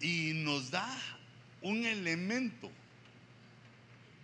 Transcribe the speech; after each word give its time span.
y 0.00 0.32
nos 0.34 0.70
da 0.70 0.98
un 1.62 1.84
elemento 1.84 2.70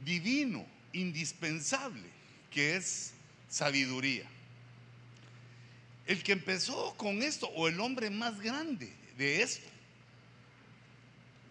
divino, 0.04 0.64
indispensable, 0.92 2.08
que 2.50 2.76
es 2.76 3.12
sabiduría. 3.48 4.26
El 6.06 6.22
que 6.22 6.32
empezó 6.32 6.94
con 6.96 7.22
esto, 7.22 7.48
o 7.48 7.68
el 7.68 7.80
hombre 7.80 8.10
más 8.10 8.40
grande 8.40 8.92
de 9.18 9.42
esto, 9.42 9.68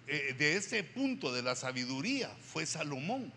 eh, 0.07 0.35
de 0.37 0.55
este 0.55 0.83
punto 0.83 1.33
de 1.33 1.43
la 1.43 1.55
sabiduría, 1.55 2.29
fue 2.53 2.65
Salomón. 2.65 3.31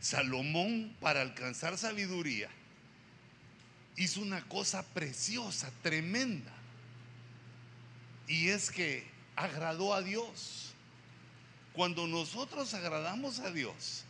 Salomón, 0.00 0.94
para 1.00 1.20
alcanzar 1.20 1.78
sabiduría, 1.78 2.48
hizo 3.96 4.20
una 4.20 4.42
cosa 4.48 4.82
preciosa, 4.82 5.70
tremenda. 5.82 6.55
Y 8.28 8.48
es 8.48 8.70
que 8.70 9.06
agradó 9.36 9.94
a 9.94 10.02
Dios. 10.02 10.72
Cuando 11.72 12.06
nosotros 12.06 12.72
agradamos 12.72 13.38
a 13.40 13.50
Dios, 13.50 14.04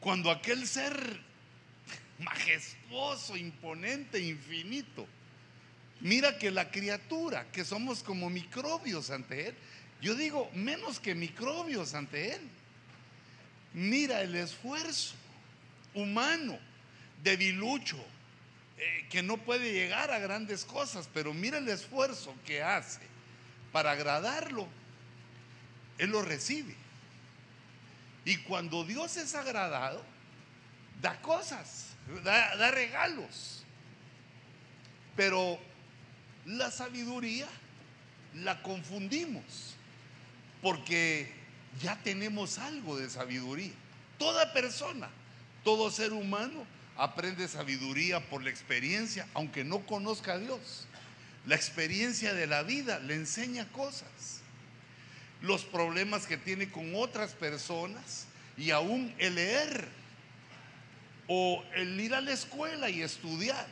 cuando 0.00 0.30
aquel 0.30 0.66
ser 0.66 1.20
majestuoso, 2.18 3.36
imponente, 3.36 4.20
infinito, 4.20 5.06
mira 6.00 6.36
que 6.38 6.50
la 6.50 6.70
criatura, 6.70 7.50
que 7.52 7.64
somos 7.64 8.02
como 8.02 8.28
microbios 8.28 9.10
ante 9.10 9.48
Él, 9.48 9.54
yo 10.02 10.14
digo, 10.14 10.50
menos 10.52 11.00
que 11.00 11.14
microbios 11.14 11.94
ante 11.94 12.34
Él. 12.34 12.40
Mira 13.72 14.20
el 14.20 14.34
esfuerzo 14.34 15.14
humano, 15.94 16.58
debilucho, 17.22 18.04
eh, 18.84 19.06
que 19.08 19.22
no 19.22 19.36
puede 19.36 19.72
llegar 19.72 20.10
a 20.10 20.18
grandes 20.18 20.64
cosas, 20.64 21.08
pero 21.14 21.32
mira 21.32 21.58
el 21.58 21.68
esfuerzo 21.68 22.34
que 22.44 22.64
hace 22.64 23.00
para 23.70 23.92
agradarlo. 23.92 24.66
Él 25.98 26.10
lo 26.10 26.22
recibe. 26.22 26.74
Y 28.24 28.38
cuando 28.38 28.82
Dios 28.82 29.16
es 29.18 29.36
agradado, 29.36 30.02
da 31.00 31.20
cosas, 31.22 31.90
da, 32.24 32.56
da 32.56 32.72
regalos. 32.72 33.62
Pero 35.14 35.60
la 36.44 36.72
sabiduría 36.72 37.46
la 38.34 38.62
confundimos 38.62 39.76
porque 40.60 41.32
ya 41.80 41.96
tenemos 42.02 42.58
algo 42.58 42.96
de 42.96 43.08
sabiduría. 43.08 43.74
Toda 44.18 44.52
persona, 44.52 45.08
todo 45.62 45.88
ser 45.92 46.12
humano 46.12 46.66
aprende 47.02 47.48
sabiduría 47.48 48.20
por 48.20 48.44
la 48.44 48.50
experiencia, 48.50 49.26
aunque 49.34 49.64
no 49.64 49.80
conozca 49.86 50.34
a 50.34 50.38
Dios. 50.38 50.86
La 51.46 51.56
experiencia 51.56 52.32
de 52.32 52.46
la 52.46 52.62
vida 52.62 53.00
le 53.00 53.16
enseña 53.16 53.66
cosas. 53.72 54.40
Los 55.40 55.64
problemas 55.64 56.28
que 56.28 56.36
tiene 56.36 56.70
con 56.70 56.94
otras 56.94 57.32
personas 57.32 58.26
y 58.56 58.70
aún 58.70 59.12
el 59.18 59.34
leer 59.34 59.88
o 61.26 61.64
el 61.74 61.98
ir 61.98 62.14
a 62.14 62.20
la 62.20 62.30
escuela 62.30 62.88
y 62.88 63.02
estudiar. 63.02 63.66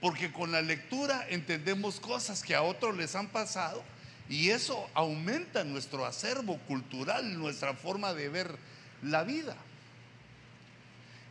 Porque 0.00 0.32
con 0.32 0.50
la 0.50 0.62
lectura 0.62 1.28
entendemos 1.28 2.00
cosas 2.00 2.42
que 2.42 2.56
a 2.56 2.62
otros 2.62 2.96
les 2.96 3.14
han 3.14 3.28
pasado 3.28 3.84
y 4.28 4.50
eso 4.50 4.90
aumenta 4.94 5.62
nuestro 5.62 6.06
acervo 6.06 6.58
cultural, 6.66 7.38
nuestra 7.38 7.74
forma 7.74 8.14
de 8.14 8.30
ver 8.30 8.56
la 9.00 9.22
vida. 9.22 9.56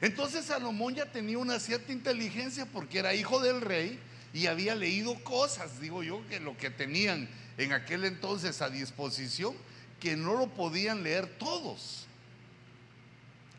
Entonces 0.01 0.45
Salomón 0.45 0.95
ya 0.95 1.11
tenía 1.11 1.37
una 1.37 1.59
cierta 1.59 1.91
inteligencia 1.91 2.65
porque 2.65 2.99
era 2.99 3.13
hijo 3.13 3.39
del 3.39 3.61
rey 3.61 3.99
y 4.33 4.47
había 4.47 4.75
leído 4.75 5.15
cosas, 5.23 5.79
digo 5.79 6.03
yo, 6.03 6.21
que 6.27 6.39
lo 6.39 6.57
que 6.57 6.69
tenían 6.69 7.29
en 7.57 7.71
aquel 7.71 8.03
entonces 8.03 8.61
a 8.61 8.69
disposición, 8.69 9.55
que 9.99 10.17
no 10.17 10.35
lo 10.35 10.47
podían 10.47 11.03
leer 11.03 11.27
todos, 11.37 12.05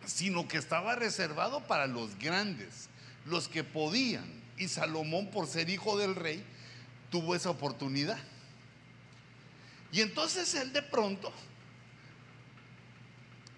sino 0.04 0.47
que 0.47 0.58
estaba 0.58 0.94
reservado 0.94 1.66
para 1.66 1.86
los 1.86 2.19
grandes, 2.19 2.88
los 3.24 3.48
que 3.48 3.64
podían. 3.64 4.24
Y 4.58 4.68
Salomón, 4.68 5.30
por 5.30 5.47
ser 5.47 5.70
hijo 5.70 5.98
del 5.98 6.14
rey, 6.14 6.44
tuvo 7.10 7.34
esa 7.34 7.50
oportunidad. 7.50 8.18
Y 9.92 10.03
entonces 10.03 10.54
él 10.54 10.72
de 10.72 10.82
pronto 10.82 11.32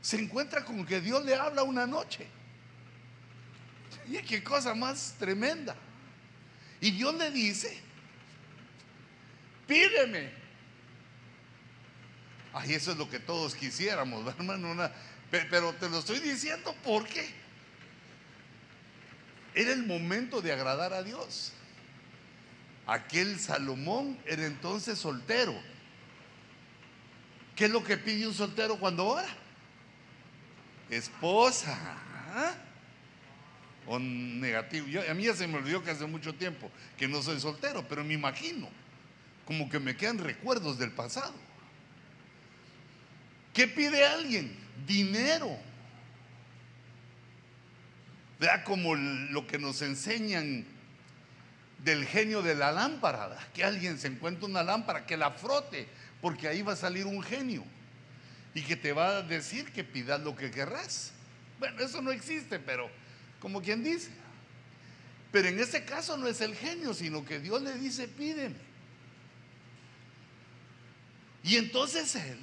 se 0.01 0.21
encuentra 0.21 0.65
con 0.65 0.87
que 0.87 1.01
Dios 1.01 1.25
le 1.25 1.35
habla 1.35 1.65
una 1.65 1.87
noche. 1.87 2.27
Y 4.11 4.19
qué 4.19 4.43
cosa 4.43 4.75
más 4.75 5.15
tremenda. 5.19 5.77
Y 6.81 6.93
Dios 6.93 7.15
le 7.15 7.31
dice, 7.31 7.79
pídeme. 9.67 10.31
Ay, 12.53 12.75
eso 12.75 12.93
es 12.93 12.99
lo 12.99 13.09
que 13.11 13.19
todos 13.19 13.55
quisiéramos, 13.55 14.27
hermano. 14.27 14.91
pero 15.31 15.75
te 15.75 15.89
lo 15.89 15.99
estoy 15.99 16.21
diciendo 16.21 16.75
porque 16.83 17.29
era 19.55 19.73
el 19.73 19.85
momento 19.85 20.41
de 20.41 20.53
agradar 20.53 20.93
a 20.93 21.03
Dios. 21.03 21.53
Aquel 22.87 23.39
Salomón 23.39 24.19
era 24.25 24.47
entonces 24.47 24.99
soltero. 24.99 25.55
¿Qué 27.55 27.67
es 27.67 27.71
lo 27.71 27.85
que 27.85 27.99
pide 27.99 28.27
un 28.27 28.33
soltero 28.33 28.79
cuando 28.79 29.05
ora? 29.05 29.29
Esposa. 30.89 31.77
¿ah? 32.35 32.55
O 33.89 33.99
negativo. 33.99 34.87
a 35.09 35.15
mí 35.15 35.25
ya 35.25 35.35
se 35.35 35.47
me 35.47 35.57
olvidó 35.57 35.83
que 35.83 35.91
hace 35.91 36.07
mucho 36.07 36.35
tiempo 36.35 36.71
que 36.97 37.09
no 37.09 37.23
soy 37.23 37.41
soltero, 37.41 37.87
pero 37.89 38.05
me 38.05 38.15
imagino 38.15 38.69
como 39.47 39.71
que 39.71 39.81
me 39.81 39.97
quedan 39.97 40.19
recuerdos 40.19 40.79
del 40.79 40.91
pasado. 40.93 41.33
¿Qué 43.55 43.67
pide 43.67 44.05
alguien? 44.05 44.55
Dinero. 44.87 45.59
Vea 48.39 48.63
como 48.63 48.95
lo 48.95 49.47
que 49.47 49.59
nos 49.59 49.81
enseñan 49.81 50.67
del 51.83 52.05
genio 52.07 52.43
de 52.43 52.55
la 52.55 52.73
lámpara, 52.73 53.39
que 53.55 53.65
alguien 53.65 53.99
se 53.99 54.09
encuentra 54.09 54.47
una 54.47 54.63
lámpara, 54.63 55.07
que 55.07 55.17
la 55.17 55.31
frote, 55.31 55.89
porque 56.21 56.47
ahí 56.47 56.61
va 56.61 56.75
a 56.75 56.77
salir 56.77 57.07
un 57.07 57.23
genio 57.23 57.65
y 58.53 58.63
que 58.63 58.77
te 58.77 58.93
va 58.93 59.17
a 59.17 59.23
decir 59.23 59.73
que 59.73 59.83
pidas 59.83 60.21
lo 60.21 60.37
que 60.37 60.51
querrás. 60.51 61.13
Bueno, 61.59 61.81
eso 61.81 62.03
no 62.03 62.11
existe, 62.11 62.59
pero 62.59 62.91
como 63.41 63.63
quien 63.63 63.83
dice. 63.83 64.11
Pero 65.31 65.49
en 65.49 65.59
este 65.59 65.85
caso 65.85 66.17
no 66.17 66.27
es 66.27 66.41
el 66.41 66.55
genio, 66.55 66.95
sino 66.95 67.25
que 67.25 67.39
Dios 67.39 67.61
le 67.63 67.75
dice, 67.75 68.09
pídeme. 68.09 68.57
Y 71.43 71.57
entonces 71.57 72.15
él 72.17 72.39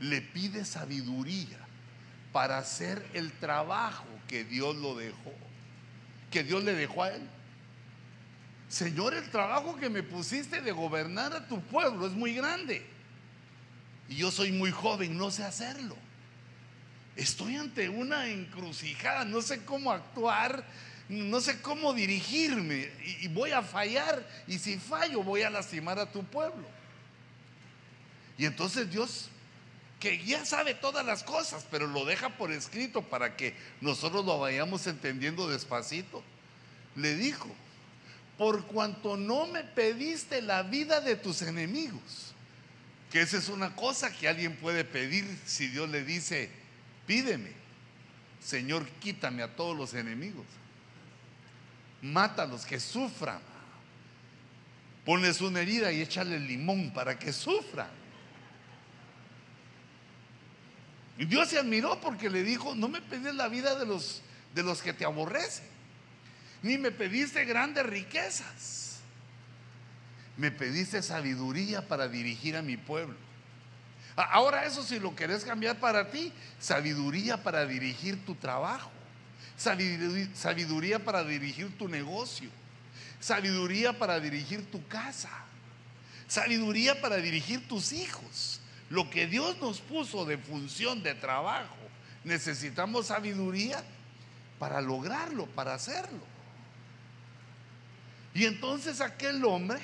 le 0.00 0.22
pide 0.22 0.64
sabiduría 0.64 1.58
para 2.32 2.58
hacer 2.58 3.06
el 3.12 3.32
trabajo 3.32 4.06
que 4.28 4.44
Dios 4.44 4.76
lo 4.76 4.94
dejó, 4.94 5.34
que 6.30 6.42
Dios 6.42 6.64
le 6.64 6.74
dejó 6.74 7.04
a 7.04 7.10
él. 7.10 7.22
Señor, 8.68 9.14
el 9.14 9.28
trabajo 9.30 9.76
que 9.76 9.90
me 9.90 10.02
pusiste 10.02 10.60
de 10.62 10.72
gobernar 10.72 11.34
a 11.34 11.46
tu 11.48 11.60
pueblo 11.60 12.06
es 12.06 12.12
muy 12.12 12.34
grande. 12.34 12.86
Y 14.08 14.16
yo 14.16 14.30
soy 14.30 14.52
muy 14.52 14.70
joven, 14.70 15.18
no 15.18 15.30
sé 15.30 15.44
hacerlo. 15.44 15.96
Estoy 17.16 17.56
ante 17.56 17.88
una 17.88 18.28
encrucijada, 18.28 19.24
no 19.24 19.42
sé 19.42 19.64
cómo 19.64 19.92
actuar, 19.92 20.64
no 21.10 21.40
sé 21.40 21.60
cómo 21.60 21.92
dirigirme 21.92 22.88
y, 23.20 23.26
voy 23.28 23.50
a 23.50 23.62
fallar 23.62 24.24
y 24.46 24.58
si 24.58 24.78
fallo 24.78 25.24
voy 25.24 25.42
a 25.42 25.50
lastimar 25.50 25.98
a 25.98 26.10
tu 26.10 26.22
pueblo. 26.22 26.68
Y 28.38 28.46
entonces 28.46 28.90
Dios, 28.90 29.28
que 29.98 30.24
ya 30.24 30.46
sabe 30.46 30.72
todas 30.74 31.04
las 31.04 31.24
cosas, 31.24 31.66
pero 31.68 31.88
lo 31.88 32.04
deja 32.04 32.30
por 32.38 32.52
escrito 32.52 33.02
para 33.02 33.36
que 33.36 33.54
nosotros 33.80 34.24
lo 34.24 34.38
vayamos 34.38 34.86
entendiendo 34.86 35.48
despacito, 35.48 36.22
le 36.94 37.16
dijo, 37.16 37.48
por 38.38 38.64
cuanto 38.66 39.16
no 39.16 39.46
me 39.46 39.64
pediste 39.64 40.40
la 40.42 40.62
vida 40.62 41.00
de 41.00 41.16
tus 41.16 41.42
enemigos. 41.42 42.34
Que 43.10 43.20
esa 43.20 43.36
es 43.36 43.48
una 43.48 43.74
cosa 43.74 44.16
que 44.16 44.28
alguien 44.28 44.56
puede 44.56 44.84
pedir 44.84 45.26
si 45.44 45.66
Dios 45.66 45.90
le 45.90 46.04
dice, 46.04 46.50
pídeme, 47.10 47.50
Señor, 48.40 48.86
quítame 49.00 49.42
a 49.42 49.56
todos 49.56 49.76
los 49.76 49.94
enemigos. 49.94 50.46
Mátalos, 52.02 52.64
que 52.64 52.78
sufran. 52.78 53.40
Pones 55.04 55.40
una 55.40 55.60
herida 55.60 55.90
y 55.90 56.02
échale 56.02 56.38
limón 56.38 56.92
para 56.92 57.18
que 57.18 57.32
sufran. 57.32 57.90
Y 61.18 61.24
Dios 61.24 61.48
se 61.48 61.58
admiró 61.58 62.00
porque 62.00 62.30
le 62.30 62.44
dijo, 62.44 62.76
no 62.76 62.86
me 62.86 63.02
pedís 63.02 63.34
la 63.34 63.48
vida 63.48 63.76
de 63.76 63.86
los, 63.86 64.22
de 64.54 64.62
los 64.62 64.80
que 64.80 64.92
te 64.92 65.04
aborrecen 65.04 65.80
ni 66.62 66.78
me 66.78 66.90
pediste 66.90 67.44
grandes 67.44 67.84
riquezas. 67.86 69.00
Me 70.36 70.50
pediste 70.50 71.02
sabiduría 71.02 71.86
para 71.86 72.08
dirigir 72.08 72.56
a 72.56 72.62
mi 72.62 72.76
pueblo. 72.76 73.16
Ahora 74.24 74.64
eso 74.64 74.82
si 74.82 74.98
lo 74.98 75.14
querés 75.14 75.44
cambiar 75.44 75.78
para 75.78 76.10
ti, 76.10 76.32
sabiduría 76.58 77.42
para 77.42 77.66
dirigir 77.66 78.24
tu 78.24 78.34
trabajo, 78.34 78.90
sabiduría 79.56 80.98
para 80.98 81.24
dirigir 81.24 81.76
tu 81.78 81.88
negocio, 81.88 82.50
sabiduría 83.20 83.98
para 83.98 84.18
dirigir 84.20 84.70
tu 84.70 84.86
casa, 84.88 85.30
sabiduría 86.26 87.00
para 87.00 87.16
dirigir 87.16 87.66
tus 87.68 87.92
hijos. 87.92 88.60
Lo 88.88 89.08
que 89.08 89.26
Dios 89.26 89.58
nos 89.60 89.80
puso 89.80 90.24
de 90.24 90.36
función 90.36 91.02
de 91.02 91.14
trabajo, 91.14 91.76
necesitamos 92.24 93.06
sabiduría 93.06 93.84
para 94.58 94.80
lograrlo, 94.80 95.46
para 95.46 95.74
hacerlo. 95.74 96.24
Y 98.34 98.46
entonces 98.46 99.00
aquel 99.00 99.44
hombre, 99.44 99.80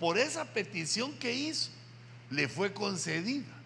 por 0.00 0.18
esa 0.18 0.44
petición 0.46 1.12
que 1.18 1.32
hizo, 1.32 1.70
le 2.30 2.48
fue 2.48 2.72
concedida. 2.72 3.57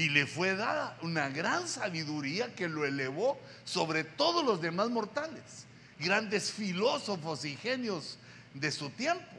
Y 0.00 0.08
le 0.08 0.26
fue 0.26 0.56
dada 0.56 0.96
una 1.02 1.28
gran 1.28 1.68
sabiduría 1.68 2.54
que 2.54 2.70
lo 2.70 2.86
elevó 2.86 3.38
sobre 3.64 4.02
todos 4.02 4.42
los 4.42 4.62
demás 4.62 4.88
mortales, 4.88 5.66
grandes 5.98 6.50
filósofos 6.52 7.44
y 7.44 7.54
genios 7.54 8.18
de 8.54 8.72
su 8.72 8.88
tiempo. 8.88 9.36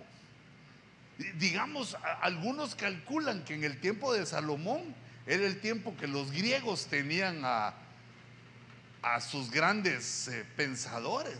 Digamos, 1.39 1.97
algunos 2.21 2.75
calculan 2.75 3.43
que 3.43 3.55
en 3.55 3.63
el 3.63 3.79
tiempo 3.79 4.13
de 4.13 4.23
Salomón 4.27 4.93
era 5.25 5.47
el 5.47 5.59
tiempo 5.59 5.97
que 5.97 6.05
los 6.05 6.31
griegos 6.31 6.85
tenían 6.85 7.41
a, 7.43 7.73
a 9.01 9.19
sus 9.19 9.49
grandes 9.49 10.27
eh, 10.27 10.45
pensadores, 10.55 11.39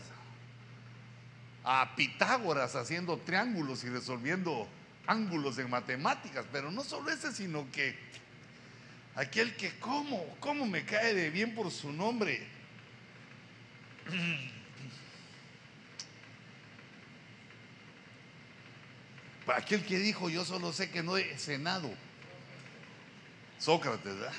a 1.62 1.94
Pitágoras 1.94 2.74
haciendo 2.74 3.18
triángulos 3.18 3.84
y 3.84 3.88
resolviendo 3.88 4.66
ángulos 5.06 5.58
en 5.58 5.70
matemáticas, 5.70 6.44
pero 6.50 6.72
no 6.72 6.82
solo 6.82 7.08
ese, 7.08 7.30
sino 7.30 7.70
que 7.70 7.96
aquel 9.14 9.54
que 9.56 9.78
cómo, 9.78 10.36
cómo 10.40 10.66
me 10.66 10.84
cae 10.84 11.14
de 11.14 11.30
bien 11.30 11.54
por 11.54 11.70
su 11.70 11.92
nombre. 11.92 12.46
Aquel 19.54 19.84
que 19.84 19.98
dijo, 19.98 20.30
yo 20.30 20.44
solo 20.44 20.72
sé 20.72 20.90
que 20.90 21.02
no 21.02 21.16
he 21.16 21.36
cenado. 21.36 21.92
Sócrates, 23.58 24.14
¿verdad? 24.14 24.32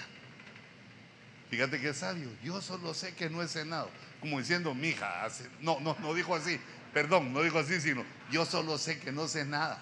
Fíjate 1.50 1.88
es 1.88 1.98
sabio. 1.98 2.30
Yo 2.44 2.62
solo 2.62 2.94
sé 2.94 3.14
que 3.14 3.30
no 3.30 3.44
he 3.44 3.48
cenado. 3.48 3.90
Como 4.22 4.40
diciendo, 4.40 4.74
mi 4.74 4.88
hija, 4.90 5.28
no, 5.60 5.80
no, 5.82 5.96
no 6.00 6.14
dijo 6.14 6.36
así. 6.36 6.60
Perdón, 6.94 7.32
no 7.32 7.42
dijo 7.42 7.60
así, 7.60 7.80
sino 7.80 8.04
yo 8.32 8.46
solo 8.46 8.78
sé 8.78 9.00
que 9.00 9.12
no 9.12 9.28
sé 9.28 9.46
nada. 9.46 9.78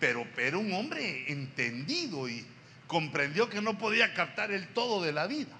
Pero, 0.00 0.26
pero 0.34 0.58
un 0.58 0.72
hombre 0.72 1.30
entendido 1.30 2.28
y 2.28 2.44
comprendió 2.92 3.48
que 3.48 3.62
no 3.62 3.78
podía 3.78 4.12
captar 4.12 4.50
el 4.50 4.68
todo 4.68 5.02
de 5.02 5.12
la 5.12 5.26
vida, 5.26 5.56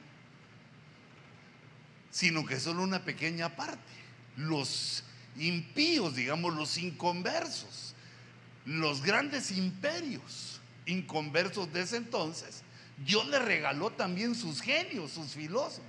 sino 2.11 2.45
que 2.45 2.61
solo 2.61 2.83
una 2.83 3.07
pequeña 3.07 3.57
parte. 3.57 3.81
Los 4.37 5.03
impíos, 5.39 6.15
digamos, 6.15 6.55
los 6.55 6.77
inconversos, 6.77 7.95
los 8.67 9.03
grandes 9.03 9.51
imperios 9.51 10.61
inconversos 10.85 11.73
de 11.73 11.81
ese 11.81 11.97
entonces, 11.97 12.65
Dios 12.99 13.27
le 13.29 13.39
regaló 13.39 13.89
también 13.89 14.35
sus 14.35 14.61
genios, 14.61 15.13
sus 15.13 15.33
filósofos. 15.33 15.87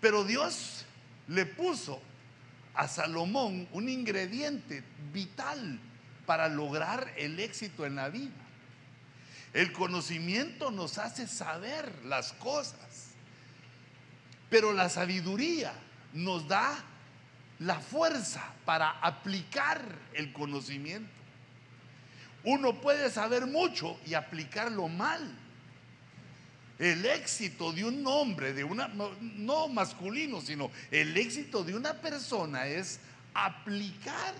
Pero 0.00 0.22
Dios 0.22 0.84
le 1.26 1.44
puso 1.44 2.00
a 2.74 2.86
Salomón 2.86 3.66
un 3.72 3.88
ingrediente 3.88 4.84
vital 5.12 5.80
para 6.24 6.48
lograr 6.48 7.12
el 7.16 7.40
éxito 7.40 7.84
en 7.84 7.96
la 7.96 8.10
vida. 8.10 8.49
El 9.52 9.72
conocimiento 9.72 10.70
nos 10.70 10.98
hace 10.98 11.26
saber 11.26 11.92
las 12.04 12.32
cosas, 12.34 13.08
pero 14.48 14.72
la 14.72 14.88
sabiduría 14.88 15.72
nos 16.12 16.46
da 16.46 16.84
la 17.58 17.78
fuerza 17.80 18.52
para 18.64 18.90
aplicar 18.90 19.82
el 20.14 20.32
conocimiento. 20.32 21.10
Uno 22.44 22.80
puede 22.80 23.10
saber 23.10 23.46
mucho 23.46 23.98
y 24.06 24.14
aplicarlo 24.14 24.88
mal. 24.88 25.36
El 26.78 27.04
éxito 27.04 27.72
de 27.72 27.84
un 27.84 28.06
hombre, 28.06 28.54
de 28.54 28.64
una, 28.64 28.88
no 28.88 29.68
masculino, 29.68 30.40
sino 30.40 30.70
el 30.90 31.14
éxito 31.16 31.62
de 31.62 31.74
una 31.74 31.94
persona 32.00 32.66
es 32.66 33.00
aplicar 33.34 34.34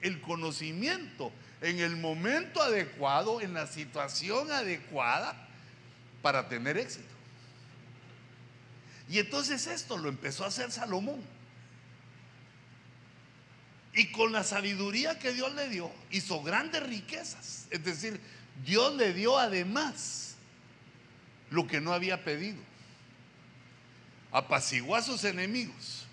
el 0.00 0.20
conocimiento 0.20 1.30
en 1.60 1.80
el 1.80 1.96
momento 1.96 2.62
adecuado, 2.62 3.40
en 3.40 3.54
la 3.54 3.66
situación 3.66 4.50
adecuada 4.52 5.48
para 6.22 6.48
tener 6.48 6.76
éxito. 6.76 7.04
Y 9.08 9.18
entonces 9.18 9.66
esto 9.66 9.96
lo 9.96 10.08
empezó 10.08 10.44
a 10.44 10.48
hacer 10.48 10.70
Salomón. 10.72 11.22
Y 13.94 14.12
con 14.12 14.32
la 14.32 14.44
sabiduría 14.44 15.18
que 15.18 15.32
Dios 15.32 15.54
le 15.54 15.68
dio, 15.68 15.90
hizo 16.10 16.42
grandes 16.42 16.82
riquezas. 16.82 17.66
Es 17.70 17.82
decir, 17.82 18.20
Dios 18.64 18.94
le 18.94 19.14
dio 19.14 19.38
además 19.38 20.34
lo 21.50 21.66
que 21.66 21.80
no 21.80 21.92
había 21.92 22.22
pedido. 22.22 22.58
Apaciguó 24.32 24.96
a 24.96 25.02
sus 25.02 25.24
enemigos. 25.24 26.06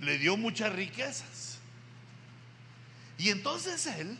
Le 0.00 0.18
dio 0.18 0.36
muchas 0.36 0.72
riquezas. 0.74 1.37
Y 3.18 3.30
entonces 3.30 3.86
él, 3.86 4.18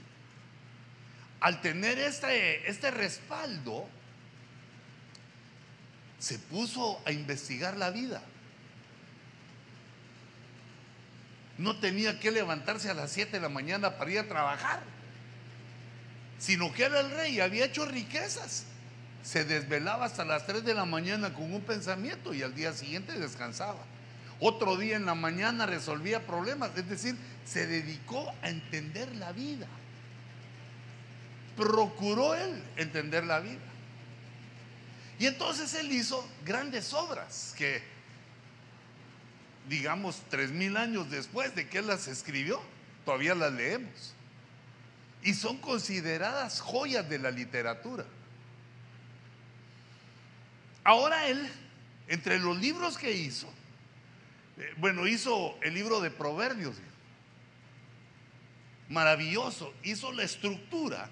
al 1.41 1.61
tener 1.61 1.99
este, 1.99 2.69
este 2.69 2.91
respaldo, 2.91 3.89
se 6.19 6.39
puso 6.39 7.01
a 7.07 7.13
investigar 7.13 7.77
la 7.77 7.91
vida. 7.91 8.23
No 11.57 11.79
tenía 11.79 12.21
que 12.21 12.31
levantarse 12.31 12.91
a 12.91 12.95
las 12.95 13.13
7 13.13 13.33
de 13.33 13.41
la 13.41 13.49
mañana 13.49 13.97
para 13.97 14.11
ir 14.11 14.19
a 14.19 14.29
trabajar, 14.29 14.83
sino 16.39 16.73
que 16.73 16.85
era 16.85 17.01
el 17.01 17.11
rey, 17.11 17.41
había 17.41 17.65
hecho 17.65 17.85
riquezas 17.87 18.67
se 19.29 19.45
desvelaba 19.45 20.07
hasta 20.07 20.25
las 20.25 20.47
3 20.47 20.65
de 20.65 20.73
la 20.75 20.87
mañana 20.87 21.35
con 21.35 21.53
un 21.53 21.61
pensamiento 21.61 22.33
y 22.33 22.43
al 22.43 22.55
día 22.55 22.73
siguiente 22.73 23.13
descansaba. 23.13 23.81
Otro 24.41 24.77
día 24.77 24.97
en 24.97 25.07
la 25.07 25.15
mañana 25.15 25.67
resolvía 25.67 26.25
problemas, 26.25 26.71
es 26.77 26.89
decir, 26.89 27.17
se 27.45 27.67
dedicó 27.67 28.33
a 28.43 28.49
entender 28.49 29.15
la 29.17 29.33
vida. 29.33 29.67
Procuró 31.57 32.35
él 32.35 32.63
entender 32.77 33.25
la 33.25 33.41
vida. 33.41 33.59
Y 35.19 35.27
entonces 35.27 35.75
él 35.75 35.91
hizo 35.91 36.29
grandes 36.45 36.93
obras 36.93 37.53
que, 37.59 37.83
digamos, 39.69 40.23
tres 40.31 40.53
mil 40.53 40.77
años 40.77 41.11
después 41.11 41.55
de 41.57 41.69
que 41.69 41.79
él 41.79 41.89
las 41.89 42.07
escribió, 42.07 42.63
todavía 43.05 43.35
las 43.35 43.53
leemos. 43.53 44.15
Y 45.25 45.35
son 45.35 45.59
consideradas 45.59 46.61
joyas 46.61 47.09
de 47.09 47.19
la 47.19 47.33
literatura. 47.33 48.05
Ahora 50.85 51.27
él, 51.27 51.51
entre 52.07 52.39
los 52.39 52.57
libros 52.57 52.97
que 52.97 53.11
hizo, 53.11 53.53
bueno, 54.77 55.07
hizo 55.07 55.59
el 55.63 55.75
libro 55.75 56.01
de 56.01 56.11
Proverbios, 56.11 56.77
maravilloso, 58.89 59.73
hizo 59.83 60.13
la 60.13 60.25
estructura, 60.25 61.11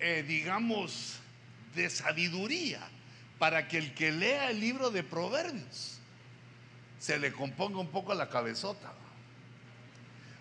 eh, 0.00 0.24
digamos, 0.26 1.20
de 1.74 1.90
sabiduría 1.90 2.80
para 3.38 3.68
que 3.68 3.78
el 3.78 3.94
que 3.94 4.12
lea 4.12 4.50
el 4.50 4.60
libro 4.60 4.90
de 4.90 5.02
Proverbios 5.02 5.98
se 6.98 7.18
le 7.18 7.32
componga 7.32 7.78
un 7.78 7.88
poco 7.88 8.14
la 8.14 8.28
cabezota. 8.28 8.92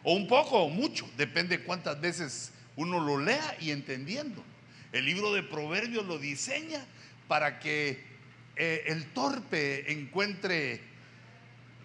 O 0.04 0.14
un 0.14 0.28
poco 0.28 0.64
o 0.64 0.70
mucho, 0.70 1.10
depende 1.18 1.64
cuántas 1.64 2.00
veces 2.00 2.52
uno 2.76 3.00
lo 3.00 3.20
lea 3.20 3.58
y 3.60 3.72
entendiendo. 3.72 4.44
El 4.92 5.06
libro 5.06 5.34
de 5.34 5.44
Proverbios 5.44 6.06
lo 6.06 6.20
diseña 6.20 6.86
para 7.28 7.60
que 7.60 8.13
eh, 8.56 8.84
el 8.88 9.12
torpe 9.14 9.92
encuentre 9.92 10.82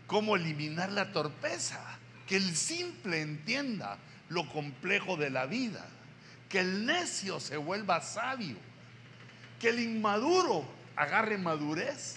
cómo 0.06 0.36
eliminar 0.36 0.90
la 0.92 1.12
torpeza, 1.12 1.98
que 2.26 2.36
el 2.36 2.56
simple 2.56 3.20
entienda 3.20 3.98
lo 4.28 4.48
complejo 4.48 5.16
de 5.16 5.30
la 5.30 5.46
vida, 5.46 5.86
que 6.48 6.60
el 6.60 6.86
necio 6.86 7.40
se 7.40 7.56
vuelva 7.56 8.00
sabio, 8.00 8.56
que 9.60 9.70
el 9.70 9.80
inmaduro 9.80 10.64
agarre 10.96 11.38
madurez. 11.38 12.16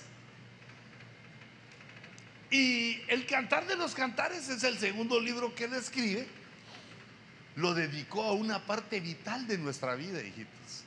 Y 2.50 3.02
el 3.08 3.26
Cantar 3.26 3.66
de 3.68 3.78
los 3.78 3.96
Cantares 3.96 4.50
es 4.50 4.64
el 4.64 4.78
segundo 4.78 5.20
libro 5.20 5.56
que 5.56 5.66
él 5.66 5.74
escribe. 5.74 6.28
Lo 7.56 7.74
dedicó 7.74 8.24
a 8.24 8.34
una 8.34 8.66
parte 8.66 9.00
vital 9.00 9.48
de 9.48 9.58
nuestra 9.58 9.96
vida, 9.96 10.22
hijitos, 10.22 10.84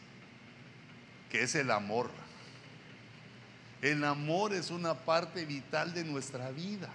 que 1.30 1.42
es 1.42 1.54
el 1.54 1.71
amor. 1.71 2.11
El 3.85 4.03
amor 4.03 4.55
es 4.55 4.71
una 4.71 4.95
parte 4.95 5.45
vital 5.45 5.93
de 5.93 6.05
nuestra 6.05 6.50
vida. 6.50 6.88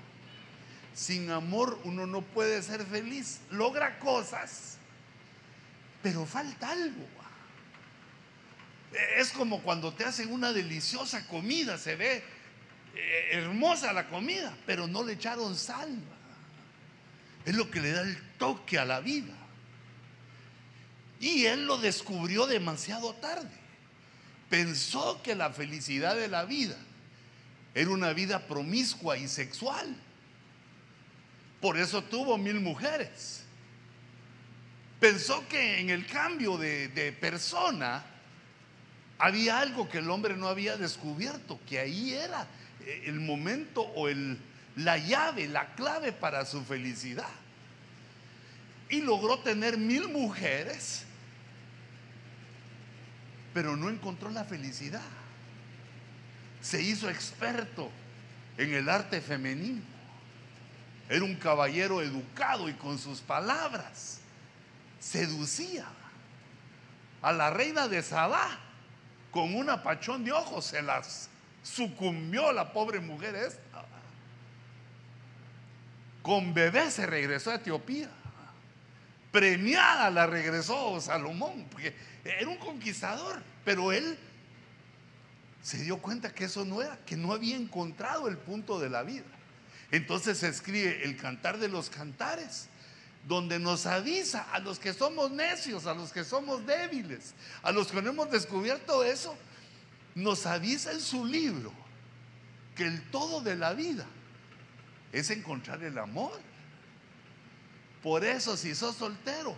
Sin 0.95 1.29
amor 1.29 1.79
uno 1.83 2.07
no 2.07 2.23
puede 2.23 2.63
ser 2.63 2.83
feliz. 2.83 3.41
Logra 3.51 3.99
cosas, 3.99 4.77
pero 6.01 6.25
falta 6.25 6.71
algo. 6.71 7.05
Es 9.17 9.29
como 9.29 9.61
cuando 9.61 9.93
te 9.93 10.03
hacen 10.03 10.33
una 10.33 10.51
deliciosa 10.51 11.27
comida, 11.27 11.77
se 11.77 11.95
ve 11.95 12.23
eh, 12.95 13.29
hermosa 13.33 13.93
la 13.93 14.07
comida, 14.07 14.57
pero 14.65 14.87
no 14.87 15.03
le 15.03 15.13
echaron 15.13 15.55
sal. 15.55 15.95
Es 17.45 17.53
lo 17.53 17.69
que 17.69 17.81
le 17.81 17.91
da 17.91 18.01
el 18.01 18.19
toque 18.39 18.79
a 18.79 18.85
la 18.85 18.99
vida. 18.99 19.35
Y 21.19 21.45
él 21.45 21.67
lo 21.67 21.77
descubrió 21.77 22.47
demasiado 22.47 23.13
tarde. 23.13 23.58
Pensó 24.49 25.21
que 25.21 25.35
la 25.35 25.51
felicidad 25.51 26.15
de 26.15 26.27
la 26.27 26.45
vida 26.45 26.75
era 27.75 27.89
una 27.91 28.13
vida 28.13 28.47
promiscua 28.47 29.17
y 29.17 29.27
sexual. 29.27 29.95
Por 31.61 31.77
eso 31.77 32.03
tuvo 32.03 32.37
mil 32.37 32.59
mujeres. 32.59 33.43
Pensó 34.99 35.47
que 35.47 35.79
en 35.79 35.89
el 35.89 36.05
cambio 36.05 36.57
de, 36.57 37.15
persona 37.19 38.03
había 39.17 39.59
algo 39.59 39.87
que 39.89 39.99
el 39.99 40.09
hombre 40.09 40.35
no 40.35 40.47
había 40.47 40.77
descubierto, 40.77 41.59
que 41.67 41.79
ahí 41.79 42.13
era 42.13 42.47
el 43.05 43.19
momento 43.19 43.81
o 43.81 44.07
el, 44.09 44.37
la 44.75 44.97
llave, 44.97 45.47
la 45.47 45.73
clave 45.75 46.11
para 46.11 46.45
su 46.45 46.63
felicidad. 46.63 47.29
Y 48.89 49.01
logró 49.01 49.39
tener 49.39 49.77
mil 49.77 50.07
mujeres, 50.09 51.05
pero 53.53 53.75
no 53.75 53.89
encontró 53.89 54.29
la 54.29 54.43
felicidad. 54.43 55.01
Se 56.61 56.81
hizo 56.81 57.09
experto 57.09 57.89
en 58.57 58.73
el 58.73 58.89
arte 58.89 59.21
femenino. 59.21 59.81
Era 61.09 61.23
un 61.23 61.35
caballero 61.35 62.01
educado 62.01 62.69
y 62.69 62.73
con 62.73 62.99
sus 62.99 63.19
palabras 63.21 64.19
seducía 64.99 65.85
a 67.21 67.31
la 67.31 67.49
reina 67.49 67.87
de 67.87 68.03
Sabá 68.03 68.59
con 69.31 69.55
un 69.55 69.69
apachón 69.69 70.23
de 70.23 70.31
ojos. 70.31 70.65
Se 70.65 70.81
las 70.81 71.29
sucumbió 71.63 72.51
la 72.51 72.71
pobre 72.71 72.99
mujer 72.99 73.35
esta. 73.35 73.85
Con 76.21 76.53
bebé 76.53 76.91
se 76.91 77.05
regresó 77.05 77.51
a 77.51 77.55
Etiopía. 77.55 78.09
Premiada 79.31 80.09
la 80.09 80.25
regresó 80.25 80.99
Salomón, 80.99 81.67
porque 81.71 81.93
era 82.23 82.47
un 82.47 82.57
conquistador, 82.57 83.41
pero 83.63 83.91
él 83.91 84.17
se 85.61 85.83
dio 85.83 85.97
cuenta 85.97 86.33
que 86.33 86.45
eso 86.45 86.65
no 86.65 86.81
era, 86.81 86.97
que 87.05 87.15
no 87.15 87.33
había 87.33 87.55
encontrado 87.55 88.27
el 88.27 88.37
punto 88.37 88.79
de 88.79 88.89
la 88.89 89.03
vida. 89.03 89.25
Entonces 89.91 90.39
se 90.39 90.47
escribe 90.47 91.03
el 91.03 91.17
cantar 91.17 91.57
de 91.57 91.67
los 91.67 91.89
cantares, 91.89 92.69
donde 93.27 93.59
nos 93.59 93.85
avisa 93.85 94.47
a 94.51 94.59
los 94.59 94.79
que 94.79 94.93
somos 94.93 95.31
necios, 95.31 95.85
a 95.85 95.93
los 95.93 96.11
que 96.11 96.23
somos 96.23 96.65
débiles, 96.65 97.33
a 97.61 97.71
los 97.71 97.87
que 97.87 98.01
no 98.01 98.09
hemos 98.11 98.31
descubierto 98.31 99.03
eso, 99.03 99.35
nos 100.15 100.45
avisa 100.45 100.91
en 100.91 101.01
su 101.01 101.25
libro 101.25 101.71
que 102.75 102.85
el 102.85 103.01
todo 103.11 103.41
de 103.41 103.55
la 103.55 103.73
vida 103.73 104.05
es 105.11 105.29
encontrar 105.29 105.83
el 105.83 105.97
amor. 105.97 106.39
Por 108.01 108.23
eso 108.23 108.55
si 108.55 108.73
sos 108.75 108.95
soltero, 108.95 109.55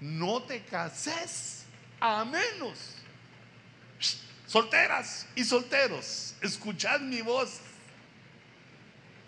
no 0.00 0.42
te 0.42 0.64
cases 0.64 1.64
a 2.00 2.24
menos. 2.24 2.94
Solteras 4.46 5.26
y 5.34 5.44
solteros, 5.44 6.34
escuchad 6.40 7.00
mi 7.00 7.20
voz, 7.20 7.60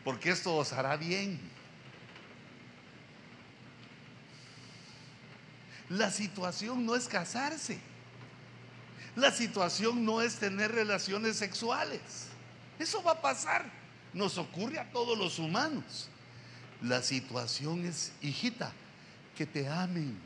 porque 0.05 0.31
esto 0.31 0.57
os 0.57 0.73
hará 0.73 0.97
bien. 0.97 1.41
La 5.89 6.11
situación 6.11 6.85
no 6.85 6.95
es 6.95 7.09
casarse. 7.09 7.79
La 9.17 9.33
situación 9.33 10.05
no 10.05 10.21
es 10.21 10.37
tener 10.37 10.71
relaciones 10.71 11.37
sexuales. 11.37 12.29
Eso 12.79 13.03
va 13.03 13.13
a 13.13 13.21
pasar. 13.21 13.65
Nos 14.13 14.39
ocurre 14.39 14.79
a 14.79 14.91
todos 14.93 15.19
los 15.19 15.39
humanos. 15.39 16.09
La 16.83 17.03
situación 17.03 17.85
es, 17.87 18.13
hijita, 18.23 18.73
que 19.37 19.47
te 19.47 19.69
amen. 19.69 20.19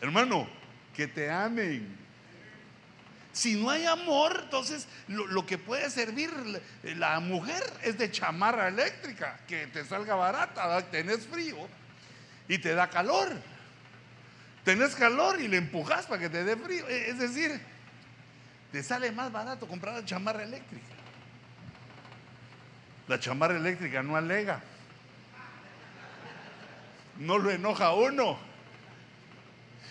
Hermano, 0.00 0.48
que 0.94 1.06
te 1.06 1.30
amen. 1.30 1.96
Si 3.32 3.54
no 3.54 3.70
hay 3.70 3.84
amor, 3.84 4.40
entonces 4.44 4.86
lo, 5.08 5.44
que 5.44 5.58
puede 5.58 5.90
servir 5.90 6.30
la 6.82 7.20
mujer 7.20 7.62
es 7.82 7.98
de 7.98 8.10
chamarra 8.10 8.68
eléctrica, 8.68 9.38
que 9.46 9.66
te 9.66 9.84
salga 9.84 10.14
barata, 10.14 10.82
tenés 10.90 11.26
frío 11.26 11.68
y 12.48 12.58
te 12.58 12.74
da 12.74 12.88
calor 12.88 13.36
tenés 14.66 14.96
calor 14.96 15.40
y 15.40 15.46
le 15.46 15.58
empujas 15.58 16.06
para 16.06 16.20
que 16.20 16.28
te 16.28 16.42
dé 16.42 16.56
frío. 16.56 16.88
Es 16.88 17.20
decir, 17.20 17.60
te 18.72 18.82
sale 18.82 19.12
más 19.12 19.30
barato 19.30 19.68
comprar 19.68 19.94
la 19.94 20.04
chamarra 20.04 20.42
eléctrica. 20.42 20.95
La 23.08 23.20
chamarra 23.20 23.56
eléctrica 23.56 24.02
no 24.02 24.16
alega. 24.16 24.60
No 27.18 27.38
lo 27.38 27.50
enoja 27.50 27.92
uno. 27.92 28.38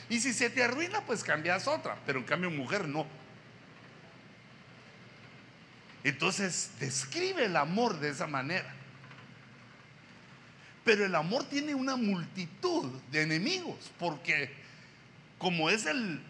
Y 0.10 0.20
si 0.20 0.34
se 0.34 0.50
te 0.50 0.64
arruina, 0.64 1.02
pues 1.02 1.24
cambias 1.24 1.68
otra. 1.68 1.98
Pero 2.06 2.20
en 2.20 2.26
cambio, 2.26 2.52
mujer 2.52 2.88
no. 2.88 3.06
Entonces, 6.04 6.72
describe 6.80 7.46
el 7.46 7.56
amor 7.56 8.00
de 8.00 8.10
esa 8.10 8.28
manera. 8.28 8.72
Pero 10.84 11.04
el 11.04 11.16
amor 11.16 11.46
tiene 11.46 11.74
una 11.74 11.96
multitud 11.96 12.92
de 13.12 13.24
enemigos, 13.24 13.92
porque 13.98 14.52
como 15.40 15.72
es 15.72 15.88
el, 15.88 16.22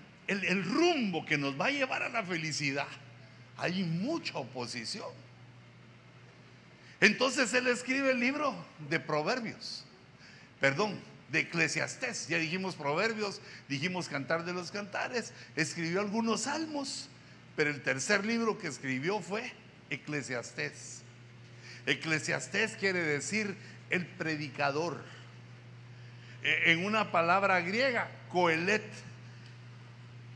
rumbo 0.63 1.25
que 1.25 1.37
nos 1.37 1.59
va 1.59 1.65
a 1.65 1.71
llevar 1.71 2.03
a 2.03 2.09
la 2.09 2.23
felicidad, 2.23 2.87
hay 3.57 3.83
mucha 3.83 4.37
oposición. 4.37 5.09
Entonces 7.01 7.53
él 7.53 7.67
escribe 7.67 8.11
el 8.11 8.19
libro 8.19 8.55
de 8.89 8.99
Proverbios, 8.99 9.85
perdón, 10.59 10.99
de 11.29 11.39
Eclesiastés. 11.41 12.27
Ya 12.27 12.37
dijimos 12.37 12.75
Proverbios, 12.75 13.41
dijimos 13.67 14.07
Cantar 14.07 14.45
de 14.45 14.53
los 14.53 14.71
Cantares, 14.71 15.33
escribió 15.55 15.99
algunos 15.99 16.41
salmos, 16.41 17.09
pero 17.55 17.69
el 17.69 17.81
tercer 17.81 18.25
libro 18.25 18.57
que 18.57 18.67
escribió 18.67 19.19
fue 19.19 19.51
Eclesiastés. 19.89 21.01
Eclesiastés 21.85 22.77
quiere 22.77 23.01
decir 23.01 23.55
el 23.89 24.05
predicador. 24.05 25.03
E, 26.43 26.71
en 26.71 26.85
una 26.85 27.11
palabra 27.11 27.59
griega, 27.61 28.09
Coelet, 28.29 28.83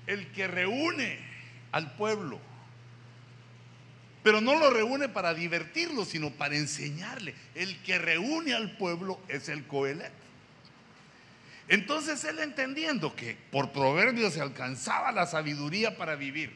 el 0.07 0.31
que 0.31 0.47
reúne 0.47 1.19
al 1.71 1.95
pueblo. 1.95 2.39
Pero 4.29 4.41
no 4.41 4.59
lo 4.59 4.69
reúne 4.69 5.09
para 5.09 5.33
divertirlo, 5.33 6.05
sino 6.05 6.29
para 6.29 6.55
enseñarle. 6.55 7.33
El 7.55 7.81
que 7.81 7.97
reúne 7.97 8.53
al 8.53 8.77
pueblo 8.77 9.19
es 9.27 9.49
el 9.49 9.65
Coelet. 9.65 10.11
Entonces 11.67 12.23
él 12.25 12.37
entendiendo 12.37 13.15
que 13.15 13.35
por 13.51 13.71
proverbios 13.71 14.35
se 14.35 14.41
alcanzaba 14.41 15.11
la 15.11 15.25
sabiduría 15.25 15.97
para 15.97 16.13
vivir, 16.13 16.55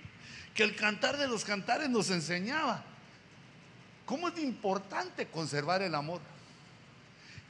que 0.53 0.61
el 0.61 0.75
cantar 0.75 1.17
de 1.17 1.27
los 1.27 1.45
cantares 1.45 1.89
nos 1.89 2.11
enseñaba 2.11 2.83
cómo 4.05 4.29
es 4.29 4.37
importante 4.37 5.25
conservar 5.25 5.81
el 5.81 5.95
amor. 5.95 6.21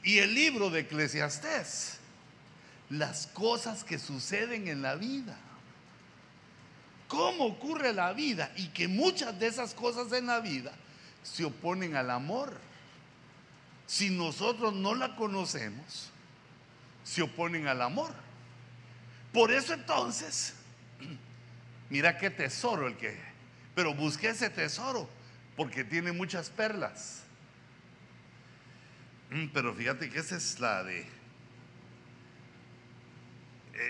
Y 0.02 0.20
el 0.20 0.34
libro 0.34 0.70
de 0.70 0.80
Eclesiastés 0.80 1.98
las 2.88 3.26
cosas 3.26 3.84
que 3.84 3.98
suceden 3.98 4.68
en 4.68 4.80
la 4.80 4.94
vida. 4.94 5.36
¿Cómo 7.08 7.46
ocurre 7.46 7.92
la 7.92 8.12
vida? 8.12 8.52
Y 8.56 8.68
que 8.68 8.88
muchas 8.88 9.38
de 9.38 9.46
esas 9.46 9.74
cosas 9.74 10.12
en 10.12 10.26
la 10.26 10.40
vida 10.40 10.72
se 11.22 11.44
oponen 11.44 11.96
al 11.96 12.10
amor. 12.10 12.56
Si 13.86 14.10
nosotros 14.10 14.72
no 14.74 14.94
la 14.94 15.14
conocemos, 15.16 16.10
se 17.04 17.22
oponen 17.22 17.68
al 17.68 17.82
amor. 17.82 18.12
Por 19.32 19.52
eso 19.52 19.74
entonces, 19.74 20.54
mira 21.90 22.18
qué 22.18 22.30
tesoro 22.30 22.86
el 22.86 22.96
que... 22.96 23.18
Pero 23.74 23.94
busqué 23.94 24.28
ese 24.28 24.50
tesoro 24.50 25.08
porque 25.56 25.84
tiene 25.84 26.12
muchas 26.12 26.48
perlas. 26.48 27.22
Mm, 29.30 29.48
pero 29.52 29.74
fíjate 29.74 30.08
que 30.08 30.20
esa 30.20 30.36
es 30.36 30.60
la 30.60 30.84
de 30.84 31.06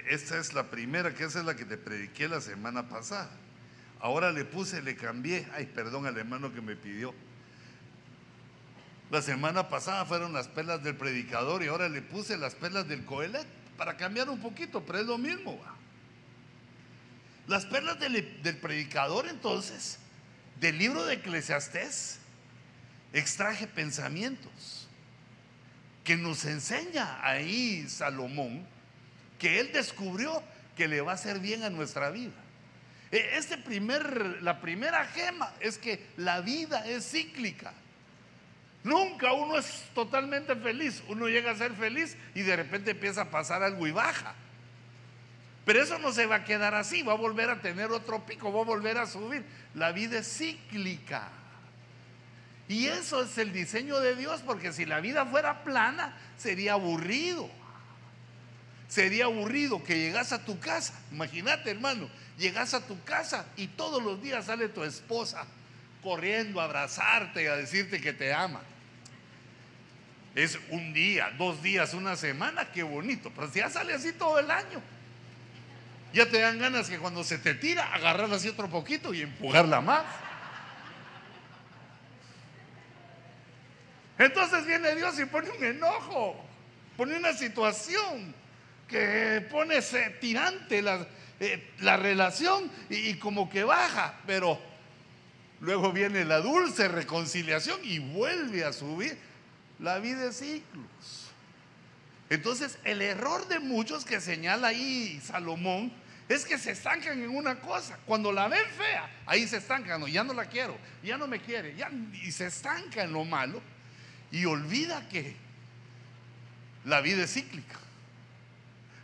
esta 0.08 0.38
es 0.38 0.54
la 0.54 0.70
primera, 0.70 1.14
que 1.14 1.24
esa 1.24 1.40
es 1.40 1.44
la 1.44 1.54
que 1.56 1.64
te 1.64 1.76
prediqué 1.76 2.28
la 2.28 2.40
semana 2.40 2.88
pasada. 2.88 3.30
Ahora 4.00 4.32
le 4.32 4.44
puse, 4.44 4.82
le 4.82 4.96
cambié. 4.96 5.46
Ay, 5.54 5.66
perdón 5.66 6.06
al 6.06 6.16
hermano 6.16 6.52
que 6.52 6.60
me 6.60 6.76
pidió. 6.76 7.14
La 9.10 9.22
semana 9.22 9.68
pasada 9.68 10.04
fueron 10.04 10.32
las 10.32 10.48
perlas 10.48 10.82
del 10.82 10.96
predicador 10.96 11.62
y 11.62 11.68
ahora 11.68 11.88
le 11.88 12.02
puse 12.02 12.36
las 12.36 12.54
perlas 12.54 12.88
del 12.88 13.04
Coelet 13.04 13.46
para 13.76 13.96
cambiar 13.96 14.28
un 14.30 14.40
poquito, 14.40 14.84
pero 14.84 15.00
es 15.00 15.06
lo 15.06 15.18
mismo. 15.18 15.60
Las 17.46 17.66
perlas 17.66 18.00
del, 18.00 18.42
del 18.42 18.56
predicador 18.56 19.28
entonces, 19.28 19.98
del 20.60 20.78
libro 20.78 21.04
de 21.04 21.14
Eclesiastés, 21.14 22.18
extraje 23.12 23.66
pensamientos 23.66 24.88
que 26.02 26.16
nos 26.16 26.44
enseña 26.44 27.24
ahí 27.26 27.86
Salomón 27.88 28.66
que 29.44 29.60
Él 29.60 29.72
descubrió 29.74 30.42
que 30.74 30.88
le 30.88 31.02
va 31.02 31.12
a 31.12 31.16
hacer 31.16 31.38
bien 31.38 31.64
a 31.64 31.68
nuestra 31.68 32.08
vida. 32.08 32.32
E, 33.12 33.36
este 33.36 33.58
primer, 33.58 34.42
la 34.42 34.58
primera 34.62 35.04
gema 35.04 35.52
es 35.60 35.76
que 35.76 36.02
la 36.16 36.40
vida 36.40 36.88
es 36.88 37.10
cíclica. 37.10 37.74
Nunca 38.84 39.34
uno 39.34 39.58
es 39.58 39.84
totalmente 39.94 40.56
feliz. 40.56 41.02
Uno 41.08 41.28
llega 41.28 41.50
a 41.50 41.56
ser 41.56 41.74
feliz 41.74 42.16
y 42.34 42.40
de 42.40 42.56
repente 42.56 42.92
empieza 42.92 43.20
a 43.20 43.30
pasar 43.30 43.62
algo 43.62 43.86
y 43.86 43.92
baja. 43.92 44.34
Pero 45.66 45.82
eso 45.82 45.98
no 45.98 46.10
se 46.10 46.24
va 46.24 46.36
a 46.36 46.44
quedar 46.44 46.74
así, 46.74 47.02
va 47.02 47.12
a 47.12 47.16
volver 47.16 47.50
a 47.50 47.60
tener 47.60 47.92
otro 47.92 48.24
pico, 48.24 48.50
va 48.50 48.62
a 48.62 48.64
volver 48.64 48.96
a 48.96 49.06
subir. 49.06 49.44
La 49.74 49.92
vida 49.92 50.20
es 50.20 50.38
cíclica. 50.38 51.28
Y 52.66 52.86
eso 52.86 53.24
es 53.24 53.36
el 53.36 53.52
diseño 53.52 54.00
de 54.00 54.16
Dios, 54.16 54.40
porque 54.40 54.72
si 54.72 54.86
la 54.86 55.00
vida 55.00 55.26
fuera 55.26 55.64
plana, 55.64 56.16
sería 56.38 56.72
aburrido. 56.72 57.50
Sería 58.88 59.24
aburrido 59.24 59.82
que 59.82 59.98
llegas 59.98 60.32
a 60.32 60.44
tu 60.44 60.58
casa. 60.60 60.94
Imagínate, 61.10 61.70
hermano, 61.70 62.08
llegas 62.38 62.74
a 62.74 62.86
tu 62.86 63.02
casa 63.04 63.46
y 63.56 63.68
todos 63.68 64.02
los 64.02 64.22
días 64.22 64.46
sale 64.46 64.68
tu 64.68 64.84
esposa 64.84 65.46
corriendo 66.02 66.60
a 66.60 66.64
abrazarte 66.64 67.42
y 67.42 67.46
a 67.46 67.56
decirte 67.56 68.00
que 68.00 68.12
te 68.12 68.32
ama. 68.32 68.60
Es 70.34 70.58
un 70.70 70.92
día, 70.92 71.32
dos 71.38 71.62
días, 71.62 71.94
una 71.94 72.16
semana, 72.16 72.66
qué 72.72 72.82
bonito. 72.82 73.32
Pero 73.34 73.50
si 73.50 73.60
ya 73.60 73.70
sale 73.70 73.94
así 73.94 74.12
todo 74.12 74.38
el 74.38 74.50
año, 74.50 74.82
ya 76.12 76.28
te 76.28 76.40
dan 76.40 76.58
ganas 76.58 76.88
que 76.88 76.98
cuando 76.98 77.24
se 77.24 77.38
te 77.38 77.54
tira, 77.54 77.92
agarrarla 77.94 78.36
así 78.36 78.48
otro 78.48 78.68
poquito 78.68 79.14
y 79.14 79.22
empujarla 79.22 79.80
más. 79.80 80.04
Entonces 84.18 84.66
viene 84.66 84.94
Dios 84.94 85.18
y 85.18 85.24
pone 85.24 85.50
un 85.50 85.64
enojo, 85.64 86.44
pone 86.96 87.16
una 87.16 87.32
situación 87.32 88.34
que 88.94 89.40
pone 89.50 89.82
tirante 90.20 90.80
la, 90.80 91.04
eh, 91.40 91.72
la 91.80 91.96
relación 91.96 92.70
y, 92.88 93.08
y 93.08 93.14
como 93.18 93.50
que 93.50 93.64
baja, 93.64 94.20
pero 94.24 94.60
luego 95.60 95.92
viene 95.92 96.24
la 96.24 96.40
dulce 96.40 96.86
reconciliación 96.86 97.80
y 97.82 97.98
vuelve 97.98 98.64
a 98.64 98.72
subir. 98.72 99.18
La 99.80 99.98
vida 99.98 100.26
es 100.26 100.38
ciclos. 100.38 101.32
Entonces, 102.30 102.78
el 102.84 103.02
error 103.02 103.48
de 103.48 103.58
muchos 103.58 104.04
que 104.04 104.20
señala 104.20 104.68
ahí 104.68 105.20
Salomón 105.24 105.92
es 106.28 106.44
que 106.44 106.56
se 106.56 106.70
estancan 106.70 107.20
en 107.20 107.30
una 107.30 107.60
cosa. 107.60 107.98
Cuando 108.06 108.30
la 108.30 108.46
ven 108.46 108.64
fea, 108.78 109.10
ahí 109.26 109.48
se 109.48 109.56
estancan. 109.56 110.00
No, 110.00 110.06
ya 110.06 110.22
no 110.22 110.34
la 110.34 110.46
quiero, 110.46 110.78
ya 111.02 111.18
no 111.18 111.26
me 111.26 111.40
quiere, 111.40 111.74
ya, 111.74 111.90
y 112.22 112.30
se 112.30 112.46
estanca 112.46 113.02
en 113.02 113.12
lo 113.12 113.24
malo 113.24 113.60
y 114.30 114.44
olvida 114.44 115.08
que 115.08 115.34
la 116.84 117.00
vida 117.00 117.24
es 117.24 117.34
cíclica. 117.34 117.83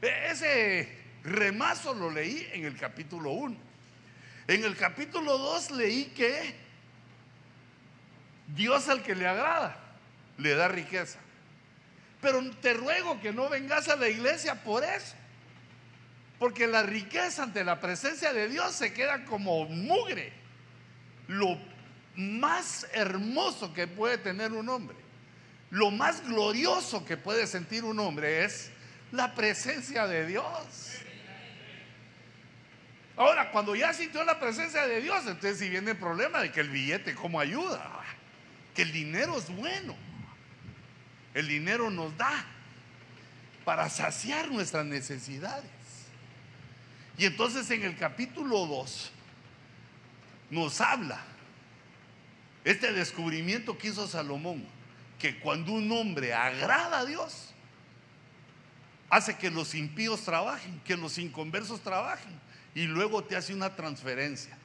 Ese 0.00 0.88
remazo 1.24 1.94
lo 1.94 2.10
leí 2.10 2.48
en 2.52 2.64
el 2.64 2.76
capítulo 2.76 3.30
1. 3.30 3.56
En 4.48 4.64
el 4.64 4.76
capítulo 4.76 5.38
2 5.38 5.70
leí 5.72 6.06
que 6.06 6.54
Dios 8.48 8.88
al 8.88 9.02
que 9.02 9.14
le 9.14 9.26
agrada 9.26 9.76
le 10.38 10.54
da 10.54 10.68
riqueza. 10.68 11.18
Pero 12.20 12.42
te 12.56 12.74
ruego 12.74 13.20
que 13.20 13.32
no 13.32 13.48
vengas 13.48 13.88
a 13.88 13.96
la 13.96 14.08
iglesia 14.08 14.62
por 14.62 14.84
eso. 14.84 15.14
Porque 16.38 16.66
la 16.66 16.82
riqueza 16.82 17.42
ante 17.42 17.64
la 17.64 17.80
presencia 17.80 18.32
de 18.32 18.48
Dios 18.48 18.72
se 18.74 18.92
queda 18.92 19.24
como 19.24 19.66
mugre. 19.66 20.32
Lo 21.28 21.58
más 22.16 22.86
hermoso 22.92 23.72
que 23.72 23.86
puede 23.86 24.18
tener 24.18 24.52
un 24.52 24.68
hombre, 24.68 24.96
lo 25.70 25.90
más 25.90 26.26
glorioso 26.26 27.04
que 27.04 27.16
puede 27.16 27.46
sentir 27.46 27.84
un 27.84 27.98
hombre 28.00 28.44
es 28.44 28.70
la 29.12 29.34
presencia 29.34 30.06
de 30.06 30.26
Dios. 30.26 31.00
Ahora, 33.16 33.50
cuando 33.50 33.76
ya 33.76 33.92
sintió 33.92 34.24
la 34.24 34.40
presencia 34.40 34.86
de 34.86 35.02
Dios, 35.02 35.18
entonces 35.26 35.58
si 35.58 35.68
viene 35.68 35.90
el 35.90 35.96
problema 35.98 36.40
de 36.40 36.50
que 36.52 36.60
el 36.60 36.70
billete, 36.70 37.14
¿cómo 37.14 37.38
ayuda? 37.38 37.86
Que 38.74 38.82
el 38.82 38.92
dinero 38.92 39.36
es 39.36 39.54
bueno. 39.54 39.94
El 41.34 41.46
dinero 41.46 41.90
nos 41.90 42.16
da 42.16 42.46
para 43.64 43.88
saciar 43.90 44.50
nuestras 44.50 44.86
necesidades. 44.86 45.70
Y 47.18 47.26
entonces 47.26 47.70
en 47.70 47.82
el 47.82 47.96
capítulo 47.96 48.66
2 48.66 49.12
nos 50.50 50.80
habla 50.80 51.20
este 52.64 52.92
descubrimiento 52.92 53.76
que 53.76 53.88
hizo 53.88 54.06
Salomón, 54.08 54.66
que 55.18 55.38
cuando 55.40 55.72
un 55.72 55.92
hombre 55.92 56.32
agrada 56.32 57.00
a 57.00 57.04
Dios, 57.04 57.49
hace 59.10 59.36
que 59.36 59.50
los 59.50 59.74
impíos 59.74 60.22
trabajen, 60.22 60.80
que 60.84 60.96
los 60.96 61.18
inconversos 61.18 61.80
trabajen, 61.80 62.32
y 62.74 62.84
luego 62.84 63.24
te 63.24 63.36
hace 63.36 63.52
una 63.52 63.74
transferencia. 63.76 64.56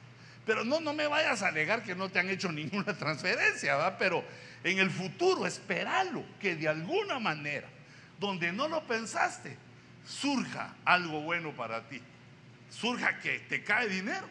Pero 0.46 0.64
no, 0.64 0.80
no 0.80 0.94
me 0.94 1.08
vayas 1.08 1.42
a 1.42 1.48
alegar 1.48 1.82
que 1.82 1.94
no 1.94 2.08
te 2.08 2.20
han 2.20 2.30
hecho 2.30 2.50
ninguna 2.52 2.96
transferencia, 2.96 3.76
¿va? 3.76 3.98
Pero 3.98 4.24
en 4.64 4.78
el 4.78 4.90
futuro, 4.90 5.46
esperalo, 5.46 6.24
que 6.40 6.56
de 6.56 6.68
alguna 6.68 7.18
manera, 7.18 7.68
donde 8.18 8.52
no 8.52 8.68
lo 8.68 8.86
pensaste, 8.86 9.58
surja 10.06 10.76
algo 10.84 11.20
bueno 11.20 11.50
para 11.52 11.86
ti 11.88 12.00
surja 12.70 13.18
que 13.20 13.40
te 13.40 13.62
cae 13.62 13.88
dinero. 13.88 14.26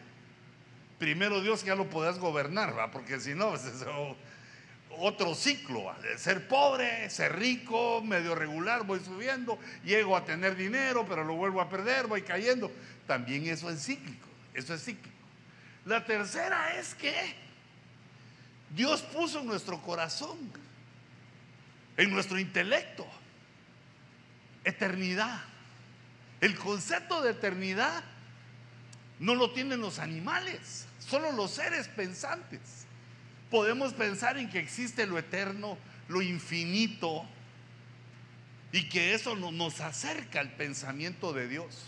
Primero 0.98 1.40
Dios 1.40 1.64
ya 1.64 1.74
lo 1.74 1.88
podrás 1.88 2.18
gobernar, 2.18 2.76
¿va? 2.76 2.90
porque 2.90 3.20
si 3.20 3.34
no, 3.34 3.54
es 3.54 3.84
otro 4.98 5.34
ciclo, 5.34 5.94
de 6.02 6.18
ser 6.18 6.48
pobre, 6.48 7.08
ser 7.10 7.36
rico, 7.36 8.02
medio 8.02 8.34
regular, 8.34 8.84
voy 8.84 9.00
subiendo, 9.00 9.58
llego 9.84 10.16
a 10.16 10.24
tener 10.24 10.56
dinero, 10.56 11.06
pero 11.08 11.24
lo 11.24 11.34
vuelvo 11.34 11.60
a 11.60 11.68
perder, 11.68 12.06
voy 12.06 12.22
cayendo. 12.22 12.70
También 13.06 13.46
eso 13.46 13.70
es 13.70 13.84
cíclico, 13.84 14.26
eso 14.54 14.74
es 14.74 14.84
cíclico. 14.84 15.16
La 15.84 16.04
tercera 16.04 16.78
es 16.78 16.94
que 16.94 17.14
Dios 18.74 19.02
puso 19.02 19.40
en 19.40 19.46
nuestro 19.46 19.80
corazón, 19.82 20.36
en 21.96 22.10
nuestro 22.10 22.38
intelecto, 22.38 23.06
eternidad. 24.64 25.42
El 26.40 26.56
concepto 26.56 27.22
de 27.22 27.30
eternidad 27.30 28.02
no 29.18 29.34
lo 29.34 29.52
tienen 29.52 29.80
los 29.80 29.98
animales, 29.98 30.86
solo 30.98 31.32
los 31.32 31.52
seres 31.52 31.88
pensantes. 31.88 32.85
Podemos 33.50 33.92
pensar 33.92 34.38
en 34.38 34.50
que 34.50 34.58
existe 34.58 35.06
lo 35.06 35.18
eterno, 35.18 35.78
lo 36.08 36.22
infinito, 36.22 37.26
y 38.72 38.88
que 38.88 39.14
eso 39.14 39.36
nos 39.36 39.80
acerca 39.80 40.40
al 40.40 40.52
pensamiento 40.52 41.32
de 41.32 41.48
Dios. 41.48 41.84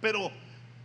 Pero 0.00 0.30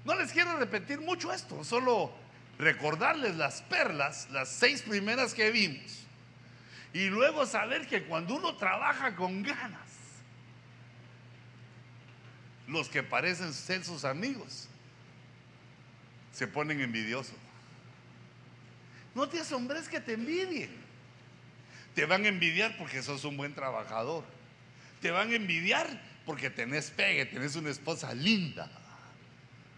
no 0.06 0.16
les 0.16 0.32
quiero 0.32 0.58
repetir 0.58 1.00
mucho 1.00 1.32
esto, 1.32 1.64
solo 1.64 2.12
recordarles 2.58 3.36
las 3.36 3.62
perlas, 3.62 4.28
las 4.32 4.50
seis 4.50 4.82
primeras 4.82 5.34
que 5.34 5.52
vimos, 5.52 6.04
y 6.94 7.08
luego 7.08 7.46
saber 7.46 7.88
que 7.88 8.04
cuando 8.04 8.36
uno 8.36 8.56
trabaja 8.56 9.16
con 9.16 9.44
ganas, 9.44 9.88
los 12.68 12.90
que 12.90 13.02
parecen 13.02 13.54
ser 13.54 13.84
sus 13.84 14.04
amigos 14.06 14.68
se 16.32 16.48
ponen 16.48 16.82
envidiosos. 16.82 17.36
No 19.16 19.28
te 19.28 19.40
asombres 19.40 19.88
que 19.88 20.00
te 20.00 20.14
envidien. 20.14 20.70
Te 21.96 22.06
van 22.06 22.26
a 22.26 22.28
envidiar 22.28 22.78
porque 22.78 23.02
sos 23.02 23.26
un 23.26 23.38
buen 23.38 23.54
trabajador. 23.54 24.24
Te 25.02 25.12
van 25.12 25.32
a 25.32 25.36
envidiar 25.36 25.88
porque 26.26 26.50
tenés 26.50 26.92
pegue, 26.92 27.26
tenés 27.26 27.56
una 27.56 27.70
esposa 27.70 28.14
linda. 28.14 28.70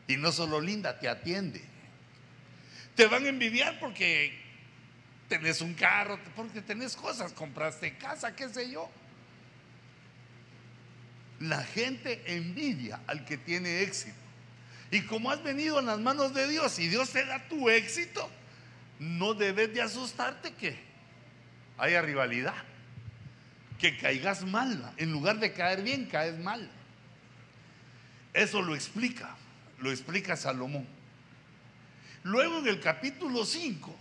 Y 0.08 0.18
no 0.18 0.32
solo 0.32 0.60
linda, 0.60 1.00
te 1.00 1.08
atiende. 1.08 1.62
Te 2.96 3.08
van 3.08 3.26
a 3.26 3.30
envidiar 3.30 3.80
porque 3.80 4.38
tenés 5.30 5.62
un 5.62 5.74
carro, 5.74 6.20
porque 6.36 6.62
tenés 6.62 6.96
cosas, 6.96 7.32
compraste 7.32 7.96
casa, 7.98 8.36
qué 8.36 8.50
sé 8.50 8.70
yo. 8.70 8.90
La 11.40 11.64
gente 11.64 12.22
envidia 12.28 13.00
al 13.08 13.24
que 13.24 13.38
tiene 13.38 13.82
éxito. 13.82 14.18
Y 14.92 15.02
como 15.04 15.32
has 15.32 15.42
venido 15.42 15.80
en 15.80 15.86
las 15.86 16.00
manos 16.00 16.34
de 16.34 16.48
Dios 16.50 16.78
y 16.80 16.90
Dios 16.90 17.12
te 17.12 17.26
da 17.26 17.48
tu 17.48 17.70
éxito, 17.70 18.30
no 19.02 19.34
debes 19.34 19.74
de 19.74 19.82
asustarte 19.82 20.54
que 20.54 20.78
haya 21.80 22.04
rivalidad, 22.04 22.54
que 23.80 23.98
caigas 23.98 24.46
mal. 24.46 24.94
En 24.98 25.12
lugar 25.12 25.40
de 25.40 25.54
caer 25.54 25.82
bien, 25.82 26.06
caes 26.06 26.38
mal. 26.38 26.70
Eso 28.32 28.62
lo 28.62 28.76
explica, 28.76 29.36
lo 29.80 29.90
explica 29.90 30.36
Salomón. 30.36 30.86
Luego 32.22 32.60
en 32.60 32.68
el 32.68 32.80
capítulo 32.80 33.44
5, 33.44 33.96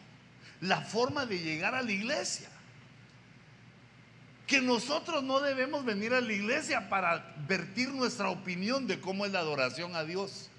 la 0.61 0.83
forma 0.83 1.25
de 1.25 1.39
llegar 1.39 1.75
a 1.75 1.81
la 1.81 1.93
iglesia. 1.93 2.51
Que 4.47 4.61
nosotros 4.61 5.23
no 5.23 5.41
debemos 5.41 5.83
venir 5.87 6.13
a 6.13 6.21
la 6.21 6.33
iglesia 6.35 6.91
para 6.91 7.35
vertir 7.49 7.89
nuestra 7.89 8.29
opinión 8.29 8.87
de 8.87 9.01
cómo 9.01 9.25
es 9.25 9.33
la 9.33 9.39
adoración 9.39 9.97
a 9.97 10.05
Dios 10.05 10.51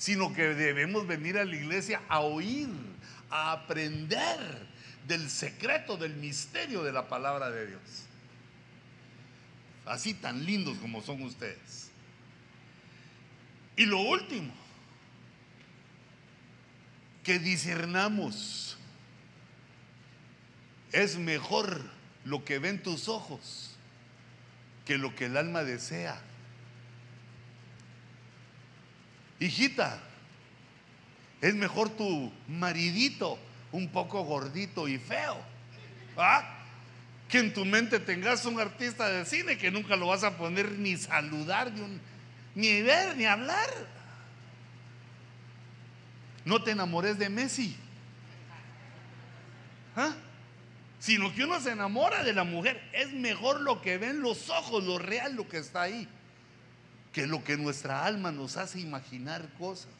sino 0.00 0.32
que 0.32 0.54
debemos 0.54 1.06
venir 1.06 1.36
a 1.36 1.44
la 1.44 1.54
iglesia 1.54 2.00
a 2.08 2.20
oír, 2.20 2.70
a 3.30 3.52
aprender 3.52 4.38
del 5.06 5.30
secreto, 5.30 5.96
del 5.96 6.14
misterio 6.14 6.82
de 6.82 6.92
la 6.92 7.08
palabra 7.08 7.50
de 7.50 7.66
Dios. 7.66 7.80
Así 9.86 10.14
tan 10.14 10.44
lindos 10.44 10.78
como 10.78 11.02
son 11.02 11.22
ustedes. 11.22 11.90
Y 13.76 13.86
lo 13.86 14.00
último, 14.00 14.52
que 17.24 17.38
discernamos. 17.38 18.76
Es 20.92 21.16
mejor 21.16 21.80
lo 22.24 22.44
que 22.44 22.58
ven 22.58 22.82
tus 22.82 23.08
ojos 23.08 23.70
que 24.84 24.98
lo 24.98 25.14
que 25.14 25.26
el 25.26 25.36
alma 25.36 25.62
desea. 25.62 26.20
Hijita, 29.38 30.00
es 31.40 31.54
mejor 31.54 31.88
tu 31.90 32.30
maridito 32.48 33.38
un 33.72 33.88
poco 33.88 34.22
gordito 34.24 34.88
y 34.88 34.98
feo. 34.98 35.36
Que 37.28 37.38
en 37.38 37.54
tu 37.54 37.64
mente 37.64 37.98
tengas 38.00 38.44
un 38.44 38.60
artista 38.60 39.08
de 39.08 39.24
cine 39.24 39.56
que 39.56 39.70
nunca 39.70 39.96
lo 39.96 40.08
vas 40.08 40.24
a 40.24 40.36
poner 40.36 40.72
ni 40.72 40.96
saludar, 40.96 41.72
ni, 42.54 42.82
ver, 42.82 43.16
ni 43.16 43.24
hablar. 43.24 43.70
No 46.44 46.62
te 46.62 46.72
enamores 46.72 47.18
de 47.18 47.30
Messi. 47.30 47.76
¿Ah? 49.96 50.14
Sino 50.98 51.32
que 51.32 51.44
uno 51.44 51.60
se 51.60 51.70
enamora 51.70 52.22
de 52.22 52.34
la 52.34 52.44
mujer. 52.44 52.82
Es 52.92 53.12
mejor 53.12 53.60
lo 53.60 53.80
que 53.80 53.96
ven 53.96 54.20
los 54.20 54.50
ojos, 54.50 54.84
lo 54.84 54.98
real, 54.98 55.36
lo 55.36 55.48
que 55.48 55.58
está 55.58 55.82
ahí, 55.82 56.06
que 57.12 57.26
lo 57.26 57.42
que 57.44 57.56
nuestra 57.56 58.04
alma 58.04 58.30
nos 58.30 58.56
hace 58.58 58.80
imaginar 58.80 59.48
cosas. 59.58 59.99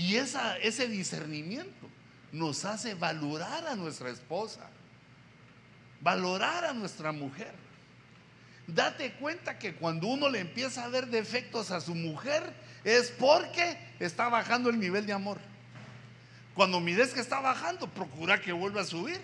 Y 0.00 0.16
ese 0.16 0.88
discernimiento 0.88 1.86
nos 2.32 2.64
hace 2.64 2.94
valorar 2.94 3.66
a 3.66 3.76
nuestra 3.76 4.08
esposa, 4.08 4.70
valorar 6.00 6.64
a 6.64 6.72
nuestra 6.72 7.12
mujer. 7.12 7.52
Date 8.66 9.12
cuenta 9.20 9.58
que 9.58 9.74
cuando 9.74 10.06
uno 10.06 10.30
le 10.30 10.40
empieza 10.40 10.84
a 10.84 10.88
ver 10.88 11.08
defectos 11.08 11.70
a 11.70 11.82
su 11.82 11.94
mujer 11.94 12.54
es 12.82 13.10
porque 13.10 13.76
está 13.98 14.30
bajando 14.30 14.70
el 14.70 14.80
nivel 14.80 15.04
de 15.04 15.12
amor. 15.12 15.38
Cuando 16.54 16.80
mires 16.80 17.12
que 17.12 17.20
está 17.20 17.40
bajando, 17.40 17.86
procura 17.86 18.40
que 18.40 18.52
vuelva 18.52 18.80
a 18.80 18.86
subir. 18.86 19.20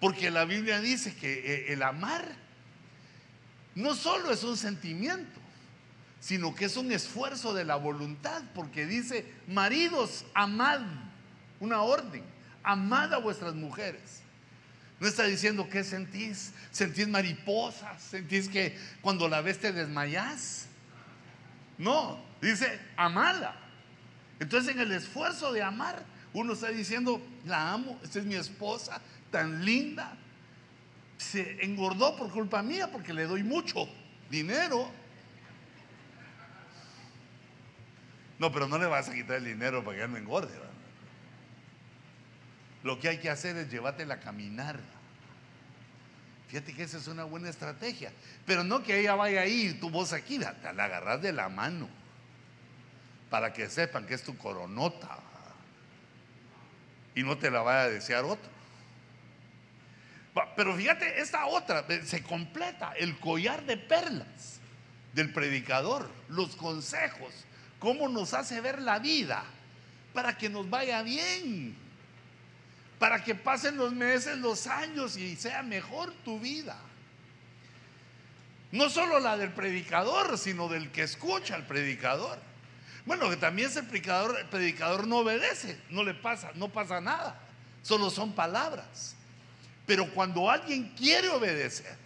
Porque 0.00 0.30
la 0.30 0.46
Biblia 0.46 0.80
dice 0.80 1.14
que 1.14 1.32
eh, 1.34 1.72
el 1.74 1.82
amar 1.82 2.24
no 3.74 3.94
solo 3.94 4.32
es 4.32 4.42
un 4.42 4.56
sentimiento, 4.56 5.38
sino 6.20 6.54
que 6.54 6.66
es 6.66 6.76
un 6.76 6.92
esfuerzo 6.92 7.54
de 7.54 7.64
la 7.64 7.76
voluntad, 7.76 8.42
porque 8.54 8.86
dice, 8.86 9.26
maridos, 9.48 10.26
amad, 10.34 10.82
una 11.58 11.82
orden, 11.82 12.22
amad 12.62 13.14
a 13.14 13.18
vuestras 13.18 13.54
mujeres. 13.54 14.22
No 15.00 15.08
está 15.08 15.24
diciendo 15.24 15.66
qué 15.70 15.82
sentís, 15.82 16.52
sentís 16.70 17.08
mariposas, 17.08 18.02
sentís 18.02 18.48
que 18.48 18.78
cuando 19.00 19.28
la 19.28 19.40
ves 19.40 19.58
te 19.58 19.72
desmayás. 19.72 20.66
No, 21.78 22.22
dice, 22.42 22.78
amala. 22.98 23.56
Entonces 24.38 24.74
en 24.74 24.80
el 24.80 24.92
esfuerzo 24.92 25.52
de 25.54 25.62
amar, 25.62 26.04
uno 26.34 26.52
está 26.52 26.68
diciendo, 26.68 27.22
la 27.46 27.72
amo, 27.72 27.98
esta 28.04 28.18
es 28.18 28.26
mi 28.26 28.34
esposa, 28.34 29.00
tan 29.30 29.64
linda. 29.64 30.16
Se 31.16 31.64
engordó 31.64 32.14
por 32.16 32.30
culpa 32.30 32.62
mía 32.62 32.90
porque 32.92 33.14
le 33.14 33.24
doy 33.24 33.42
mucho 33.42 33.88
dinero 34.30 34.90
No, 38.40 38.50
pero 38.50 38.66
no 38.66 38.78
le 38.78 38.86
vas 38.86 39.06
a 39.06 39.12
quitar 39.12 39.36
el 39.36 39.44
dinero 39.44 39.84
para 39.84 39.98
que 39.98 40.08
no 40.08 40.16
engorde. 40.16 40.54
Lo 42.82 42.98
que 42.98 43.10
hay 43.10 43.18
que 43.18 43.28
hacer 43.28 43.54
es 43.58 43.70
llevártela 43.70 44.14
a 44.14 44.20
caminar. 44.20 44.80
Fíjate 46.48 46.72
que 46.72 46.84
esa 46.84 46.96
es 46.96 47.06
una 47.06 47.24
buena 47.24 47.50
estrategia. 47.50 48.10
Pero 48.46 48.64
no 48.64 48.82
que 48.82 48.98
ella 48.98 49.14
vaya 49.14 49.42
ahí 49.42 49.74
tu 49.74 49.90
voz 49.90 50.14
aquí, 50.14 50.38
la, 50.38 50.56
la 50.72 50.84
agarras 50.84 51.20
de 51.20 51.34
la 51.34 51.50
mano. 51.50 51.86
Para 53.28 53.52
que 53.52 53.68
sepan 53.68 54.06
que 54.06 54.14
es 54.14 54.22
tu 54.22 54.34
coronota. 54.38 55.18
Y 57.14 57.22
no 57.22 57.36
te 57.36 57.50
la 57.50 57.60
vaya 57.60 57.82
a 57.82 57.88
desear 57.90 58.24
otro. 58.24 58.50
Pero 60.56 60.74
fíjate, 60.74 61.20
esta 61.20 61.44
otra 61.44 61.84
se 62.04 62.22
completa, 62.22 62.94
el 62.96 63.18
collar 63.18 63.66
de 63.66 63.76
perlas 63.76 64.60
del 65.12 65.30
predicador, 65.30 66.08
los 66.28 66.56
consejos 66.56 67.34
cómo 67.80 68.08
nos 68.08 68.34
hace 68.34 68.60
ver 68.60 68.80
la 68.80 69.00
vida 69.00 69.42
para 70.12 70.36
que 70.38 70.48
nos 70.48 70.68
vaya 70.70 71.02
bien, 71.02 71.74
para 73.00 73.24
que 73.24 73.34
pasen 73.34 73.76
los 73.76 73.92
meses, 73.92 74.38
los 74.38 74.68
años 74.68 75.16
y 75.16 75.34
sea 75.34 75.62
mejor 75.64 76.12
tu 76.24 76.38
vida. 76.38 76.76
No 78.70 78.88
solo 78.88 79.18
la 79.18 79.36
del 79.36 79.50
predicador, 79.50 80.38
sino 80.38 80.68
del 80.68 80.92
que 80.92 81.02
escucha 81.02 81.56
al 81.56 81.66
predicador. 81.66 82.38
Bueno, 83.06 83.28
que 83.30 83.36
también 83.36 83.68
ese 83.68 83.82
predicador, 83.82 84.38
el 84.38 84.46
predicador 84.46 85.08
no 85.08 85.18
obedece, 85.18 85.80
no 85.88 86.04
le 86.04 86.14
pasa, 86.14 86.52
no 86.54 86.68
pasa 86.68 87.00
nada, 87.00 87.40
solo 87.82 88.10
son 88.10 88.32
palabras. 88.32 89.16
Pero 89.86 90.08
cuando 90.12 90.48
alguien 90.48 90.92
quiere 90.96 91.28
obedecer, 91.30 91.96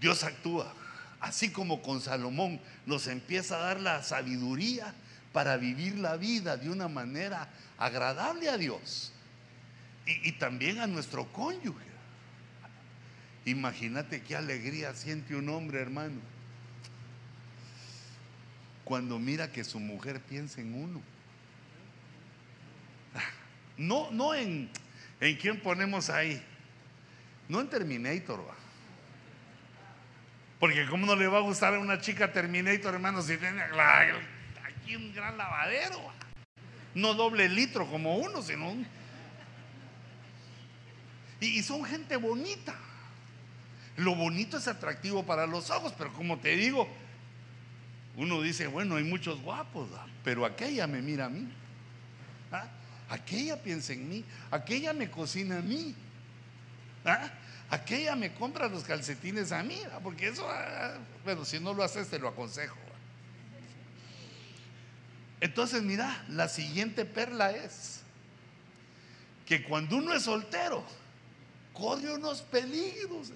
Dios 0.00 0.22
actúa 0.22 0.72
así 1.20 1.50
como 1.50 1.82
con 1.82 2.00
Salomón, 2.00 2.60
nos 2.84 3.06
empieza 3.06 3.56
a 3.56 3.60
dar 3.60 3.80
la 3.80 4.02
sabiduría 4.02 4.94
para 5.32 5.56
vivir 5.56 5.98
la 5.98 6.16
vida 6.16 6.56
de 6.56 6.70
una 6.70 6.88
manera 6.88 7.48
agradable 7.78 8.48
a 8.48 8.56
Dios 8.56 9.12
y, 10.06 10.32
también 10.32 10.78
a 10.78 10.86
nuestro 10.86 11.26
cónyuge. 11.32 11.84
Imagínate 13.44 14.22
qué 14.22 14.36
alegría 14.36 14.94
siente 14.94 15.36
un 15.36 15.48
hombre, 15.48 15.80
hermano, 15.80 16.20
cuando 18.84 19.18
mira 19.18 19.50
que 19.50 19.64
su 19.64 19.80
mujer 19.80 20.20
piensa 20.20 20.60
en 20.60 20.74
uno. 20.74 21.02
No, 23.78 24.10
no 24.10 24.34
en, 24.34 24.70
en 25.20 25.36
quién 25.36 25.60
ponemos 25.60 26.08
ahí, 26.08 26.42
no 27.46 27.60
en 27.60 27.68
Terminator, 27.68 28.40
va 28.40 28.65
porque 30.58 30.86
cómo 30.86 31.06
no 31.06 31.16
le 31.16 31.26
va 31.26 31.38
a 31.38 31.42
gustar 31.42 31.74
a 31.74 31.78
una 31.78 32.00
chica 32.00 32.32
Terminator, 32.32 32.94
hermano, 32.94 33.22
si 33.22 33.36
tiene 33.36 33.62
aquí 33.62 34.96
un 34.96 35.12
gran 35.14 35.36
lavadero. 35.36 36.00
No 36.94 37.12
doble 37.12 37.48
litro 37.48 37.86
como 37.86 38.16
uno, 38.16 38.40
sino 38.40 38.70
un... 38.70 38.86
Y, 41.40 41.62
son 41.62 41.84
gente 41.84 42.16
bonita. 42.16 42.74
Lo 43.98 44.14
bonito 44.14 44.56
es 44.56 44.66
atractivo 44.66 45.24
para 45.24 45.46
los 45.46 45.68
ojos, 45.70 45.92
pero 45.96 46.12
como 46.14 46.38
te 46.38 46.56
digo, 46.56 46.88
uno 48.16 48.40
dice, 48.40 48.66
bueno, 48.66 48.96
hay 48.96 49.04
muchos 49.04 49.42
guapos, 49.42 49.90
pero 50.24 50.46
aquella 50.46 50.86
me 50.86 51.02
mira 51.02 51.26
a 51.26 51.28
mí. 51.28 51.46
¿Ah? 52.50 52.68
Aquella 53.10 53.62
piensa 53.62 53.92
en 53.92 54.08
mí, 54.08 54.24
aquella 54.50 54.94
me 54.94 55.10
cocina 55.10 55.58
a 55.58 55.62
mí. 55.62 55.94
¿Ah? 57.04 57.30
Aquella 57.70 58.16
me 58.16 58.32
compra 58.32 58.68
los 58.68 58.84
calcetines 58.84 59.52
a 59.52 59.62
mí, 59.62 59.80
porque 60.02 60.28
eso, 60.28 60.46
ah, 60.48 60.94
bueno, 61.24 61.44
si 61.44 61.60
no 61.60 61.74
lo 61.74 61.82
haces 61.82 62.08
te 62.08 62.18
lo 62.18 62.28
aconsejo. 62.28 62.76
Entonces, 65.40 65.82
mira, 65.82 66.24
la 66.28 66.48
siguiente 66.48 67.04
perla 67.04 67.50
es 67.50 68.00
que 69.44 69.62
cuando 69.62 69.96
uno 69.96 70.12
es 70.14 70.22
soltero, 70.22 70.84
corre 71.72 72.14
unos 72.14 72.42
peligros 72.42 73.32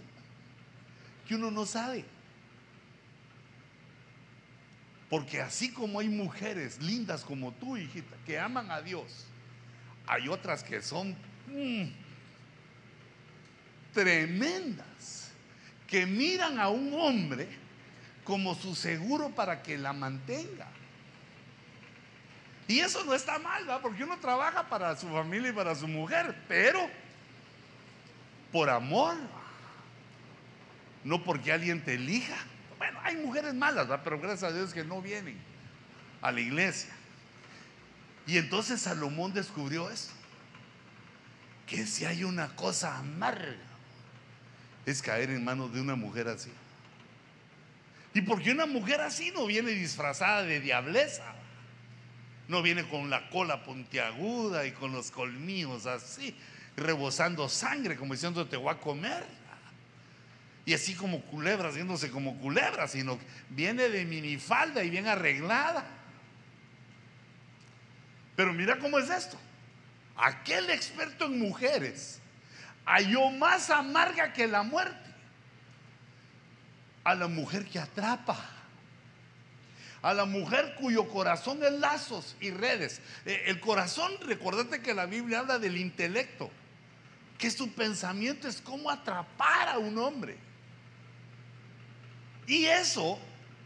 que 1.28 1.34
uno 1.34 1.50
no 1.50 1.66
sabe. 1.66 2.04
Porque 5.10 5.40
así 5.40 5.72
como 5.72 5.98
hay 5.98 6.08
mujeres 6.08 6.80
lindas 6.80 7.22
como 7.22 7.52
tú, 7.52 7.76
hijita, 7.76 8.16
que 8.24 8.38
aman 8.38 8.70
a 8.70 8.80
Dios, 8.80 9.26
hay 10.06 10.28
otras 10.28 10.62
que 10.62 10.80
son... 10.82 11.16
Mm, 11.48 12.09
tremendas 13.92 15.30
que 15.86 16.06
miran 16.06 16.58
a 16.60 16.68
un 16.68 16.94
hombre 16.94 17.48
como 18.24 18.54
su 18.54 18.74
seguro 18.74 19.30
para 19.30 19.62
que 19.62 19.76
la 19.76 19.92
mantenga. 19.92 20.68
Y 22.68 22.78
eso 22.78 23.04
no 23.04 23.14
está 23.14 23.40
mal, 23.40 23.68
¿va? 23.68 23.82
porque 23.82 24.04
uno 24.04 24.16
trabaja 24.18 24.68
para 24.68 24.94
su 24.96 25.08
familia 25.08 25.50
y 25.50 25.52
para 25.52 25.74
su 25.74 25.88
mujer, 25.88 26.36
pero 26.46 26.88
por 28.52 28.70
amor, 28.70 29.16
no 31.02 31.24
porque 31.24 31.52
alguien 31.52 31.84
te 31.84 31.94
elija. 31.94 32.36
Bueno, 32.78 33.00
hay 33.02 33.16
mujeres 33.16 33.54
malas, 33.54 33.88
pero 34.04 34.20
gracias 34.20 34.52
a 34.52 34.54
Dios 34.54 34.72
que 34.72 34.84
no 34.84 35.02
vienen 35.02 35.36
a 36.22 36.30
la 36.30 36.40
iglesia. 36.40 36.90
Y 38.26 38.38
entonces 38.38 38.82
Salomón 38.82 39.32
descubrió 39.32 39.90
esto, 39.90 40.12
que 41.66 41.86
si 41.86 42.04
hay 42.04 42.22
una 42.22 42.54
cosa 42.54 42.96
amarga 42.98 43.69
es 44.86 45.02
caer 45.02 45.30
en 45.30 45.44
manos 45.44 45.72
de 45.72 45.80
una 45.80 45.94
mujer 45.94 46.28
así. 46.28 46.50
Y 48.12 48.22
porque 48.22 48.50
una 48.50 48.66
mujer 48.66 49.00
así 49.00 49.30
no 49.30 49.46
viene 49.46 49.70
disfrazada 49.70 50.42
de 50.42 50.60
diableza, 50.60 51.34
no 52.48 52.62
viene 52.62 52.88
con 52.88 53.08
la 53.08 53.28
cola 53.30 53.62
puntiaguda 53.62 54.66
y 54.66 54.72
con 54.72 54.92
los 54.92 55.10
colmillos 55.10 55.86
así, 55.86 56.36
rebosando 56.76 57.48
sangre, 57.48 57.96
como 57.96 58.14
diciendo 58.14 58.46
te 58.46 58.56
voy 58.56 58.74
a 58.74 58.78
comer. 58.78 59.24
Y 60.66 60.74
así 60.74 60.94
como 60.94 61.20
culebra, 61.22 61.68
haciéndose 61.68 62.10
como 62.10 62.36
culebra, 62.38 62.86
sino 62.88 63.18
viene 63.48 63.88
de 63.88 64.04
minifalda 64.04 64.82
y 64.82 64.90
bien 64.90 65.06
arreglada. 65.06 65.84
Pero 68.36 68.52
mira 68.52 68.78
cómo 68.78 68.98
es 68.98 69.08
esto. 69.10 69.38
Aquel 70.16 70.68
experto 70.70 71.26
en 71.26 71.38
mujeres 71.38 72.20
halló 72.90 73.30
más 73.30 73.70
amarga 73.70 74.32
que 74.32 74.46
la 74.48 74.62
muerte 74.62 74.98
a 77.04 77.14
la 77.14 77.28
mujer 77.28 77.64
que 77.66 77.78
atrapa, 77.78 78.36
a 80.02 80.12
la 80.12 80.24
mujer 80.24 80.74
cuyo 80.78 81.08
corazón 81.08 81.62
es 81.62 81.72
lazos 81.72 82.36
y 82.40 82.50
redes. 82.50 83.00
Eh, 83.24 83.44
el 83.46 83.60
corazón, 83.60 84.12
recordate 84.22 84.82
que 84.82 84.92
la 84.92 85.06
Biblia 85.06 85.40
habla 85.40 85.58
del 85.58 85.76
intelecto, 85.76 86.50
que 87.38 87.50
su 87.50 87.72
pensamiento 87.72 88.48
es 88.48 88.60
cómo 88.60 88.90
atrapar 88.90 89.68
a 89.68 89.78
un 89.78 89.96
hombre. 89.98 90.36
Y 92.46 92.64
eso 92.64 93.18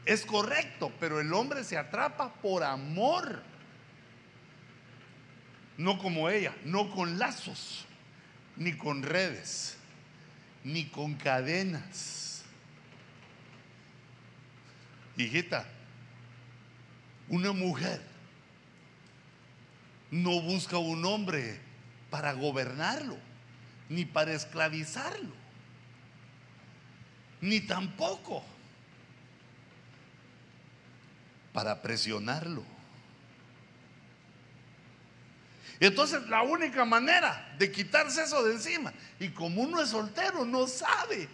es 0.04 0.26
correcto, 0.26 0.92
pero 1.00 1.20
el 1.20 1.32
hombre 1.32 1.64
se 1.64 1.78
atrapa 1.78 2.34
por 2.34 2.62
amor. 2.62 3.42
No 5.76 5.98
como 5.98 6.28
ella, 6.28 6.54
no 6.64 6.90
con 6.90 7.18
lazos, 7.18 7.86
ni 8.56 8.72
con 8.76 9.02
redes, 9.02 9.76
ni 10.62 10.86
con 10.86 11.14
cadenas. 11.14 12.42
Hijita, 15.16 15.66
una 17.28 17.52
mujer 17.52 18.00
no 20.10 20.40
busca 20.40 20.78
un 20.78 21.04
hombre 21.04 21.58
para 22.10 22.32
gobernarlo, 22.32 23.16
ni 23.88 24.04
para 24.04 24.32
esclavizarlo, 24.32 25.34
ni 27.40 27.60
tampoco 27.60 28.44
para 31.52 31.82
presionarlo. 31.82 32.73
Entonces 35.80 36.28
la 36.28 36.42
única 36.42 36.84
manera 36.84 37.54
de 37.58 37.70
quitarse 37.70 38.22
eso 38.22 38.42
de 38.44 38.54
encima, 38.54 38.92
y 39.18 39.28
como 39.30 39.62
uno 39.62 39.80
es 39.80 39.90
soltero, 39.90 40.44
no 40.44 40.66
sabe. 40.66 41.28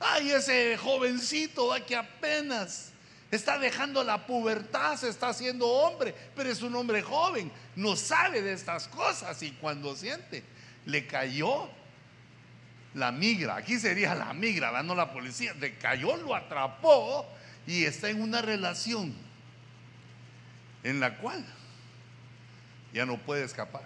Ay, 0.00 0.30
ese 0.30 0.76
jovencito 0.76 1.70
que 1.86 1.94
apenas 1.94 2.92
está 3.30 3.58
dejando 3.58 4.02
la 4.02 4.26
pubertad, 4.26 4.96
se 4.96 5.08
está 5.08 5.28
haciendo 5.28 5.66
hombre, 5.66 6.14
pero 6.34 6.50
es 6.50 6.60
un 6.62 6.74
hombre 6.74 7.02
joven, 7.02 7.52
no 7.76 7.96
sabe 7.96 8.42
de 8.42 8.52
estas 8.52 8.88
cosas 8.88 9.42
y 9.42 9.52
cuando 9.52 9.94
siente, 9.96 10.42
le 10.84 11.06
cayó 11.06 11.70
la 12.94 13.10
migra, 13.10 13.56
aquí 13.56 13.78
sería 13.78 14.14
la 14.14 14.34
migra, 14.34 14.82
no 14.82 14.94
la 14.94 15.12
policía, 15.12 15.54
le 15.54 15.76
cayó, 15.78 16.16
lo 16.16 16.34
atrapó 16.34 17.26
y 17.66 17.84
está 17.84 18.10
en 18.10 18.20
una 18.20 18.42
relación 18.42 19.14
en 20.82 21.00
la 21.00 21.16
cual 21.16 21.44
ya 22.92 23.06
no 23.06 23.18
puede 23.18 23.44
escapar. 23.44 23.82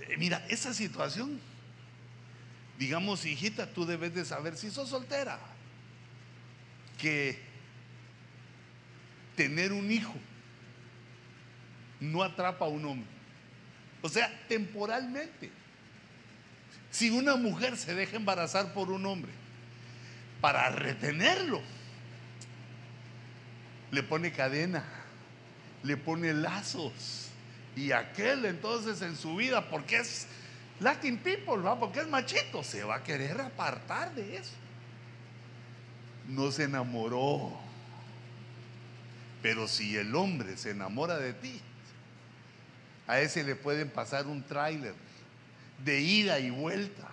Eh, 0.00 0.16
mira, 0.18 0.44
esa 0.48 0.74
situación, 0.74 1.40
digamos, 2.78 3.24
hijita, 3.24 3.66
tú 3.66 3.86
debes 3.86 4.14
de 4.14 4.24
saber 4.24 4.56
si 4.56 4.70
sos 4.70 4.88
soltera, 4.88 5.38
que 6.98 7.38
tener 9.36 9.72
un 9.72 9.90
hijo 9.90 10.14
no 12.00 12.22
atrapa 12.22 12.66
a 12.66 12.68
un 12.68 12.84
hombre. 12.84 13.08
O 14.02 14.08
sea, 14.08 14.30
temporalmente. 14.48 15.50
Si 16.90 17.10
una 17.10 17.36
mujer 17.36 17.76
se 17.76 17.94
deja 17.94 18.16
embarazar 18.16 18.72
por 18.72 18.90
un 18.90 19.06
hombre 19.06 19.30
para 20.40 20.70
retenerlo, 20.70 21.60
le 23.90 24.02
pone 24.02 24.32
cadena 24.32 24.99
le 25.82 25.96
pone 25.96 26.32
lazos. 26.32 27.28
Y 27.76 27.92
aquel 27.92 28.44
entonces 28.44 29.00
en 29.02 29.16
su 29.16 29.36
vida, 29.36 29.68
porque 29.68 29.98
es 29.98 30.26
Latin 30.80 31.18
people, 31.18 31.58
¿va? 31.58 31.78
porque 31.78 32.00
es 32.00 32.08
machito, 32.08 32.64
se 32.64 32.82
va 32.84 32.96
a 32.96 33.02
querer 33.02 33.40
apartar 33.40 34.14
de 34.14 34.38
eso. 34.38 34.52
No 36.28 36.50
se 36.50 36.64
enamoró. 36.64 37.58
Pero 39.42 39.68
si 39.68 39.96
el 39.96 40.14
hombre 40.14 40.56
se 40.56 40.70
enamora 40.70 41.18
de 41.18 41.32
ti, 41.32 41.60
a 43.06 43.20
ese 43.20 43.42
le 43.42 43.56
pueden 43.56 43.90
pasar 43.90 44.26
un 44.26 44.42
tráiler 44.42 44.94
de 45.84 46.00
ida 46.00 46.38
y 46.38 46.50
vuelta. 46.50 47.08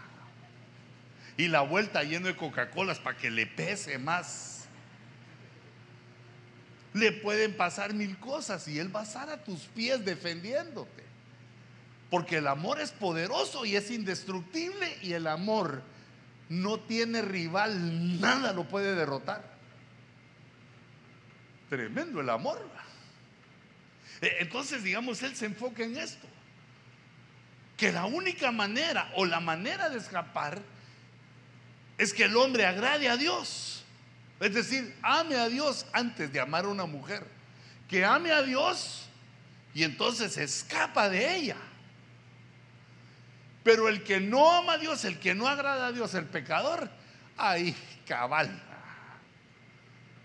Y 1.38 1.48
la 1.48 1.62
vuelta 1.62 2.04
lleno 2.04 2.28
de 2.28 2.36
Coca-Colas 2.36 3.00
para 3.00 3.18
que 3.18 3.30
le 3.30 3.46
pese 3.46 3.98
más 3.98 4.57
le 6.98 7.12
pueden 7.12 7.56
pasar 7.56 7.94
mil 7.94 8.18
cosas 8.18 8.68
y 8.68 8.80
Él 8.80 8.94
va 8.96 9.02
a 9.02 9.04
estar 9.04 9.30
a 9.30 9.44
tus 9.44 9.62
pies 9.62 10.04
defendiéndote. 10.04 11.04
Porque 12.10 12.38
el 12.38 12.48
amor 12.48 12.80
es 12.80 12.92
poderoso 12.92 13.66
y 13.66 13.76
es 13.76 13.92
indestructible 13.92 14.98
y 15.02 15.14
el 15.14 15.28
amor 15.28 15.82
no 16.50 16.80
tiene 16.80 17.22
rival, 17.22 18.20
nada 18.22 18.54
lo 18.54 18.68
puede 18.68 18.96
derrotar. 18.96 19.58
Tremendo 21.70 22.22
el 22.22 22.30
amor. 22.30 22.66
E, 24.22 24.38
entonces, 24.40 24.84
digamos, 24.84 25.22
Él 25.24 25.36
se 25.36 25.46
enfoca 25.46 25.84
en 25.84 25.98
esto. 25.98 26.28
Que 27.76 27.92
la 27.92 28.06
única 28.06 28.52
manera 28.52 29.12
o 29.16 29.26
la 29.26 29.40
manera 29.40 29.90
de 29.90 29.98
escapar 29.98 30.62
es 31.98 32.14
que 32.14 32.24
el 32.24 32.36
hombre 32.38 32.66
agrade 32.66 33.10
a 33.10 33.18
Dios. 33.18 33.77
Es 34.40 34.54
decir, 34.54 34.96
ame 35.02 35.36
a 35.36 35.50
Dios 35.50 35.86
antes 35.94 36.32
de 36.32 36.40
amar 36.40 36.66
a 36.66 36.70
una 36.70 36.86
mujer. 36.86 37.26
Que 37.88 38.06
ame 38.06 38.32
a 38.32 38.42
Dios 38.44 39.08
y 39.74 39.84
entonces 39.84 40.38
escapa 40.38 41.10
de 41.10 41.36
ella. 41.36 41.58
Pero 43.64 43.90
el 43.90 44.04
que 44.04 44.20
no 44.20 44.52
ama 44.52 44.74
a 44.74 44.78
Dios, 44.78 45.04
el 45.06 45.20
que 45.20 45.36
no 45.36 45.48
agrada 45.48 45.88
a 45.88 45.92
Dios, 45.92 46.14
el 46.14 46.26
pecador, 46.26 46.90
ahí 47.36 47.76
cabal. 48.08 48.64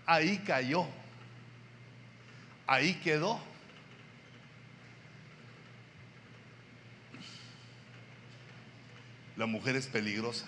Ahí 0.05 0.37
cayó. 0.39 0.87
Ahí 2.67 2.95
quedó. 2.95 3.41
La 9.35 9.45
mujer 9.45 9.75
es 9.75 9.87
peligrosa. 9.87 10.45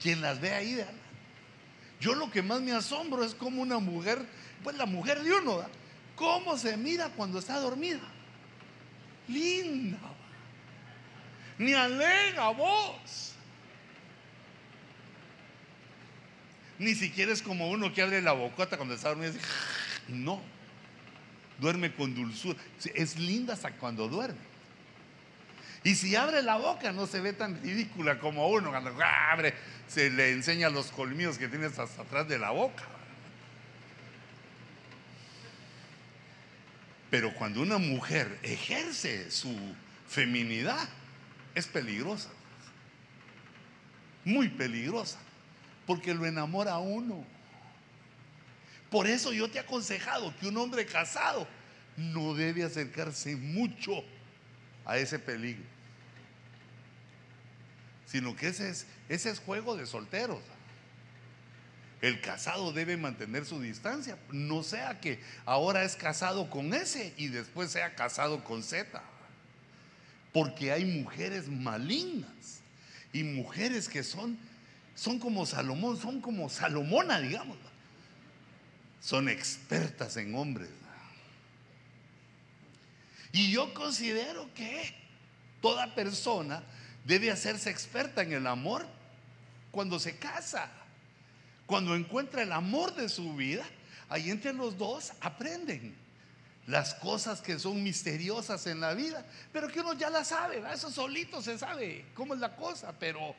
Quien 0.00 0.20
las 0.22 0.40
ve 0.40 0.52
ahí, 0.52 0.84
yo 2.00 2.14
lo 2.14 2.30
que 2.30 2.42
más 2.42 2.60
me 2.62 2.72
asombro 2.72 3.22
es 3.24 3.34
como 3.34 3.60
una 3.60 3.78
mujer, 3.78 4.24
pues 4.64 4.76
la 4.76 4.86
mujer 4.86 5.22
de 5.22 5.32
uno, 5.32 5.62
cómo 6.16 6.56
se 6.56 6.76
mira 6.76 7.10
cuando 7.10 7.38
está 7.38 7.58
dormida. 7.58 8.00
Linda. 9.28 9.98
Ni 11.58 11.74
alega 11.74 12.48
voz. 12.50 13.34
Ni 16.78 16.94
siquiera 16.94 17.30
es 17.30 17.42
como 17.42 17.68
uno 17.70 17.92
que 17.92 18.00
abre 18.00 18.22
la 18.22 18.32
bocota 18.32 18.78
cuando 18.78 18.94
está 18.94 19.10
dormida. 19.10 19.34
No. 20.08 20.40
Duerme 21.58 21.94
con 21.94 22.14
dulzura. 22.14 22.58
Es 22.94 23.18
linda 23.18 23.52
hasta 23.52 23.72
cuando 23.72 24.08
duerme. 24.08 24.49
Y 25.82 25.94
si 25.94 26.14
abre 26.14 26.42
la 26.42 26.56
boca 26.56 26.92
no 26.92 27.06
se 27.06 27.20
ve 27.20 27.32
tan 27.32 27.60
ridícula 27.62 28.18
como 28.18 28.48
uno 28.48 28.70
cuando 28.70 28.94
abre, 29.02 29.54
se 29.88 30.10
le 30.10 30.32
enseña 30.32 30.68
los 30.68 30.90
colmillos 30.90 31.38
que 31.38 31.48
tienes 31.48 31.78
hasta 31.78 32.02
atrás 32.02 32.28
de 32.28 32.38
la 32.38 32.50
boca. 32.50 32.84
Pero 37.10 37.34
cuando 37.34 37.62
una 37.62 37.78
mujer 37.78 38.38
ejerce 38.42 39.30
su 39.30 39.56
feminidad, 40.06 40.88
es 41.54 41.66
peligrosa. 41.66 42.28
Muy 44.24 44.48
peligrosa. 44.48 45.18
Porque 45.86 46.14
lo 46.14 46.26
enamora 46.26 46.72
a 46.72 46.78
uno. 46.78 47.24
Por 48.90 49.06
eso 49.06 49.32
yo 49.32 49.50
te 49.50 49.58
he 49.58 49.60
aconsejado 49.60 50.32
que 50.38 50.46
un 50.46 50.56
hombre 50.56 50.84
casado 50.84 51.48
no 51.96 52.34
debe 52.34 52.64
acercarse 52.64 53.34
mucho 53.34 54.04
a 54.84 54.98
ese 54.98 55.18
peligro. 55.18 55.64
Sino 58.06 58.34
que 58.34 58.48
ese 58.48 58.70
es, 58.70 58.86
ese 59.08 59.30
es 59.30 59.38
juego 59.38 59.76
de 59.76 59.86
solteros. 59.86 60.40
El 62.00 62.20
casado 62.20 62.72
debe 62.72 62.96
mantener 62.96 63.44
su 63.44 63.60
distancia. 63.60 64.18
No 64.32 64.62
sea 64.62 65.00
que 65.00 65.20
ahora 65.44 65.84
es 65.84 65.96
casado 65.96 66.48
con 66.48 66.72
ese 66.72 67.12
y 67.16 67.28
después 67.28 67.70
sea 67.70 67.94
casado 67.94 68.42
con 68.42 68.62
Z. 68.62 69.02
Porque 70.32 70.72
hay 70.72 70.84
mujeres 70.84 71.48
malignas 71.48 72.60
y 73.12 73.22
mujeres 73.22 73.88
que 73.88 74.02
son, 74.02 74.38
son 74.94 75.18
como 75.18 75.44
Salomón, 75.44 75.98
son 75.98 76.20
como 76.20 76.48
Salomona, 76.48 77.20
digamos. 77.20 77.58
Son 79.00 79.28
expertas 79.28 80.16
en 80.16 80.34
hombres. 80.34 80.70
Y 83.32 83.52
yo 83.52 83.72
considero 83.74 84.52
que 84.54 85.00
Toda 85.60 85.94
persona 85.94 86.62
debe 87.04 87.30
hacerse 87.30 87.70
experta 87.70 88.22
en 88.22 88.32
el 88.32 88.46
amor 88.46 88.86
cuando 89.70 89.98
se 89.98 90.16
casa, 90.16 90.70
cuando 91.66 91.94
encuentra 91.94 92.42
el 92.42 92.52
amor 92.52 92.94
de 92.94 93.08
su 93.08 93.34
vida. 93.34 93.64
Ahí 94.08 94.30
entre 94.30 94.52
los 94.52 94.76
dos 94.76 95.12
aprenden 95.20 95.94
las 96.66 96.94
cosas 96.94 97.40
que 97.40 97.58
son 97.58 97.82
misteriosas 97.82 98.66
en 98.66 98.80
la 98.80 98.94
vida, 98.94 99.24
pero 99.52 99.68
que 99.68 99.80
uno 99.80 99.92
ya 99.94 100.10
las 100.10 100.28
sabe, 100.28 100.62
eso 100.72 100.90
solito 100.90 101.42
se 101.42 101.58
sabe 101.58 102.06
cómo 102.14 102.34
es 102.34 102.40
la 102.40 102.56
cosa, 102.56 102.92
pero 102.98 103.34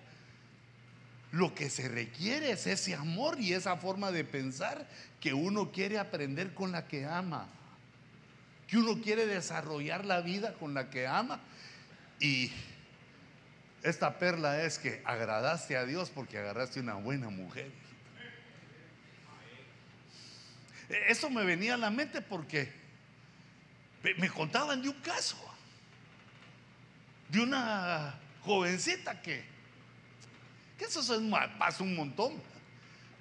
lo 1.32 1.54
que 1.56 1.70
se 1.70 1.88
requiere 1.88 2.52
es 2.52 2.68
ese 2.68 2.94
amor 2.94 3.40
y 3.40 3.54
esa 3.54 3.78
forma 3.78 4.12
de 4.12 4.26
pensar 4.26 4.88
que 5.20 5.34
uno 5.34 5.72
quiere 5.72 5.98
aprender 5.98 6.54
con 6.54 6.72
la 6.72 6.88
que 6.88 7.06
ama, 7.06 7.48
que 8.72 8.78
uno 8.78 9.02
quiere 9.02 9.28
desarrollar 9.28 10.06
la 10.06 10.22
vida 10.22 10.54
con 10.54 10.74
la 10.74 10.90
que 10.90 11.06
ama. 11.06 11.42
Y 12.22 12.50
esta 13.84 14.18
perla 14.18 14.64
es 14.64 14.80
que 14.80 15.02
agradaste 15.04 15.76
a 15.76 15.84
Dios 15.84 16.10
porque 16.10 16.38
agarraste 16.38 16.80
una 16.80 16.94
buena 16.94 17.30
mujer. 17.30 17.70
Eso 21.10 21.30
me 21.30 21.44
venía 21.44 21.74
a 21.74 21.78
la 21.78 21.90
mente 21.90 22.22
porque 22.22 22.72
me 24.18 24.30
contaban 24.30 24.82
de 24.82 24.88
un 24.88 25.02
caso, 25.02 25.38
de 27.28 27.42
una 27.42 28.18
jovencita 28.42 29.22
que 29.22 29.44
eso 30.80 31.02
es 31.02 31.22
pasa 31.60 31.84
un 31.84 31.96
montón, 31.96 32.42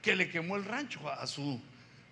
que 0.01 0.15
le 0.15 0.31
quemó 0.31 0.57
el 0.57 0.65
rancho 0.65 1.11
a, 1.11 1.27
su 1.27 1.61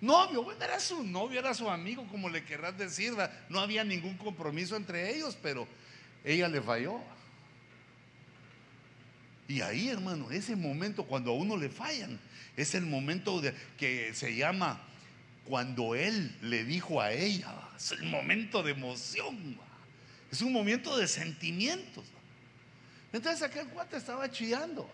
novio, 0.01 0.43
bueno, 0.43 0.65
era 0.65 0.79
su 0.81 1.03
novio, 1.03 1.41
era 1.41 1.55
su 1.55 1.69
amigo, 1.69 2.07
como 2.09 2.29
le 2.29 2.45
querrás 2.45 2.77
decir, 2.77 3.15
no 3.49 3.61
había 3.61 3.85
ningún 3.85 4.17
compromiso 4.17 4.77
entre 4.77 5.15
ellos, 5.15 5.37
pero 5.43 5.67
ella 6.25 6.49
le 6.49 6.61
falló. 6.61 7.01
Y 9.49 9.63
ahí, 9.63 9.89
hermano, 9.89 10.31
ese 10.31 10.55
momento 10.55 11.05
cuando 11.05 11.31
a 11.31 11.35
uno 11.35 11.57
le 11.57 11.71
fallan, 11.71 12.21
es 12.57 12.75
el 12.75 12.85
momento 12.85 13.41
de, 13.41 13.55
que 13.79 14.13
se 14.15 14.37
llama 14.37 14.81
cuando 15.45 15.95
él 15.95 16.37
le 16.43 16.65
dijo 16.65 17.01
a 17.01 17.13
ella, 17.13 17.55
es 17.77 17.93
el 17.93 18.03
momento 18.05 18.63
de 18.63 18.73
emoción, 18.73 19.59
es 20.31 20.43
un 20.43 20.53
momento 20.53 20.97
de 20.99 21.09
sentimientos. 21.09 22.05
Entonces 23.13 23.43
aquel 23.43 23.67
cuate 23.69 23.97
estaba 23.97 24.31
chillando. 24.31 24.89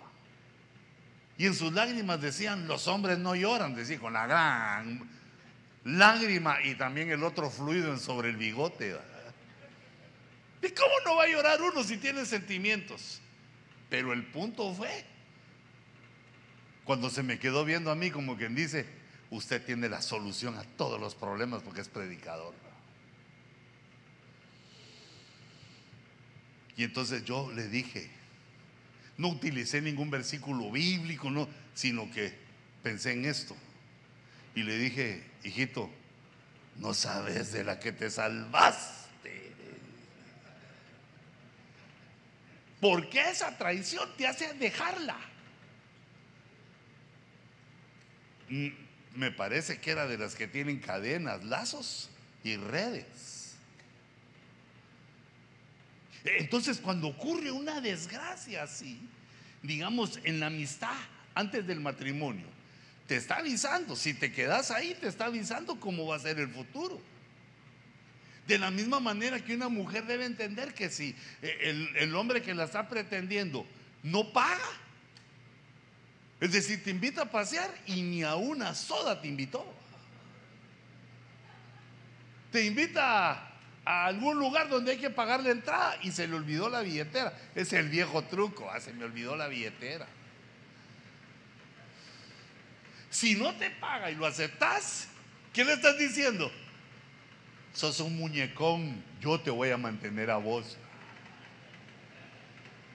Y 1.37 1.47
en 1.47 1.55
sus 1.55 1.73
lágrimas 1.73 2.21
decían, 2.21 2.69
los 2.69 2.87
hombres 2.87 3.19
no 3.19 3.35
lloran, 3.35 3.75
decía, 3.75 3.99
con 3.99 4.13
la 4.13 4.27
gran 4.27 5.09
lágrima 5.85 6.63
y 6.63 6.75
también 6.77 7.11
el 7.11 7.23
otro 7.25 7.51
fluido 7.51 7.97
sobre 7.99 8.31
el 8.31 8.37
bigote. 8.37 8.97
¿Y 10.63 10.71
cómo 10.71 10.95
no 11.05 11.17
va 11.17 11.25
a 11.25 11.29
llorar 11.29 11.61
uno 11.61 11.83
si 11.83 11.97
tiene 11.97 12.25
sentimientos? 12.25 13.21
Pero 13.91 14.13
el 14.13 14.25
punto 14.25 14.73
fue, 14.75 15.05
cuando 16.85 17.11
se 17.11 17.23
me 17.23 17.39
quedó 17.39 17.65
viendo 17.65 17.91
a 17.91 17.95
mí 17.95 18.11
como 18.11 18.37
quien 18.37 18.55
dice, 18.55 18.87
usted 19.31 19.65
tiene 19.65 19.89
la 19.89 20.01
solución 20.01 20.57
a 20.57 20.63
todos 20.63 21.01
los 21.01 21.15
problemas 21.15 21.63
porque 21.63 21.81
es 21.81 21.89
predicador. 21.89 22.55
Y 26.77 26.85
entonces 26.85 27.25
yo 27.25 27.53
le 27.53 27.69
dije, 27.69 28.11
no 29.17 29.29
utilicé 29.29 29.81
ningún 29.81 30.11
versículo 30.11 30.71
bíblico, 30.71 31.31
no, 31.31 31.49
sino 31.75 32.11
que 32.11 32.33
pensé 32.83 33.13
en 33.13 33.25
esto. 33.25 33.57
Y 34.55 34.63
le 34.63 34.77
dije, 34.79 35.23
hijito, 35.43 35.91
no 36.77 36.95
sabes 36.95 37.53
de 37.53 37.65
la 37.65 37.79
que 37.79 37.93
te 37.93 38.11
salvaste. 38.11 39.53
¿Por 42.81 43.09
qué 43.09 43.31
esa 43.31 43.57
traición 43.57 44.09
te 44.17 44.27
hace 44.27 44.53
dejarla? 44.55 45.17
Mm, 48.49 48.69
me 49.15 49.31
parece 49.31 49.81
que 49.81 49.91
era 49.91 50.07
de 50.07 50.19
las 50.19 50.35
que 50.35 50.47
tienen 50.47 50.81
cadenas, 50.81 51.45
lazos 51.45 52.11
y 52.43 52.57
redes. 52.57 53.34
Entonces, 56.25 56.79
cuando 56.79 57.09
ocurre 57.09 57.51
una 57.51 57.81
desgracia 57.81 58.63
así, 58.63 58.99
digamos 59.63 60.19
en 60.25 60.41
la 60.41 60.47
amistad 60.47 60.97
antes 61.35 61.67
del 61.67 61.81
matrimonio, 61.81 62.47
te 63.07 63.17
está 63.17 63.37
avisando, 63.37 63.95
si 63.95 64.15
te 64.15 64.33
quedas 64.33 64.71
ahí, 64.71 64.97
te 64.99 65.09
está 65.09 65.27
avisando 65.27 65.79
cómo 65.79 66.07
va 66.07 66.17
a 66.17 66.21
ser 66.21 66.39
el 66.39 66.49
futuro. 66.49 67.01
De 68.47 68.59
la 68.59 68.71
misma 68.71 69.01
manera 69.01 69.41
que 69.41 69.55
una 69.55 69.69
mujer 69.69 70.07
debe 70.07 70.25
entender 70.25 70.73
que 70.75 70.89
si 70.89 71.15
el, 71.43 71.95
el 71.97 72.15
hombre 72.15 72.43
que 72.43 72.55
la 72.55 72.65
está 72.65 72.89
pretendiendo 72.89 73.67
no 74.03 74.33
paga, 74.33 74.69
es 76.41 76.53
decir, 76.53 76.83
te 76.83 76.91
invita 76.91 77.23
a 77.23 77.31
pasear 77.31 77.71
y 77.87 78.03
ni 78.03 78.23
a 78.23 78.35
una 78.35 78.75
soda 78.75 79.21
te 79.21 79.29
invitó. 79.29 79.65
Te 82.51 82.65
invita 82.65 83.54
a 83.85 84.07
algún 84.07 84.39
lugar 84.39 84.69
donde 84.69 84.93
hay 84.93 84.99
que 84.99 85.11
pagar 85.11 85.43
la 85.43 85.51
entrada 85.51 85.99
y 86.03 86.11
se 86.11 86.27
le 86.27 86.35
olvidó 86.35 86.69
la 86.69 86.81
billetera. 86.81 87.37
Es 87.55 87.73
el 87.73 87.89
viejo 87.89 88.23
truco, 88.25 88.71
ah, 88.71 88.81
se 88.81 88.93
me 88.93 89.05
olvidó 89.05 89.37
la 89.37 89.49
billetera. 89.49 90.07
Si 93.11 93.35
no 93.35 93.55
te 93.55 93.71
paga 93.71 94.11
y 94.11 94.15
lo 94.15 94.27
aceptas, 94.27 95.09
¿qué 95.53 95.65
le 95.65 95.75
estás 95.75 95.99
diciendo? 95.99 96.51
Sos 97.73 98.01
un 98.01 98.17
muñecón, 98.17 99.03
yo 99.21 99.41
te 99.41 99.51
voy 99.51 99.71
a 99.71 99.77
mantener 99.77 100.31
a 100.31 100.37
vos. 100.37 100.79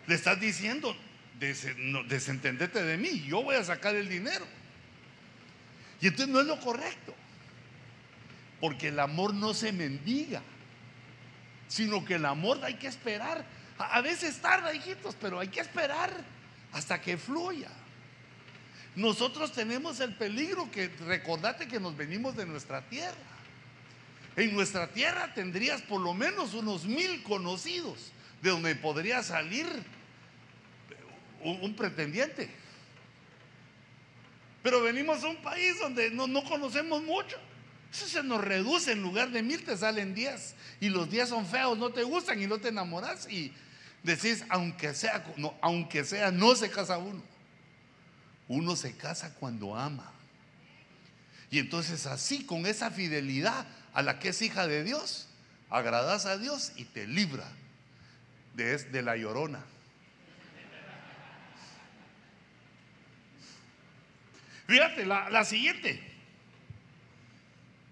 Le 0.07 0.15
estás 0.15 0.39
diciendo, 0.39 0.95
desentendete 1.39 2.83
de 2.83 2.97
mí, 2.97 3.23
yo 3.27 3.43
voy 3.43 3.55
a 3.55 3.63
sacar 3.63 3.95
el 3.95 4.09
dinero. 4.09 4.45
Y 6.01 6.07
entonces 6.07 6.33
no 6.33 6.39
es 6.39 6.47
lo 6.47 6.59
correcto, 6.59 7.13
porque 8.59 8.87
el 8.87 8.99
amor 8.99 9.33
no 9.33 9.53
se 9.53 9.71
mendiga 9.71 10.41
sino 11.69 12.03
que 12.03 12.15
el 12.15 12.25
amor 12.25 12.59
hay 12.63 12.73
que 12.73 12.87
esperar. 12.87 13.45
A 13.77 14.01
veces 14.01 14.41
tarda, 14.41 14.73
hijitos, 14.73 15.15
pero 15.21 15.39
hay 15.39 15.47
que 15.47 15.61
esperar 15.61 16.11
hasta 16.73 16.99
que 16.99 17.17
fluya. 17.17 17.69
Nosotros 18.95 19.53
tenemos 19.53 20.01
el 20.01 20.15
peligro 20.15 20.69
que 20.71 20.89
recordate 21.05 21.69
que 21.69 21.79
nos 21.79 21.95
venimos 21.95 22.35
de 22.35 22.45
nuestra 22.45 22.81
tierra. 22.89 23.15
En 24.35 24.53
nuestra 24.53 24.87
tierra 24.87 25.33
tendrías 25.33 25.81
por 25.83 26.01
lo 26.01 26.13
menos 26.13 26.53
unos 26.53 26.85
mil 26.85 27.23
conocidos 27.23 28.11
de 28.41 28.49
donde 28.49 28.75
podría 28.75 29.21
salir 29.23 29.67
un, 31.41 31.75
pretendiente. 31.75 32.49
Pero 34.63 34.81
venimos 34.81 35.23
a 35.23 35.29
un 35.29 35.41
país 35.41 35.79
donde 35.79 36.09
no, 36.11 36.27
no 36.27 36.43
conocemos 36.43 37.01
mucho. 37.03 37.37
Eso 37.91 38.07
se 38.07 38.23
nos 38.23 38.43
reduce, 38.43 38.91
en 38.91 39.01
lugar 39.01 39.31
de 39.31 39.41
mil 39.41 39.63
te 39.63 39.75
salen 39.75 40.13
diez. 40.13 40.55
Y 40.79 40.89
los 40.89 41.09
diez 41.09 41.29
son 41.29 41.45
feos, 41.45 41.77
no 41.77 41.89
te 41.89 42.03
gustan 42.03 42.41
y 42.41 42.47
no 42.47 42.59
te 42.59 42.69
enamoras. 42.69 43.27
Y 43.29 43.53
decís, 44.03 44.45
aunque 44.49 44.93
sea, 44.93 45.25
no, 45.37 45.55
aunque 45.61 46.03
sea, 46.03 46.31
no 46.31 46.55
se 46.55 46.69
casa 46.69 46.97
uno. 46.97 47.23
Uno 48.47 48.75
se 48.75 48.95
casa 48.95 49.33
cuando 49.35 49.75
ama. 49.75 50.11
Y 51.51 51.59
entonces 51.59 52.05
así, 52.05 52.45
con 52.45 52.65
esa 52.65 52.91
fidelidad 52.91 53.65
a 53.93 54.03
la 54.03 54.19
que 54.19 54.29
es 54.29 54.41
hija 54.41 54.67
de 54.67 54.83
Dios, 54.83 55.27
agradas 55.69 56.25
a 56.25 56.37
Dios 56.37 56.71
y 56.75 56.85
te 56.85 57.07
libra 57.07 57.45
de, 58.53 58.77
de 58.77 59.01
la 59.01 59.17
llorona. 59.17 59.63
Fíjate, 64.67 65.05
la, 65.07 65.31
la 65.31 65.43
siguiente. 65.43 66.08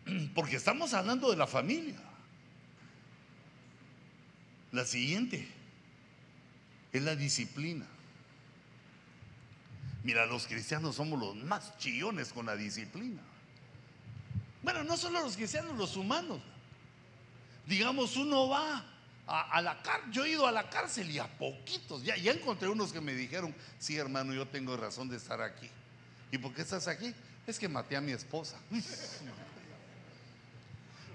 Porque 0.35 0.55
estamos 0.55 0.93
hablando 0.93 1.29
de 1.31 1.37
la 1.37 1.47
familia. 1.47 1.95
La 4.71 4.85
siguiente 4.85 5.47
es 6.91 7.01
la 7.01 7.15
disciplina. 7.15 7.85
Mira, 10.03 10.25
los 10.25 10.47
cristianos 10.47 10.95
somos 10.95 11.19
los 11.19 11.35
más 11.35 11.77
chillones 11.77 12.31
con 12.31 12.45
la 12.45 12.55
disciplina. 12.55 13.21
Bueno, 14.63 14.83
no 14.83 14.97
solo 14.97 15.21
los 15.21 15.35
cristianos, 15.35 15.77
los 15.77 15.95
humanos. 15.95 16.39
Digamos, 17.65 18.15
uno 18.15 18.47
va 18.47 18.85
a, 19.25 19.61
la 19.61 19.81
cárcel. 19.81 20.11
Yo 20.11 20.25
he 20.25 20.31
ido 20.31 20.47
a 20.47 20.51
la 20.51 20.69
cárcel 20.69 21.09
y 21.11 21.19
a 21.19 21.27
poquitos. 21.27 22.03
Ya, 22.03 22.15
ya 22.15 22.31
encontré 22.31 22.69
unos 22.69 22.93
que 22.93 23.01
me 23.01 23.13
dijeron, 23.13 23.53
sí, 23.79 23.97
hermano, 23.97 24.33
yo 24.33 24.47
tengo 24.47 24.77
razón 24.77 25.09
de 25.09 25.17
estar 25.17 25.41
aquí. 25.41 25.69
¿Y 26.31 26.37
por 26.37 26.53
qué 26.53 26.61
estás 26.61 26.87
aquí? 26.87 27.13
Es 27.45 27.59
que 27.59 27.67
maté 27.67 27.95
a 27.97 28.01
mi 28.01 28.11
esposa. 28.11 28.57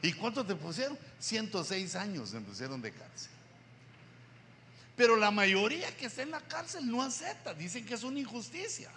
¿Y 0.02 0.12
cuánto 0.12 0.44
te 0.44 0.56
pusieron? 0.56 0.98
106 1.20 1.94
años 1.94 2.32
me 2.32 2.40
pusieron 2.40 2.82
de 2.82 2.90
cárcel. 2.90 3.30
Pero 4.96 5.16
la 5.16 5.30
mayoría 5.30 5.96
que 5.96 6.06
está 6.06 6.22
en 6.22 6.32
la 6.32 6.40
cárcel 6.40 6.90
no 6.90 7.02
acepta, 7.02 7.54
dicen 7.54 7.86
que 7.86 7.94
es 7.94 8.02
una 8.02 8.18
injusticia. 8.18 8.90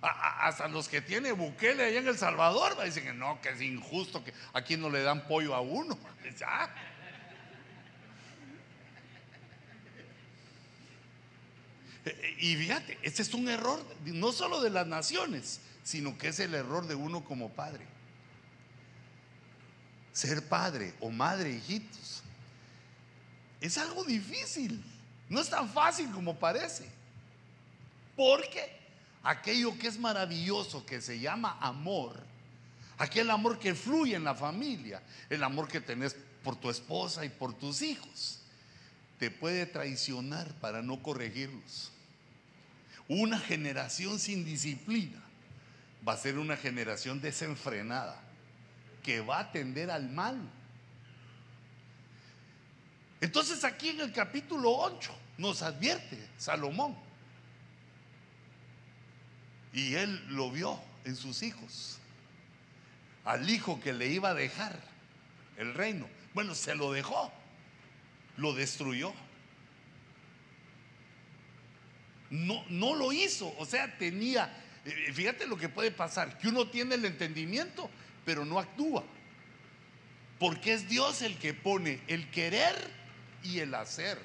hasta 0.00 0.66
los 0.68 0.88
que 0.88 1.00
tiene 1.00 1.32
Bukele 1.32 1.84
allá 1.84 2.00
en 2.00 2.08
El 2.08 2.18
Salvador 2.18 2.82
dicen 2.84 3.04
que 3.04 3.12
no, 3.12 3.40
que 3.40 3.50
es 3.50 3.60
injusto, 3.60 4.24
que 4.24 4.32
aquí 4.54 4.76
no 4.76 4.90
le 4.90 5.02
dan 5.02 5.26
pollo 5.28 5.54
a 5.54 5.60
uno. 5.60 5.98
Y 12.38 12.56
fíjate, 12.56 12.98
este 13.00 13.22
es 13.22 13.32
un 13.32 13.48
error 13.48 13.82
no 14.04 14.30
solo 14.30 14.60
de 14.60 14.68
las 14.68 14.86
naciones, 14.86 15.60
sino 15.84 16.18
que 16.18 16.28
es 16.28 16.38
el 16.38 16.54
error 16.54 16.86
de 16.86 16.94
uno 16.94 17.24
como 17.24 17.48
padre. 17.50 17.86
Ser 20.14 20.48
padre 20.48 20.94
o 21.00 21.10
madre, 21.10 21.50
hijitos, 21.50 22.22
es 23.60 23.76
algo 23.78 24.04
difícil. 24.04 24.82
No 25.28 25.40
es 25.40 25.50
tan 25.50 25.68
fácil 25.68 26.08
como 26.12 26.38
parece. 26.38 26.88
Porque 28.16 28.78
aquello 29.24 29.76
que 29.76 29.88
es 29.88 29.98
maravilloso, 29.98 30.86
que 30.86 31.00
se 31.00 31.18
llama 31.18 31.58
amor, 31.60 32.22
aquel 32.96 33.28
amor 33.28 33.58
que 33.58 33.74
fluye 33.74 34.14
en 34.14 34.22
la 34.22 34.36
familia, 34.36 35.02
el 35.28 35.42
amor 35.42 35.66
que 35.66 35.80
tenés 35.80 36.14
por 36.44 36.54
tu 36.54 36.70
esposa 36.70 37.24
y 37.24 37.28
por 37.28 37.52
tus 37.52 37.82
hijos, 37.82 38.38
te 39.18 39.32
puede 39.32 39.66
traicionar 39.66 40.46
para 40.60 40.80
no 40.80 41.02
corregirlos. 41.02 41.90
Una 43.08 43.40
generación 43.40 44.20
sin 44.20 44.44
disciplina 44.44 45.20
va 46.06 46.12
a 46.12 46.18
ser 46.18 46.38
una 46.38 46.56
generación 46.56 47.20
desenfrenada 47.20 48.23
que 49.04 49.20
va 49.20 49.40
a 49.40 49.52
tender 49.52 49.90
al 49.90 50.08
mal. 50.08 50.40
Entonces 53.20 53.62
aquí 53.62 53.90
en 53.90 54.00
el 54.00 54.12
capítulo 54.12 54.72
8 54.76 55.14
nos 55.38 55.62
advierte 55.62 56.18
Salomón. 56.36 56.96
Y 59.72 59.94
él 59.94 60.24
lo 60.28 60.50
vio 60.50 60.80
en 61.04 61.14
sus 61.16 61.42
hijos. 61.42 61.98
Al 63.24 63.48
hijo 63.48 63.80
que 63.80 63.92
le 63.92 64.08
iba 64.08 64.30
a 64.30 64.34
dejar 64.34 64.78
el 65.56 65.74
reino. 65.74 66.08
Bueno, 66.32 66.54
se 66.54 66.74
lo 66.74 66.92
dejó. 66.92 67.32
Lo 68.36 68.54
destruyó. 68.54 69.12
No, 72.30 72.64
no 72.68 72.94
lo 72.94 73.12
hizo. 73.12 73.54
O 73.58 73.66
sea, 73.66 73.96
tenía, 73.98 74.52
eh, 74.84 75.12
fíjate 75.12 75.46
lo 75.46 75.56
que 75.56 75.68
puede 75.68 75.90
pasar, 75.90 76.36
que 76.38 76.48
uno 76.48 76.68
tiene 76.68 76.96
el 76.96 77.04
entendimiento, 77.04 77.88
pero 78.24 78.44
no 78.44 78.58
actúa. 78.58 79.04
Porque 80.38 80.72
es 80.72 80.88
Dios 80.88 81.22
el 81.22 81.36
que 81.38 81.54
pone 81.54 82.00
el 82.08 82.30
querer 82.30 82.74
y 83.42 83.60
el 83.60 83.74
hacer. 83.74 84.18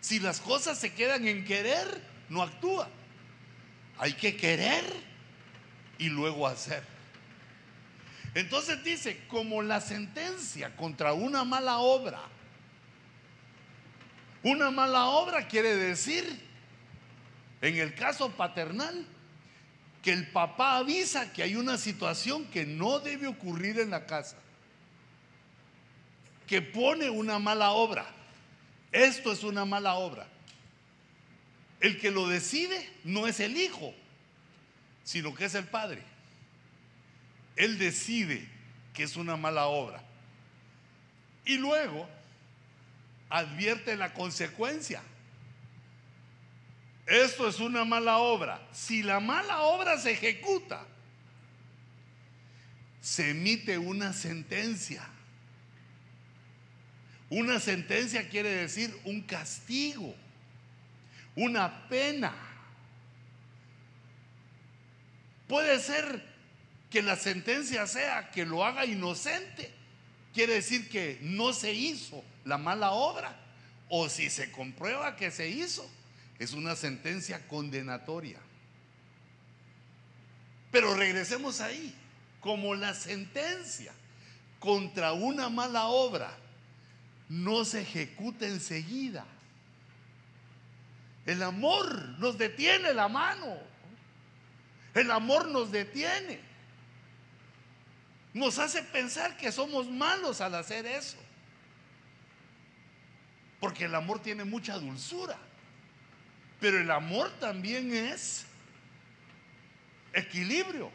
Si 0.00 0.18
las 0.18 0.40
cosas 0.40 0.78
se 0.78 0.94
quedan 0.94 1.26
en 1.26 1.44
querer, 1.44 2.02
no 2.28 2.42
actúa. 2.42 2.88
Hay 3.98 4.14
que 4.14 4.36
querer 4.36 4.84
y 5.98 6.08
luego 6.08 6.46
hacer. 6.46 6.82
Entonces 8.34 8.82
dice, 8.84 9.20
como 9.28 9.62
la 9.62 9.80
sentencia 9.80 10.74
contra 10.76 11.12
una 11.12 11.44
mala 11.44 11.78
obra. 11.78 12.20
Una 14.42 14.70
mala 14.70 15.06
obra 15.06 15.46
quiere 15.48 15.76
decir, 15.76 16.40
en 17.60 17.76
el 17.76 17.94
caso 17.94 18.30
paternal, 18.30 19.06
que 20.02 20.12
el 20.12 20.28
papá 20.28 20.78
avisa 20.78 21.32
que 21.32 21.42
hay 21.42 21.56
una 21.56 21.76
situación 21.76 22.46
que 22.46 22.64
no 22.64 23.00
debe 23.00 23.26
ocurrir 23.26 23.78
en 23.80 23.90
la 23.90 24.06
casa. 24.06 24.36
Que 26.46 26.62
pone 26.62 27.10
una 27.10 27.38
mala 27.38 27.72
obra. 27.72 28.06
Esto 28.92 29.30
es 29.30 29.44
una 29.44 29.64
mala 29.64 29.94
obra. 29.94 30.26
El 31.80 31.98
que 31.98 32.10
lo 32.10 32.28
decide 32.28 32.88
no 33.04 33.26
es 33.26 33.40
el 33.40 33.56
hijo, 33.56 33.94
sino 35.04 35.34
que 35.34 35.44
es 35.44 35.54
el 35.54 35.64
padre. 35.64 36.02
Él 37.56 37.78
decide 37.78 38.48
que 38.94 39.02
es 39.02 39.16
una 39.16 39.36
mala 39.36 39.66
obra. 39.66 40.02
Y 41.44 41.56
luego 41.56 42.08
advierte 43.28 43.96
la 43.96 44.12
consecuencia. 44.12 45.02
Esto 47.10 47.48
es 47.48 47.58
una 47.58 47.84
mala 47.84 48.18
obra. 48.18 48.64
Si 48.72 49.02
la 49.02 49.18
mala 49.18 49.62
obra 49.62 49.98
se 49.98 50.12
ejecuta, 50.12 50.86
se 53.00 53.30
emite 53.30 53.78
una 53.78 54.12
sentencia. 54.12 55.02
Una 57.28 57.58
sentencia 57.58 58.28
quiere 58.28 58.50
decir 58.50 58.96
un 59.04 59.22
castigo, 59.22 60.14
una 61.34 61.88
pena. 61.88 62.32
Puede 65.48 65.80
ser 65.80 66.24
que 66.90 67.02
la 67.02 67.16
sentencia 67.16 67.88
sea 67.88 68.30
que 68.30 68.46
lo 68.46 68.64
haga 68.64 68.84
inocente. 68.86 69.72
Quiere 70.32 70.54
decir 70.54 70.88
que 70.88 71.18
no 71.22 71.52
se 71.52 71.72
hizo 71.72 72.22
la 72.44 72.56
mala 72.56 72.92
obra. 72.92 73.36
O 73.88 74.08
si 74.08 74.30
se 74.30 74.52
comprueba 74.52 75.16
que 75.16 75.32
se 75.32 75.48
hizo, 75.48 75.90
es 76.40 76.54
una 76.54 76.74
sentencia 76.74 77.46
condenatoria. 77.46 78.38
Pero 80.72 80.94
regresemos 80.94 81.60
ahí. 81.60 81.94
Como 82.40 82.74
la 82.74 82.94
sentencia 82.94 83.92
contra 84.58 85.12
una 85.12 85.50
mala 85.50 85.88
obra 85.88 86.34
no 87.28 87.66
se 87.66 87.82
ejecuta 87.82 88.46
enseguida. 88.46 89.26
El 91.26 91.42
amor 91.42 92.18
nos 92.18 92.38
detiene 92.38 92.94
la 92.94 93.08
mano. 93.08 93.58
El 94.94 95.10
amor 95.10 95.46
nos 95.48 95.70
detiene. 95.70 96.40
Nos 98.32 98.58
hace 98.58 98.82
pensar 98.82 99.36
que 99.36 99.52
somos 99.52 99.90
malos 99.90 100.40
al 100.40 100.54
hacer 100.54 100.86
eso. 100.86 101.18
Porque 103.60 103.84
el 103.84 103.94
amor 103.94 104.22
tiene 104.22 104.44
mucha 104.44 104.78
dulzura. 104.78 105.36
Pero 106.60 106.78
el 106.78 106.90
amor 106.90 107.30
también 107.40 107.94
es 107.94 108.44
equilibrio, 110.12 110.90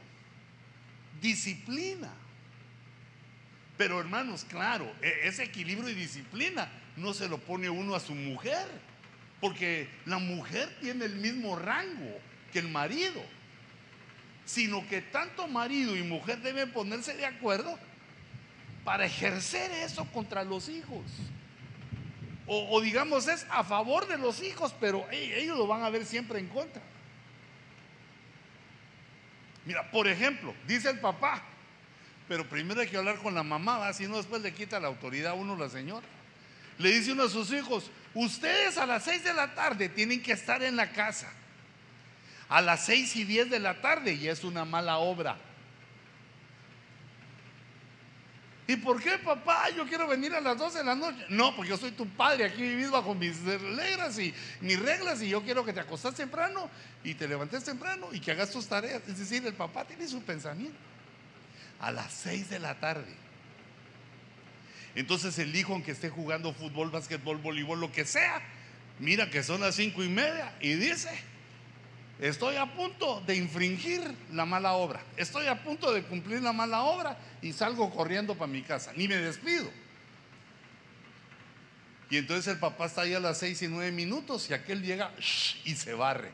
disciplina. 1.22 2.14
Pero 3.78 4.00
hermanos, 4.00 4.46
claro, 4.46 4.92
e-, 5.02 5.28
ese 5.28 5.44
equilibrio 5.44 5.90
y 5.90 5.96
disciplina 5.96 6.70
no 6.96 7.14
se 7.14 7.28
lo 7.28 7.40
pone 7.40 7.70
uno 7.70 7.96
a 7.96 8.00
su 8.00 8.14
mujer. 8.16 8.68
Porque 9.42 9.90
la 10.06 10.18
mujer 10.18 10.74
tiene 10.80 11.06
el 11.06 11.16
mismo 11.16 11.58
rango 11.58 12.20
que 12.54 12.60
el 12.60 12.70
marido 12.70 13.22
sino 14.46 14.88
que 14.88 15.02
tanto 15.02 15.48
marido 15.48 15.96
y 15.96 16.04
mujer 16.04 16.40
deben 16.40 16.72
ponerse 16.72 17.16
de 17.16 17.26
acuerdo 17.26 17.78
para 18.84 19.06
ejercer 19.06 19.72
eso 19.72 20.06
contra 20.14 20.44
los 20.44 20.70
hijos. 20.70 21.04
O, 22.48 22.80
digamos 22.80 23.28
es 23.28 23.46
a 23.50 23.64
favor 23.64 24.08
de 24.08 24.18
los 24.18 24.44
hijos, 24.44 24.74
pero 24.80 25.08
ellos 25.12 25.58
lo 25.58 25.66
van 25.66 25.84
a 25.84 25.90
ver 25.90 26.06
siempre 26.06 26.40
en 26.40 26.48
contra. 26.48 26.82
Mira, 29.66 29.90
por 29.90 30.08
ejemplo, 30.08 30.54
dice 30.68 30.92
el 30.92 31.00
papá, 31.00 31.42
pero 32.28 32.48
primero 32.48 32.82
hay 32.82 32.88
que 32.88 32.98
hablar 32.98 33.18
con 33.18 33.34
la 33.34 33.42
mamá, 33.42 33.92
si 33.94 34.08
no 34.08 34.18
después 34.18 34.42
le 34.44 34.54
quita 34.54 34.80
la 34.80 34.88
autoridad 34.88 35.32
a 35.32 35.36
uno 35.36 35.58
la 35.58 35.70
señora. 35.70 36.06
Le 36.78 36.92
dice 36.92 37.14
uno 37.14 37.24
a 37.24 37.30
sus 37.30 37.52
hijos, 37.52 37.90
ustedes 38.14 38.78
a 38.78 38.86
las 38.86 39.04
seis 39.04 39.24
de 39.24 39.34
la 39.34 39.56
tarde 39.56 39.90
tienen 39.90 40.22
que 40.22 40.34
estar 40.34 40.62
en 40.62 40.76
la 40.76 40.92
casa 40.92 41.32
a 42.50 42.62
las 42.62 42.86
seis 42.86 43.16
y 43.16 43.24
diez 43.24 43.50
de 43.50 43.60
la 43.60 43.82
tarde 43.82 44.14
y 44.14 44.28
es 44.28 44.44
una 44.44 44.66
mala 44.66 44.98
obra. 44.98 45.38
¿Y 48.68 48.78
por 48.78 49.02
qué, 49.02 49.20
papá? 49.20 49.70
Yo 49.70 49.88
quiero 49.88 50.08
venir 50.08 50.34
a 50.34 50.42
las 50.42 50.58
12 50.58 50.80
de 50.80 50.84
la 50.84 50.96
noche. 50.96 51.24
No, 51.30 51.56
porque 51.56 51.70
yo 51.70 51.78
soy 51.78 51.92
tu 51.92 52.08
padre, 52.08 52.46
aquí 52.46 52.64
vivís 52.64 52.90
bajo 52.90 53.14
mis 53.14 53.40
reglas 53.44 54.18
y 54.18 54.34
mis 54.62 54.80
reglas 54.80 55.22
y 55.22 55.30
yo 55.30 55.44
quiero 55.44 55.64
que 55.64 55.72
te 55.72 55.82
acostas 55.82 56.16
temprano 56.16 56.70
y 57.04 57.14
te 57.14 57.28
levantes 57.28 57.64
temprano 57.64 58.08
y 58.12 58.20
que 58.20 58.32
hagas 58.32 58.50
tus 58.50 58.66
tareas. 58.68 59.04
Es 59.08 59.20
decir, 59.20 59.46
el 59.46 59.54
papá 59.54 59.86
tiene 59.86 60.08
su 60.08 60.22
pensamiento. 60.24 60.78
A 61.80 61.92
las 61.92 62.12
6 62.12 62.50
de 62.50 62.60
la 62.60 62.80
tarde. 62.80 63.14
Entonces 64.96 65.38
el 65.40 65.56
hijo, 65.56 65.74
aunque 65.74 65.92
esté 65.92 66.10
jugando 66.10 66.54
fútbol, 66.54 66.90
básquetbol, 66.90 67.38
voleibol, 67.38 67.80
lo 67.80 67.92
que 67.92 68.06
sea, 68.06 68.42
mira 69.00 69.30
que 69.30 69.44
son 69.44 69.62
las 69.62 69.76
cinco 69.76 70.04
y 70.04 70.10
media 70.10 70.56
y 70.62 70.74
dice, 70.74 71.10
Estoy 72.20 72.56
a 72.56 72.66
punto 72.74 73.22
de 73.22 73.36
infringir 73.36 74.02
la 74.32 74.46
mala 74.46 74.74
obra. 74.74 75.04
Estoy 75.18 75.48
a 75.48 75.62
punto 75.64 75.94
de 75.94 76.04
cumplir 76.04 76.42
la 76.42 76.54
mala 76.54 76.84
obra 76.84 77.18
y 77.42 77.52
salgo 77.52 77.94
corriendo 77.94 78.36
para 78.36 78.52
mi 78.52 78.62
casa. 78.62 78.94
Ni 78.96 79.08
me 79.08 79.18
despido. 79.18 79.70
Y 82.10 82.18
entonces 82.18 82.54
el 82.54 82.60
papá 82.60 82.86
está 82.86 83.02
ahí 83.02 83.14
a 83.14 83.20
las 83.20 83.40
seis 83.40 83.62
y 83.62 83.68
nueve 83.68 83.92
minutos 83.92 84.50
y 84.50 84.54
aquel 84.54 84.82
llega 84.82 85.12
y 85.66 85.76
se 85.76 85.94
barre. 85.94 86.32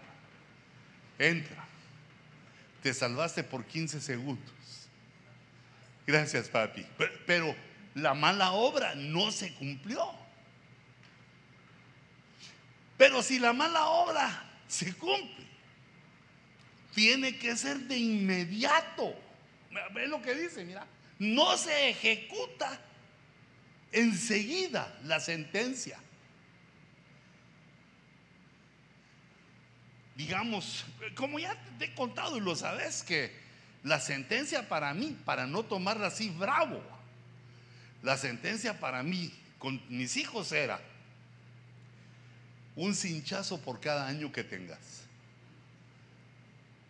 Entra. 1.17 1.65
Te 2.83 2.93
salvaste 2.93 3.43
por 3.43 3.65
15 3.65 4.01
segundos. 4.01 4.51
Gracias, 6.05 6.49
papi. 6.49 6.85
Pero, 6.97 7.13
pero 7.25 7.55
la 7.95 8.13
mala 8.13 8.51
obra 8.51 8.95
no 8.95 9.31
se 9.31 9.53
cumplió. 9.55 10.03
Pero 12.97 13.23
si 13.23 13.39
la 13.39 13.53
mala 13.53 13.85
obra 13.85 14.43
se 14.67 14.93
cumple, 14.93 15.50
tiene 16.93 17.37
que 17.37 17.55
ser 17.55 17.79
de 17.79 17.97
inmediato. 17.97 19.15
¿Ves 19.93 20.09
lo 20.09 20.21
que 20.21 20.35
dice? 20.35 20.65
Mira, 20.65 20.85
no 21.19 21.57
se 21.57 21.89
ejecuta 21.89 22.79
enseguida 23.91 24.99
la 25.03 25.19
sentencia. 25.19 25.97
digamos, 30.21 30.85
como 31.15 31.39
ya 31.39 31.57
te 31.79 31.85
he 31.85 31.95
contado 31.95 32.37
y 32.37 32.41
lo 32.41 32.55
sabes, 32.55 33.01
que 33.01 33.31
la 33.83 33.99
sentencia 33.99 34.69
para 34.69 34.93
mí, 34.93 35.17
para 35.25 35.47
no 35.47 35.63
tomarla 35.63 36.07
así 36.07 36.29
bravo, 36.29 36.81
la 38.03 38.17
sentencia 38.17 38.79
para 38.79 39.01
mí 39.01 39.33
con 39.57 39.81
mis 39.89 40.17
hijos 40.17 40.51
era 40.51 40.79
un 42.75 42.95
cinchazo 42.95 43.59
por 43.61 43.79
cada 43.79 44.07
año 44.07 44.31
que 44.31 44.43
tengas. 44.43 45.00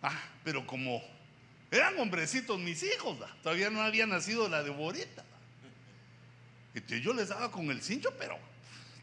Ah, 0.01 0.19
pero 0.43 0.65
como 0.65 1.03
eran 1.69 1.97
hombrecitos 1.99 2.59
mis 2.59 2.83
hijos, 2.83 3.17
todavía 3.43 3.69
no 3.69 3.81
había 3.81 4.05
nacido 4.05 4.49
la 4.49 4.63
Deborita. 4.63 5.23
Entonces 6.73 7.01
yo 7.01 7.13
les 7.13 7.29
daba 7.29 7.51
con 7.51 7.69
el 7.69 7.81
cincho, 7.81 8.13
pero 8.17 8.37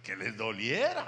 que 0.03 0.17
les 0.17 0.37
doliera. 0.37 1.07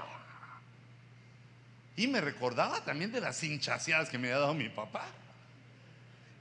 Y 1.96 2.06
me 2.06 2.20
recordaba 2.20 2.82
también 2.84 3.12
de 3.12 3.20
las 3.20 3.42
hinchaseadas 3.42 4.08
que 4.08 4.18
me 4.18 4.28
había 4.28 4.40
dado 4.40 4.54
mi 4.54 4.68
papá. 4.68 5.06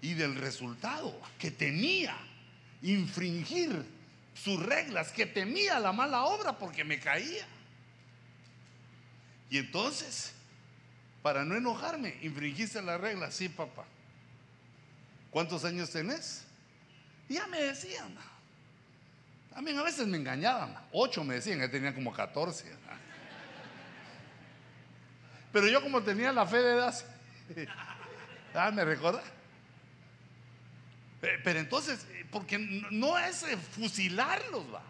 Y 0.02 0.14
del 0.14 0.36
resultado 0.36 1.20
que 1.38 1.52
tenía 1.52 2.16
infringir 2.82 3.86
sus 4.34 4.62
reglas, 4.62 5.12
que 5.12 5.26
temía 5.26 5.80
la 5.80 5.92
mala 5.92 6.24
obra 6.24 6.58
porque 6.58 6.84
me 6.84 7.00
caía. 7.00 7.46
Y 9.50 9.58
entonces, 9.58 10.34
para 11.22 11.44
no 11.44 11.56
enojarme, 11.56 12.18
infringiste 12.22 12.82
la 12.82 12.98
regla, 12.98 13.32
sí, 13.32 13.50
papá. 13.50 13.86
¿Cuántos 15.30 15.66
años 15.66 15.90
tenés? 15.92 16.46
Ya 17.28 17.46
me 17.48 17.62
decían. 17.62 18.16
También 19.54 19.78
a 19.78 19.84
veces 19.84 20.08
me 20.08 20.18
engañaban. 20.18 20.76
Ocho 20.92 21.24
me 21.24 21.36
decían, 21.36 21.60
que 21.60 21.68
tenía 21.68 21.94
como 21.94 22.14
catorce. 22.14 22.66
Pero 25.52 25.68
yo 25.68 25.82
como 25.82 26.02
tenía 26.02 26.32
la 26.32 26.46
fe 26.46 26.58
de 26.58 26.74
edad, 26.74 26.96
ah, 28.54 28.72
¿me 28.72 28.86
recuerda? 28.86 29.24
Pero 31.20 31.60
entonces, 31.60 32.06
porque 32.32 32.58
no 32.92 33.20
es 33.20 33.46
fusilarlos, 33.76 34.74
va. 34.74 34.84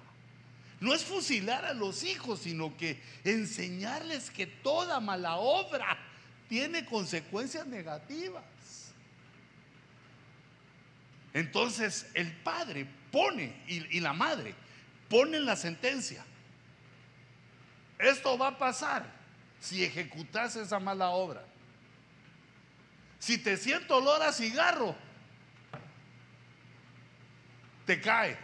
No 0.80 0.94
es 0.94 1.04
fusilar 1.04 1.66
a 1.66 1.74
los 1.74 2.04
hijos, 2.04 2.42
sino 2.42 2.78
que 2.78 3.02
enseñarles 3.24 4.30
que 4.30 4.48
toda 4.48 5.00
mala 5.00 5.36
obra 5.38 5.98
tiene 6.50 6.84
consecuencias 6.84 7.68
negativas. 7.68 8.44
Entonces 11.32 12.08
el 12.16 12.32
padre 12.38 12.88
pone 13.12 13.64
y, 13.68 14.00
la 14.00 14.14
madre 14.14 14.56
ponen 15.08 15.46
la 15.46 15.56
sentencia. 15.56 16.26
Esto 18.00 18.38
va 18.38 18.48
a 18.48 18.58
pasar 18.58 19.06
si 19.60 19.84
ejecutas 19.84 20.56
esa 20.56 20.80
mala 20.80 21.10
obra. 21.10 21.46
Si 23.20 23.38
te 23.38 23.56
siento 23.56 23.98
olor 23.98 24.24
a 24.24 24.34
cigarro, 24.34 24.96
te 27.86 28.02
cae. 28.02 28.38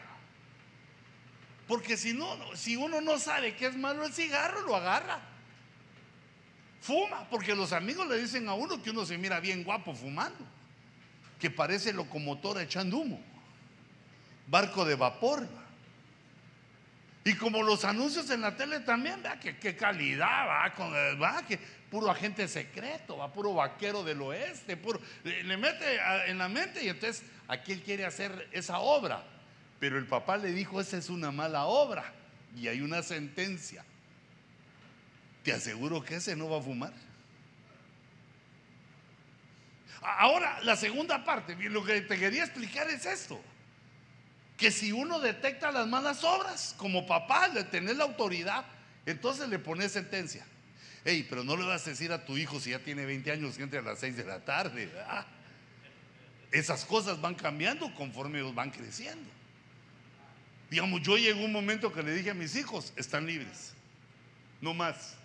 Porque 1.68 1.98
si 1.98 2.14
no, 2.14 2.56
si 2.56 2.76
uno 2.76 3.02
no 3.02 3.18
sabe 3.18 3.56
que 3.56 3.66
es 3.68 3.76
malo 3.76 4.06
el 4.06 4.14
cigarro, 4.14 4.62
lo 4.62 4.76
agarra. 4.76 5.35
Fuma, 6.86 7.28
porque 7.30 7.56
los 7.56 7.74
amigos 7.74 8.08
le 8.08 8.20
dicen 8.20 8.48
a 8.48 8.54
uno 8.54 8.82
que 8.82 8.92
uno 8.92 9.06
se 9.06 9.18
mira 9.18 9.40
bien 9.40 9.64
guapo 9.64 9.96
fumando 9.96 10.46
que 11.40 11.50
parece 11.50 11.94
locomotora 11.94 12.62
echando 12.62 12.98
humo, 12.98 13.22
barco 14.48 14.86
de 14.86 14.96
vapor. 14.96 15.48
Y 17.24 17.34
como 17.36 17.64
los 17.64 17.84
anuncios 17.86 18.30
en 18.30 18.42
la 18.42 18.56
tele 18.56 18.82
también, 18.82 19.24
vea 19.24 19.40
que 19.40 19.58
qué 19.58 19.76
calidad, 19.76 20.48
va, 20.48 20.74
con, 20.76 20.94
va, 20.94 21.44
que 21.46 21.58
puro 21.90 22.10
agente 22.12 22.48
secreto, 22.48 23.18
va, 23.18 23.34
puro 23.34 23.56
vaquero 23.56 24.04
del 24.04 24.22
oeste, 24.22 24.80
le, 25.24 25.58
mete 25.58 26.00
en 26.28 26.38
la 26.38 26.48
mente 26.48 26.84
y 26.84 26.90
entonces 26.90 27.24
aquí 27.48 27.72
él 27.72 27.82
quiere 27.82 28.06
hacer 28.06 28.48
esa 28.52 28.78
obra. 28.80 29.24
Pero 29.80 29.98
el 29.98 30.06
papá 30.06 30.38
le 30.38 30.52
dijo, 30.52 30.80
esa 30.80 30.98
es 30.98 31.10
una 31.10 31.32
mala 31.32 31.66
obra 31.66 32.14
y 32.56 32.68
hay 32.68 32.82
una 32.82 33.02
sentencia. 33.02 33.84
Te 35.46 35.54
aseguro 35.54 36.04
que 36.04 36.16
ese 36.16 36.36
no 36.36 36.50
va 36.50 36.58
a 36.58 36.62
fumar. 36.62 36.92
Ahora, 40.02 40.60
la 40.64 40.76
segunda 40.76 41.24
parte, 41.24 41.56
lo 41.70 41.86
que 41.86 42.02
te 42.02 42.18
quería 42.18 42.44
explicar 42.44 42.90
es 42.90 43.06
esto. 43.06 43.40
Que 44.58 44.72
si 44.72 44.92
uno 44.92 45.20
detecta 45.20 45.72
las 45.72 45.88
malas 45.88 46.24
obras, 46.24 46.74
como 46.80 47.06
papá, 47.06 47.50
de 47.50 47.64
tener 47.64 47.96
la 47.96 48.06
autoridad, 48.06 48.66
entonces 49.06 49.48
le 49.48 49.60
pones 49.60 49.92
sentencia. 49.92 50.44
Ey, 51.04 51.22
pero 51.30 51.44
no 51.44 51.56
le 51.56 51.64
vas 51.64 51.86
a 51.86 51.92
decir 51.92 52.12
a 52.12 52.26
tu 52.26 52.38
hijo 52.38 52.60
si 52.60 52.72
ya 52.72 52.80
tiene 52.80 53.06
20 53.06 53.32
años 53.32 53.56
que 53.56 53.62
entre 53.62 53.80
a 53.80 53.84
las 53.84 54.00
6 54.00 54.18
de 54.18 54.24
la 54.24 54.40
tarde. 54.40 54.92
Esas 56.52 56.86
cosas 56.86 57.22
van 57.22 57.36
cambiando 57.36 57.94
conforme 57.94 58.40
ellos 58.40 58.56
van 58.56 58.72
creciendo. 58.72 59.30
Digamos, 60.72 61.04
yo 61.04 61.18
llegó 61.18 61.46
un 61.46 61.52
momento 61.52 61.94
que 61.94 62.02
le 62.02 62.16
dije 62.16 62.32
a 62.32 62.34
mis 62.34 62.56
hijos, 62.56 62.94
están 62.96 63.28
libres, 63.28 63.76
no 64.60 64.74
más. 64.74 65.18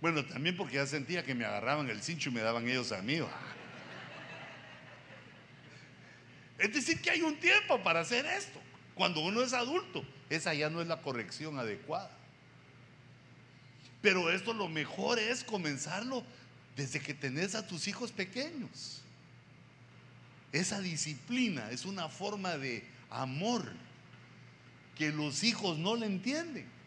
Bueno, 0.00 0.24
también 0.24 0.56
porque 0.56 0.76
ya 0.76 0.86
sentía 0.86 1.24
que 1.24 1.34
me 1.34 1.44
agarraban 1.44 1.90
el 1.90 2.02
cincho 2.02 2.30
y 2.30 2.32
me 2.32 2.40
daban 2.40 2.66
ellos 2.68 2.90
a 2.92 3.02
mí. 3.02 3.20
Es 6.58 6.72
decir, 6.72 7.00
que 7.02 7.10
hay 7.10 7.22
un 7.22 7.38
tiempo 7.38 7.82
para 7.82 8.00
hacer 8.00 8.24
esto. 8.24 8.60
Cuando 8.94 9.20
uno 9.20 9.42
es 9.42 9.52
adulto, 9.52 10.04
esa 10.30 10.54
ya 10.54 10.70
no 10.70 10.80
es 10.80 10.88
la 10.88 11.02
corrección 11.02 11.58
adecuada. 11.58 12.10
Pero 14.00 14.30
esto 14.30 14.54
lo 14.54 14.68
mejor 14.68 15.18
es 15.18 15.44
comenzarlo 15.44 16.24
desde 16.76 17.00
que 17.00 17.12
tenés 17.12 17.54
a 17.54 17.66
tus 17.66 17.86
hijos 17.86 18.10
pequeños. 18.10 19.02
Esa 20.52 20.80
disciplina 20.80 21.70
es 21.70 21.84
una 21.84 22.08
forma 22.08 22.56
de 22.56 22.84
amor 23.10 23.70
que 24.96 25.12
los 25.12 25.44
hijos 25.44 25.78
no 25.78 25.94
le 25.96 26.06
entienden 26.06 26.79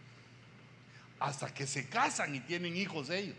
hasta 1.24 1.54
que 1.54 1.66
se 1.66 1.88
casan 1.88 2.36
y 2.36 2.42
tienen 2.42 2.76
hijos 2.76 3.10
ellos. 3.10 3.38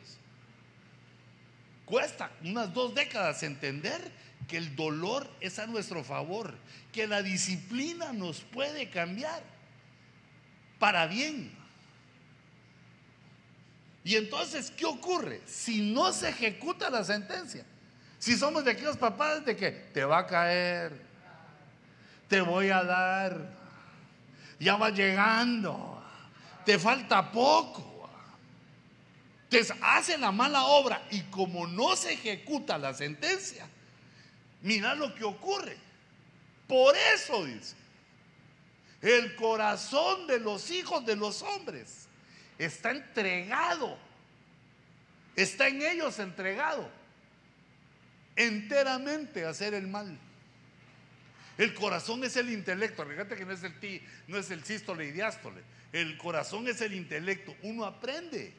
Cuesta 1.85 2.31
unas 2.43 2.73
dos 2.73 2.95
décadas 2.95 3.43
entender 3.43 4.11
que 4.49 4.57
el 4.57 4.75
dolor 4.75 5.31
es 5.39 5.59
a 5.59 5.67
nuestro 5.67 6.03
favor, 6.03 6.55
que 6.95 7.07
la 7.07 7.23
disciplina 7.23 8.15
nos 8.15 8.41
puede 8.41 8.89
cambiar 8.89 9.43
para 10.79 11.07
bien. 11.07 11.53
Y 14.03 14.17
entonces, 14.17 14.71
¿qué 14.71 14.87
ocurre? 14.87 15.43
Si 15.45 15.93
no 15.93 16.11
se 16.15 16.31
ejecuta 16.31 16.89
la 16.89 17.05
sentencia, 17.05 17.67
si 18.19 18.35
somos 18.35 18.65
de 18.65 18.71
aquellos 18.71 18.97
papás 18.97 19.45
de 19.45 19.57
que 19.57 19.71
te 19.71 20.07
va 20.07 20.21
a 20.21 20.27
caer, 20.27 21.03
te 22.29 22.41
voy 22.41 22.71
a 22.71 22.83
dar, 22.83 23.47
ya 24.59 24.77
va 24.77 24.89
llegando, 24.89 25.94
te 26.65 26.79
falta 26.79 27.31
poco. 27.31 28.11
Entonces 29.45 29.77
hace 29.83 30.19
la 30.19 30.33
mala 30.33 30.65
obra 30.65 31.07
y 31.11 31.21
como 31.23 31.67
no 31.67 31.95
se 31.95 32.15
ejecuta 32.15 32.77
la 32.77 32.93
sentencia, 32.93 33.67
mira 34.63 34.95
lo 34.95 35.15
que 35.15 35.25
ocurre. 35.25 35.77
Por 36.67 36.97
eso 37.15 37.45
dice, 37.45 37.77
el 39.01 39.37
corazón 39.37 40.27
de 40.27 40.41
los 40.41 40.71
hijos 40.71 41.05
de 41.07 41.15
los 41.15 41.43
hombres 41.43 42.09
está 42.59 42.91
entregado, 42.91 43.97
está 45.37 45.69
en 45.69 45.83
ellos 45.83 46.19
entregado 46.19 46.91
enteramente 48.37 49.45
a 49.45 49.51
hacer 49.51 49.75
el 49.75 49.87
mal. 49.87 50.19
El 51.57 51.73
corazón 51.75 52.25
es 52.25 52.37
el 52.37 52.51
intelecto, 52.51 53.07
fíjate 53.07 53.37
que 53.37 53.45
no 53.45 53.53
es 53.53 53.63
el 53.63 53.79
ti, 53.79 54.03
no 54.27 54.39
es 54.39 54.51
el 54.51 54.65
sístole 54.65 55.07
y 55.07 55.13
diástole. 55.13 55.63
El 55.95 56.19
corazón 56.19 56.67
es 56.67 56.81
el 56.81 56.93
intelecto. 56.93 57.55
Uno 57.63 57.85
aprende. 57.85 58.53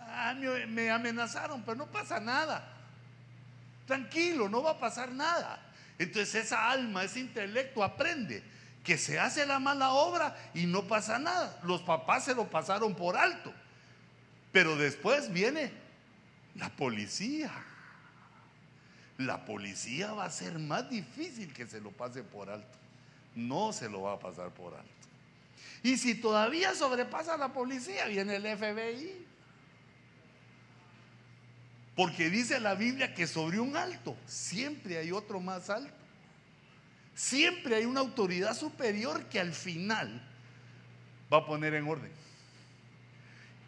Ah, 0.00 0.34
me, 0.34 0.90
amenazaron, 0.90 1.62
pero 1.62 1.76
no 1.76 1.86
pasa 1.88 2.18
nada. 2.18 2.66
Tranquilo, 3.86 4.48
no 4.48 4.62
va 4.62 4.70
a 4.70 4.78
pasar 4.78 5.12
nada. 5.12 5.60
Entonces 5.98 6.46
esa 6.46 6.70
alma, 6.70 7.04
ese 7.04 7.20
intelecto 7.20 7.84
aprende 7.84 8.42
que 8.82 8.96
se 8.96 9.20
hace 9.20 9.44
la 9.44 9.58
mala 9.58 9.90
obra 9.90 10.34
y 10.54 10.64
no 10.64 10.84
pasa 10.84 11.18
nada. 11.18 11.60
Los 11.64 11.82
papás 11.82 12.24
se 12.24 12.34
lo 12.34 12.48
pasaron 12.48 12.94
por 12.94 13.18
alto. 13.18 13.52
Pero 14.52 14.76
después 14.76 15.30
viene 15.30 15.70
la 16.54 16.70
policía. 16.70 17.52
La 19.18 19.44
policía 19.44 20.14
va 20.14 20.24
a 20.24 20.30
ser 20.30 20.58
más 20.58 20.88
difícil 20.88 21.52
que 21.52 21.66
se 21.66 21.78
lo 21.78 21.90
pase 21.90 22.22
por 22.22 22.48
alto. 22.48 22.78
No 23.34 23.74
se 23.74 23.90
lo 23.90 24.00
va 24.00 24.14
a 24.14 24.18
pasar 24.18 24.48
por 24.48 24.74
alto. 24.74 24.99
Y 25.82 25.96
si 25.96 26.14
todavía 26.14 26.74
sobrepasa 26.74 27.36
la 27.36 27.52
policía, 27.52 28.06
viene 28.06 28.36
el 28.36 28.42
FBI. 28.56 29.26
Porque 31.96 32.30
dice 32.30 32.60
la 32.60 32.74
Biblia 32.74 33.14
que 33.14 33.26
sobre 33.26 33.60
un 33.60 33.76
alto 33.76 34.16
siempre 34.26 34.98
hay 34.98 35.12
otro 35.12 35.40
más 35.40 35.70
alto. 35.70 35.92
Siempre 37.14 37.76
hay 37.76 37.84
una 37.84 38.00
autoridad 38.00 38.56
superior 38.56 39.24
que 39.26 39.40
al 39.40 39.52
final 39.52 40.22
va 41.32 41.38
a 41.38 41.46
poner 41.46 41.74
en 41.74 41.86
orden. 41.86 42.10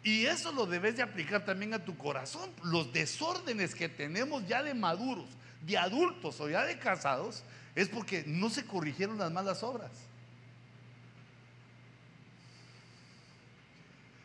Y 0.03 0.25
eso 0.25 0.51
lo 0.51 0.65
debes 0.65 0.97
de 0.97 1.03
aplicar 1.03 1.45
también 1.45 1.73
a 1.73 1.85
tu 1.85 1.97
corazón. 1.97 2.51
Los 2.63 2.91
desórdenes 2.91 3.73
que 3.73 3.87
tenemos 3.87 4.45
ya 4.47 4.61
de 4.61 4.73
maduros, 4.73 5.27
de 5.61 5.77
adultos 5.77 6.39
o 6.41 6.49
ya 6.49 6.65
de 6.65 6.77
casados, 6.77 7.43
es 7.75 7.87
porque 7.87 8.23
no 8.27 8.49
se 8.49 8.65
corrigieron 8.65 9.17
las 9.17 9.31
malas 9.31 9.63
obras. 9.63 9.91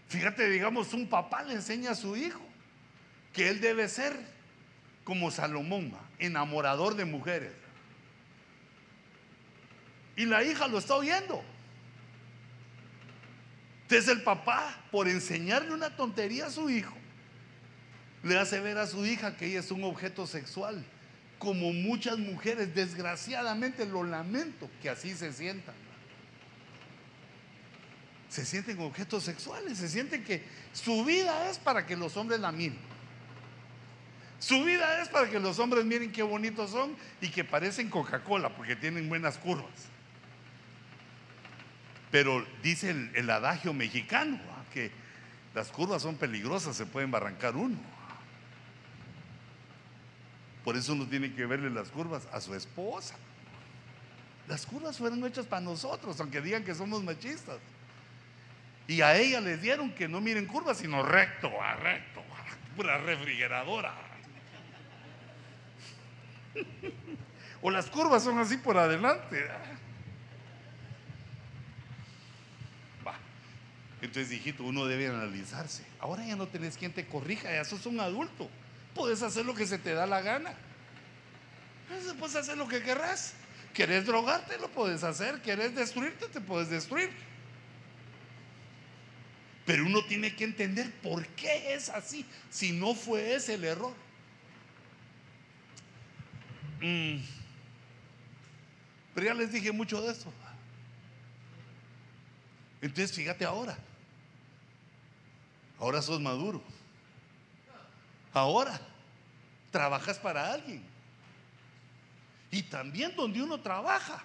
Fíjate, 0.09 0.49
digamos, 0.49 0.95
un 0.95 1.07
papá 1.07 1.43
le 1.43 1.55
enseña 1.55 1.91
a 1.91 1.95
su 1.95 2.17
hijo 2.17 2.41
que 3.33 3.51
él 3.51 3.61
debe 3.61 3.89
ser 3.89 4.17
como 5.05 5.31
Salomón, 5.31 5.93
enamorador 6.19 6.95
de 6.95 7.05
mujeres. 7.05 7.53
Y 10.17 10.25
la 10.25 10.43
hija 10.43 10.67
lo 10.67 10.79
está 10.79 10.95
oyendo. 10.95 11.43
Entonces 13.83 14.09
el 14.09 14.23
papá, 14.23 14.77
por 14.91 15.09
enseñarle 15.09 15.73
una 15.73 15.97
tontería 15.97 16.47
a 16.47 16.51
su 16.51 16.69
hijo, 16.69 16.95
le 18.23 18.39
hace 18.39 18.61
ver 18.61 18.79
a 18.79 18.87
su 18.87 19.07
hija 19.07 19.37
que 19.37 19.47
ella 19.47 19.61
es 19.61 19.71
un 19.71 19.85
objeto 19.85 20.27
sexual. 20.27 20.85
Como 21.39 21.73
muchas 21.73 22.19
mujeres, 22.19 22.75
desgraciadamente 22.75 23.87
lo 23.87 24.03
lamento 24.03 24.69
que 24.83 24.91
así 24.91 25.15
se 25.15 25.33
sientan. 25.33 25.75
Se 28.29 28.45
sienten 28.45 28.79
objetos 28.81 29.25
sexuales, 29.25 29.79
se 29.79 29.89
sienten 29.89 30.23
que 30.23 30.45
su 30.73 31.05
vida 31.05 31.51
es 31.51 31.59
para 31.59 31.87
que 31.87 31.97
los 31.97 32.17
hombres 32.17 32.41
la 32.41 32.53
miren. 32.53 32.79
Su 34.39 34.65
vida 34.65 35.03
es 35.03 35.09
para 35.09 35.29
que 35.29 35.41
los 35.41 35.59
hombres 35.59 35.85
miren 35.85 36.13
qué 36.13 36.23
bonitos 36.23 36.71
son 36.71 36.97
y 37.21 37.29
que 37.29 37.43
parecen 37.43 37.91
Coca-Cola 37.91 38.51
porque 38.51 38.77
tienen 38.77 39.09
buenas 39.09 39.37
curvas. 39.39 39.89
Pero 42.11 42.47
dice 42.63 42.91
el, 43.15 43.31
adagio 43.31 43.73
mexicano 43.73 44.39
que 44.73 44.91
las 45.55 45.69
curvas 45.69 46.03
son 46.03 46.17
peligrosas, 46.17 46.77
se 46.77 46.87
pueden 46.87 47.11
barrancar 47.11 47.57
uno. 47.57 47.77
Por 50.65 50.77
eso 50.77 50.93
uno 50.93 51.07
tiene 51.07 51.35
que 51.35 51.47
verle 51.47 51.71
las 51.71 51.89
curvas 51.89 52.29
a 52.33 52.41
su 52.41 52.55
esposa. 52.55 53.15
Las 54.47 54.67
curvas 54.67 54.99
fueron 54.99 55.25
hechas 55.27 55.47
para 55.47 55.61
nosotros, 55.61 56.19
aunque 56.21 56.41
digan 56.41 56.65
que 56.65 56.75
somos 56.75 57.03
machistas. 57.03 57.59
Y 58.89 59.03
a 59.03 59.17
ella 59.17 59.41
les 59.43 59.61
dieron 59.61 59.93
que 59.93 60.09
no 60.09 60.21
miren 60.21 60.47
curvas, 60.47 60.79
sino 60.79 61.03
recto, 61.03 61.63
a 61.63 61.77
recto, 61.77 62.23
pura 62.75 62.97
refrigeradora. 62.97 63.95
o 67.63 67.71
las 67.71 67.91
curvas 67.91 68.25
son 68.25 68.39
así 68.39 68.57
por 68.57 68.79
adelante. 68.79 69.47
Entonces, 74.01 74.33
hijito, 74.33 74.65
uno 74.65 74.87
debe 74.87 75.09
analizarse. 75.09 75.85
Ahora 76.01 76.25
ya 76.25 76.37
no 76.37 76.47
tenés 76.47 76.79
quien 76.79 76.93
te 76.93 77.07
corrija, 77.07 77.53
ya 77.53 77.65
sos 77.65 77.85
un 77.85 78.01
adulto. 78.01 78.49
Puedes 78.95 79.23
hacer 79.23 79.45
lo 79.45 79.55
que 79.55 79.67
se 79.67 79.77
te 79.77 79.93
da 79.93 80.07
la 80.07 80.23
gana. 80.23 80.55
Puedes 82.19 82.37
hacer 82.37 82.57
lo 82.57 82.69
que 82.69 82.83
querrás. 82.83 83.35
¿Querés 83.75 84.07
drogarte? 84.07 84.57
Lo 84.59 84.69
puedes 84.69 85.05
hacer. 85.05 85.43
¿Querés 85.43 85.75
destruirte? 85.75 86.29
Te 86.29 86.41
puedes 86.41 86.71
destruir. 86.71 87.11
Pero 89.69 89.85
uno 89.85 90.03
tiene 90.03 90.35
que 90.35 90.45
entender 90.45 90.91
por 91.03 91.27
qué 91.27 91.75
es 91.75 91.91
así, 91.91 92.25
si 92.49 92.73
no 92.73 92.95
fue 92.95 93.35
ese 93.35 93.53
el 93.53 93.65
error. 93.65 93.93
Mm. 96.81 97.19
Pero 99.15 99.27
ya 99.27 99.35
les 99.35 99.53
dije 99.53 99.71
mucho 99.71 100.01
de 100.01 100.13
eso. 100.13 100.33
Entonces 102.81 103.15
fíjate 103.15 103.45
ahora. 103.45 103.77
Ahora 105.79 106.01
sos 106.01 106.19
maduro. 106.19 106.63
Ahora 108.33 108.81
trabajas 109.71 110.19
para 110.19 110.51
alguien. 110.51 110.83
Y 112.51 112.63
también 112.63 113.15
donde 113.15 113.43
uno 113.43 113.61
trabaja, 113.61 114.25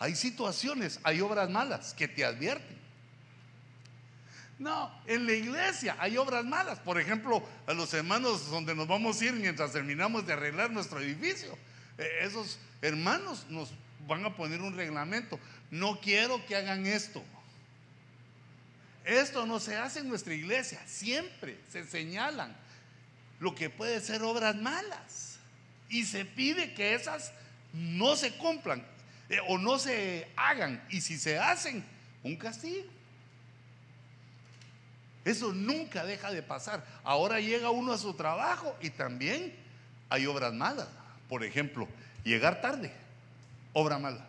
hay 0.00 0.16
situaciones, 0.16 0.98
hay 1.04 1.20
obras 1.20 1.48
malas 1.48 1.94
que 1.94 2.08
te 2.08 2.24
advierten. 2.24 2.83
No, 4.58 4.92
en 5.06 5.26
la 5.26 5.32
iglesia 5.32 5.96
hay 5.98 6.16
obras 6.16 6.44
malas. 6.44 6.78
Por 6.78 7.00
ejemplo, 7.00 7.42
a 7.66 7.72
los 7.72 7.92
hermanos 7.92 8.50
donde 8.50 8.74
nos 8.74 8.86
vamos 8.86 9.20
a 9.20 9.24
ir 9.24 9.32
mientras 9.32 9.72
terminamos 9.72 10.26
de 10.26 10.32
arreglar 10.32 10.70
nuestro 10.70 11.00
edificio. 11.00 11.58
Eh, 11.98 12.08
esos 12.22 12.58
hermanos 12.80 13.46
nos 13.48 13.72
van 14.06 14.24
a 14.24 14.36
poner 14.36 14.60
un 14.60 14.76
reglamento. 14.76 15.40
No 15.70 16.00
quiero 16.00 16.44
que 16.46 16.56
hagan 16.56 16.86
esto. 16.86 17.22
Esto 19.04 19.44
no 19.44 19.60
se 19.60 19.76
hace 19.76 20.00
en 20.00 20.08
nuestra 20.08 20.34
iglesia. 20.34 20.80
Siempre 20.86 21.58
se 21.70 21.84
señalan 21.84 22.56
lo 23.40 23.54
que 23.54 23.70
puede 23.70 24.00
ser 24.00 24.22
obras 24.22 24.56
malas. 24.56 25.38
Y 25.88 26.04
se 26.04 26.24
pide 26.24 26.74
que 26.74 26.94
esas 26.94 27.32
no 27.72 28.16
se 28.16 28.36
cumplan 28.36 28.84
eh, 29.28 29.38
o 29.48 29.58
no 29.58 29.78
se 29.78 30.28
hagan. 30.36 30.82
Y 30.90 31.00
si 31.00 31.18
se 31.18 31.38
hacen, 31.38 31.84
un 32.22 32.36
castigo. 32.36 32.93
Eso 35.24 35.52
nunca 35.52 36.04
deja 36.04 36.30
de 36.30 36.42
pasar. 36.42 36.84
Ahora 37.02 37.40
llega 37.40 37.70
uno 37.70 37.92
a 37.92 37.98
su 37.98 38.14
trabajo 38.14 38.76
y 38.80 38.90
también 38.90 39.54
hay 40.10 40.26
obras 40.26 40.52
malas. 40.52 40.86
Por 41.28 41.44
ejemplo, 41.44 41.88
llegar 42.22 42.60
tarde, 42.60 42.92
obra 43.72 43.98
mala. 43.98 44.26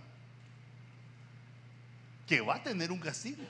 Que 2.27 2.41
va 2.41 2.55
a 2.55 2.63
tener 2.63 2.91
un 2.91 2.99
castigo. 2.99 3.43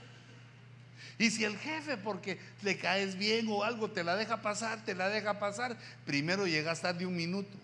Y 1.17 1.31
si 1.31 1.45
el 1.45 1.57
jefe, 1.57 1.97
porque 1.97 2.39
le 2.61 2.77
caes 2.77 3.15
bien 3.15 3.47
o 3.47 3.63
algo, 3.63 3.89
te 3.89 4.03
la 4.03 4.15
deja 4.15 4.41
pasar, 4.41 4.83
te 4.83 4.95
la 4.95 5.07
deja 5.07 5.39
pasar, 5.39 5.77
primero 6.05 6.45
llegas 6.45 6.81
tarde 6.81 7.05
un 7.05 7.15
minuto, 7.15 7.57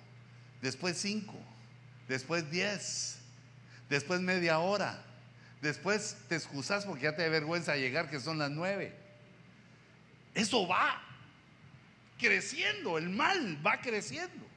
después 0.62 0.98
cinco, 0.98 1.36
después 2.08 2.50
diez, 2.50 3.18
después 3.90 4.22
media 4.22 4.60
hora, 4.60 5.04
después 5.62 6.16
te 6.30 6.36
excusas 6.36 6.86
porque 6.86 7.04
ya 7.04 7.16
te 7.16 7.24
da 7.24 7.30
vergüenza 7.30 7.76
llegar, 7.76 8.10
que 8.10 8.22
son 8.22 8.38
las 8.38 8.52
nueve. 8.52 9.01
Eso 10.34 10.68
va 10.68 11.02
creciendo, 12.20 12.98
el 12.98 13.10
mal 13.10 13.58
va 13.66 13.82
creciendo. 13.82 14.48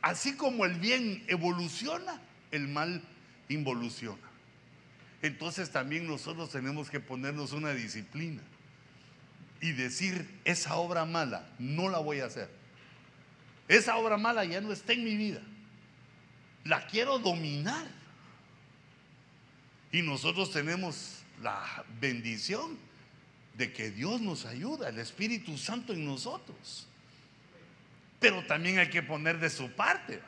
Así 0.00 0.36
como 0.36 0.64
el 0.64 0.74
bien 0.74 1.24
evoluciona, 1.28 2.20
el 2.50 2.68
mal 2.68 3.02
involuciona 3.48 4.32
entonces 5.22 5.70
también 5.70 6.06
nosotros 6.06 6.50
tenemos 6.50 6.90
que 6.90 6.98
ponernos 6.98 7.52
una 7.52 7.72
disciplina 7.72 8.42
y 9.60 9.70
decir, 9.70 10.28
esa 10.44 10.74
obra 10.74 11.04
mala 11.04 11.48
no 11.60 11.88
la 11.88 11.98
voy 11.98 12.18
a 12.18 12.26
hacer. 12.26 12.50
Esa 13.68 13.96
obra 13.96 14.16
mala 14.16 14.44
ya 14.44 14.60
no 14.60 14.72
está 14.72 14.92
en 14.92 15.04
mi 15.04 15.16
vida. 15.16 15.40
La 16.64 16.84
quiero 16.88 17.20
dominar. 17.20 17.86
Y 19.92 20.02
nosotros 20.02 20.50
tenemos 20.50 21.22
la 21.40 21.84
bendición 22.00 22.76
de 23.54 23.72
que 23.72 23.90
Dios 23.90 24.20
nos 24.20 24.46
ayuda, 24.46 24.88
el 24.88 24.98
Espíritu 24.98 25.58
Santo 25.58 25.92
en 25.92 26.04
nosotros. 26.04 26.86
Pero 28.18 28.44
también 28.46 28.78
hay 28.78 28.88
que 28.88 29.02
poner 29.02 29.38
de 29.38 29.50
su 29.50 29.70
parte. 29.72 30.22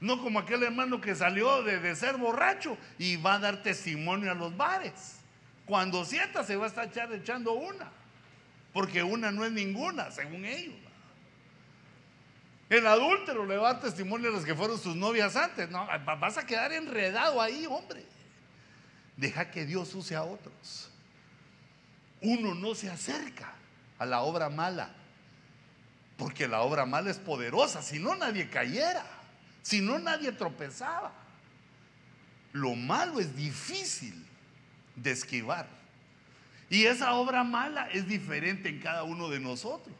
No 0.00 0.22
como 0.22 0.38
aquel 0.38 0.62
hermano 0.62 1.00
que 1.00 1.14
salió 1.14 1.62
de, 1.62 1.96
ser 1.96 2.16
borracho 2.16 2.76
y 2.98 3.16
va 3.16 3.34
a 3.34 3.38
dar 3.38 3.62
testimonio 3.62 4.30
a 4.30 4.34
los 4.34 4.56
bares. 4.56 5.16
Cuando 5.66 6.04
sienta 6.04 6.44
se 6.44 6.56
va 6.56 6.66
a 6.66 6.68
estar 6.68 7.12
echando 7.12 7.52
una. 7.52 7.90
Porque 8.72 9.02
una 9.02 9.30
no 9.30 9.44
es 9.44 9.52
ninguna, 9.52 10.10
según 10.10 10.44
ellos. 10.44 10.74
El 12.68 12.86
adúltero 12.86 13.46
le 13.46 13.56
va 13.56 13.70
a 13.70 13.72
dar 13.74 13.82
testimonio 13.82 14.28
a 14.28 14.32
los 14.32 14.44
que 14.44 14.54
fueron 14.54 14.78
sus 14.78 14.94
novias 14.94 15.34
antes. 15.36 15.70
No, 15.70 15.88
vas 16.20 16.36
a 16.36 16.46
quedar 16.46 16.72
enredado 16.72 17.40
ahí, 17.40 17.66
hombre. 17.66 18.04
Deja 19.16 19.50
que 19.50 19.64
Dios 19.64 19.94
use 19.94 20.14
a 20.14 20.22
otros. 20.22 20.87
Uno 22.20 22.54
no 22.54 22.74
se 22.74 22.90
acerca 22.90 23.52
a 23.98 24.06
la 24.06 24.20
obra 24.22 24.48
mala. 24.48 24.90
Porque 26.16 26.48
la 26.48 26.62
obra 26.62 26.84
mala 26.84 27.10
es 27.10 27.18
poderosa, 27.18 27.82
si 27.82 27.98
no 27.98 28.16
nadie 28.16 28.48
cayera. 28.50 29.04
Si 29.62 29.80
no, 29.80 29.98
nadie 29.98 30.32
tropezaba. 30.32 31.12
Lo 32.52 32.74
malo 32.74 33.20
es 33.20 33.36
difícil 33.36 34.24
de 34.96 35.10
esquivar. 35.10 35.68
Y 36.70 36.84
esa 36.84 37.14
obra 37.14 37.44
mala 37.44 37.88
es 37.90 38.08
diferente 38.08 38.68
en 38.68 38.80
cada 38.80 39.04
uno 39.04 39.28
de 39.28 39.40
nosotros. 39.40 39.94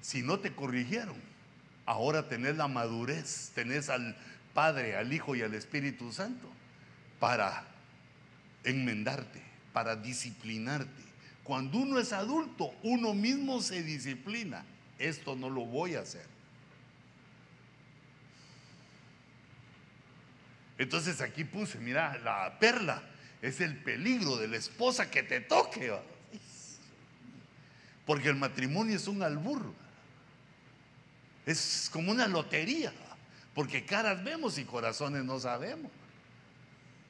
Si 0.00 0.22
no 0.22 0.38
te 0.38 0.54
corrigieron, 0.54 1.16
ahora 1.84 2.28
tenés 2.28 2.56
la 2.56 2.68
madurez, 2.68 3.52
tenés 3.54 3.88
al 3.88 4.16
Padre, 4.54 4.96
al 4.96 5.12
Hijo 5.12 5.34
y 5.34 5.42
al 5.42 5.54
Espíritu 5.54 6.12
Santo 6.12 6.48
para 7.18 7.64
enmendarte, 8.66 9.42
para 9.72 9.96
disciplinarte. 9.96 11.02
Cuando 11.42 11.78
uno 11.78 11.98
es 11.98 12.12
adulto, 12.12 12.74
uno 12.82 13.14
mismo 13.14 13.62
se 13.62 13.82
disciplina 13.82 14.64
esto 14.98 15.36
no 15.36 15.50
lo 15.50 15.64
voy 15.64 15.94
a 15.94 16.00
hacer. 16.00 16.26
Entonces 20.78 21.20
aquí 21.20 21.44
puse, 21.44 21.78
mira, 21.78 22.18
la 22.18 22.58
perla 22.58 23.02
es 23.40 23.60
el 23.60 23.76
peligro 23.76 24.36
de 24.36 24.48
la 24.48 24.56
esposa 24.56 25.10
que 25.10 25.22
te 25.22 25.40
toque. 25.40 25.94
Porque 28.04 28.28
el 28.28 28.36
matrimonio 28.36 28.96
es 28.96 29.08
un 29.08 29.22
albur. 29.22 29.72
Es 31.44 31.88
como 31.92 32.10
una 32.10 32.26
lotería. 32.26 32.92
Porque 33.54 33.84
caras 33.84 34.22
vemos 34.22 34.58
y 34.58 34.64
corazones 34.64 35.24
no 35.24 35.40
sabemos. 35.40 35.90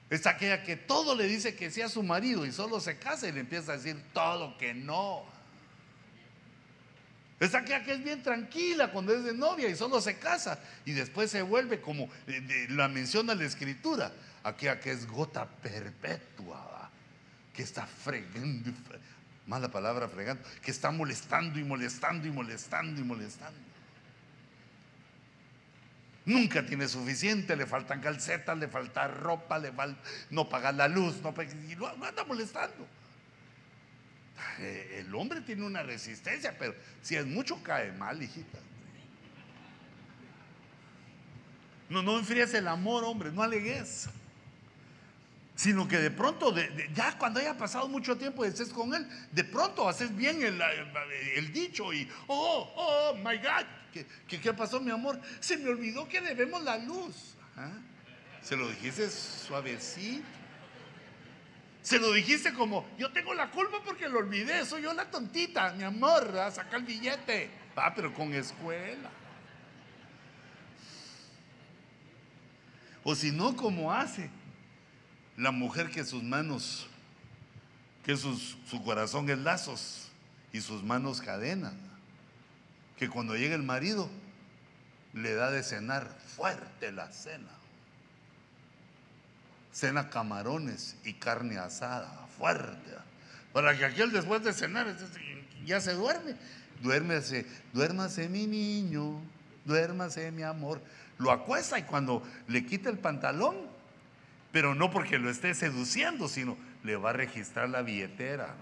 Es 0.08 0.26
aquella 0.26 0.62
que 0.62 0.76
todo 0.76 1.14
le 1.16 1.24
dice 1.24 1.56
que 1.56 1.70
sea 1.70 1.88
su 1.88 2.02
marido 2.02 2.46
y 2.46 2.52
solo 2.52 2.78
se 2.80 2.98
casa 2.98 3.28
y 3.28 3.32
le 3.32 3.40
empieza 3.40 3.72
a 3.72 3.76
decir 3.76 4.00
todo 4.12 4.56
que 4.56 4.72
no. 4.72 5.24
Es 7.40 7.54
aquella 7.54 7.82
que 7.82 7.92
es 7.92 8.02
bien 8.02 8.22
tranquila 8.22 8.90
cuando 8.92 9.14
es 9.14 9.24
de 9.24 9.34
novia 9.34 9.68
y 9.68 9.76
solo 9.76 10.00
se 10.00 10.18
casa 10.18 10.58
y 10.84 10.92
después 10.92 11.30
se 11.30 11.42
vuelve 11.42 11.80
como 11.80 12.08
la 12.70 12.88
menciona 12.88 13.34
la 13.34 13.44
escritura, 13.44 14.12
aquella 14.42 14.80
que 14.80 14.92
es 14.92 15.06
gota 15.06 15.46
perpetua, 15.46 16.90
que 17.52 17.62
está 17.62 17.86
fregando, 17.86 18.70
mala 19.46 19.70
palabra 19.70 20.08
fregando, 20.08 20.42
que 20.62 20.70
está 20.70 20.90
molestando 20.90 21.58
y 21.58 21.64
molestando 21.64 22.26
y 22.26 22.30
molestando 22.30 23.00
y 23.00 23.04
molestando. 23.04 23.58
Nunca 26.26 26.66
tiene 26.66 26.88
suficiente, 26.88 27.54
le 27.54 27.66
faltan 27.66 28.00
calcetas, 28.00 28.58
le 28.58 28.66
falta 28.66 29.06
ropa, 29.06 29.60
le 29.60 29.70
falta 29.70 30.00
no 30.30 30.48
pagar 30.48 30.74
la 30.74 30.88
luz, 30.88 31.22
no, 31.22 31.32
no 31.32 32.04
anda 32.04 32.24
molestando. 32.24 32.86
El 34.58 35.14
hombre 35.14 35.40
tiene 35.40 35.64
una 35.64 35.84
resistencia, 35.84 36.56
pero 36.58 36.74
si 37.00 37.14
es 37.14 37.24
mucho 37.24 37.62
cae 37.62 37.92
mal, 37.92 38.20
hijita. 38.20 38.58
No, 41.88 42.02
no 42.02 42.18
enfríes 42.18 42.52
el 42.54 42.66
amor, 42.66 43.04
hombre, 43.04 43.30
no 43.30 43.44
alegues. 43.44 44.08
Sino 45.56 45.88
que 45.88 45.96
de 45.96 46.10
pronto, 46.10 46.54
ya 46.94 47.16
cuando 47.16 47.40
haya 47.40 47.56
pasado 47.56 47.88
mucho 47.88 48.16
tiempo 48.16 48.44
y 48.44 48.48
estés 48.48 48.68
con 48.68 48.94
él, 48.94 49.08
de 49.32 49.42
pronto 49.42 49.88
haces 49.88 50.14
bien 50.14 50.42
el, 50.42 51.52
dicho 51.52 51.94
y, 51.94 52.06
oh, 52.26 52.72
oh, 52.76 53.14
my 53.16 53.38
God, 53.38 53.64
¿Qué, 54.28 54.38
¿qué, 54.38 54.52
pasó, 54.52 54.78
mi 54.78 54.90
amor? 54.90 55.18
Se 55.40 55.56
me 55.56 55.70
olvidó 55.70 56.06
que 56.06 56.20
debemos 56.20 56.62
la 56.62 56.76
luz. 56.76 57.34
Se 58.42 58.54
lo 58.54 58.68
dijiste 58.68 59.08
suavecito. 59.08 60.26
Se 61.80 61.98
lo 61.98 62.12
dijiste 62.12 62.52
como, 62.52 62.86
yo 62.98 63.10
tengo 63.12 63.32
la 63.32 63.50
culpa 63.50 63.78
porque 63.82 64.08
lo 64.08 64.18
olvidé, 64.18 64.66
soy 64.66 64.82
yo 64.82 64.92
la 64.92 65.08
tontita, 65.08 65.72
mi 65.72 65.84
amor, 65.84 66.34
saca 66.52 66.76
el 66.76 66.82
billete. 66.82 67.48
Ah, 67.76 67.94
pero 67.94 68.12
con 68.12 68.34
escuela. 68.34 69.08
O 73.04 73.14
si 73.14 73.30
no, 73.30 73.56
como 73.56 73.92
hace 73.92 74.28
la 75.36 75.50
mujer 75.50 75.90
que 75.90 76.04
sus 76.04 76.22
manos, 76.22 76.86
que 78.04 78.16
su 78.16 78.82
corazón 78.84 79.28
es 79.30 79.38
lazos 79.38 80.08
y 80.52 80.60
sus 80.60 80.82
manos 80.82 81.20
cadenas. 81.20 81.74
Que 82.96 83.08
cuando 83.08 83.36
llega 83.36 83.54
el 83.54 83.62
marido, 83.62 84.08
le 85.12 85.34
da 85.34 85.50
de 85.50 85.62
cenar 85.62 86.08
fuerte 86.36 86.92
la 86.92 87.10
cena 87.12 87.56
cena 89.76 90.08
camarones 90.08 90.96
y 91.04 91.12
carne 91.12 91.58
asada, 91.58 92.08
fuerte, 92.38 92.96
para 93.52 93.76
que 93.76 93.84
aquel 93.84 94.10
después 94.10 94.42
de 94.42 94.54
cenar 94.54 94.96
ya 95.66 95.82
se 95.82 95.92
duerme. 95.92 96.34
Duérmese, 96.82 97.46
duérmase 97.74 98.28
mi 98.30 98.46
niño, 98.46 99.20
duérmase 99.66 100.30
mi 100.30 100.42
amor. 100.42 100.80
Lo 101.18 101.30
acuesta 101.30 101.78
y 101.78 101.82
cuando 101.82 102.22
le 102.48 102.64
quita 102.64 102.88
el 102.88 102.98
pantalón, 102.98 103.56
pero 104.56 104.74
no 104.74 104.90
porque 104.90 105.18
lo 105.18 105.28
esté 105.28 105.52
seduciendo, 105.52 106.28
sino 106.28 106.56
le 106.82 106.96
va 106.96 107.10
a 107.10 107.12
registrar 107.12 107.68
la 107.68 107.82
billetera. 107.82 108.54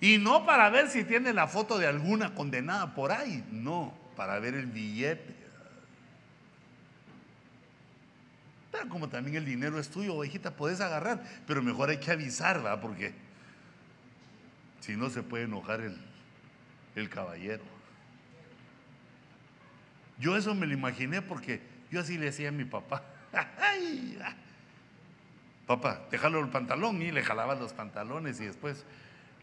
Y 0.00 0.16
no 0.16 0.46
para 0.46 0.70
ver 0.70 0.88
si 0.88 1.04
tiene 1.04 1.34
la 1.34 1.48
foto 1.48 1.76
de 1.76 1.86
alguna 1.86 2.34
condenada 2.34 2.94
por 2.94 3.12
ahí, 3.12 3.44
no, 3.50 3.92
para 4.16 4.38
ver 4.38 4.54
el 4.54 4.64
billete. 4.64 5.36
Pero 8.72 8.88
como 8.88 9.10
también 9.10 9.36
el 9.36 9.44
dinero 9.44 9.78
es 9.78 9.90
tuyo, 9.90 10.14
ovejita, 10.14 10.56
puedes 10.56 10.80
agarrar, 10.80 11.22
pero 11.46 11.62
mejor 11.62 11.90
hay 11.90 11.98
que 11.98 12.10
avisar, 12.10 12.64
¿va? 12.64 12.80
Porque 12.80 13.12
si 14.80 14.96
no 14.96 15.10
se 15.10 15.22
puede 15.22 15.44
enojar 15.44 15.82
el 16.94 17.10
caballero. 17.10 17.64
Yo 20.18 20.38
eso 20.38 20.54
me 20.54 20.64
lo 20.66 20.72
imaginé 20.72 21.20
porque 21.20 21.60
yo 21.90 22.00
así 22.00 22.16
le 22.16 22.24
decía 22.24 22.48
a 22.48 22.52
mi 22.52 22.64
papá. 22.64 23.10
Papá, 25.66 26.00
te 26.10 26.16
el 26.16 26.48
pantalón 26.48 27.00
y 27.02 27.10
le 27.10 27.22
jalaba 27.22 27.54
los 27.54 27.72
pantalones 27.72 28.40
y 28.40 28.46
después 28.46 28.84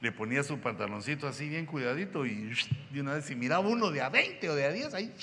le 0.01 0.11
ponía 0.11 0.43
su 0.43 0.59
pantaloncito 0.59 1.27
así 1.27 1.47
bien 1.49 1.65
cuidadito 1.65 2.25
y 2.25 2.53
de 2.91 3.01
una 3.01 3.13
vez 3.13 3.25
si 3.25 3.35
miraba 3.35 3.67
uno 3.67 3.91
de 3.91 4.01
a 4.01 4.09
20 4.09 4.49
o 4.49 4.55
de 4.55 4.65
a 4.65 4.71
10 4.71 4.93
ahí 4.93 5.13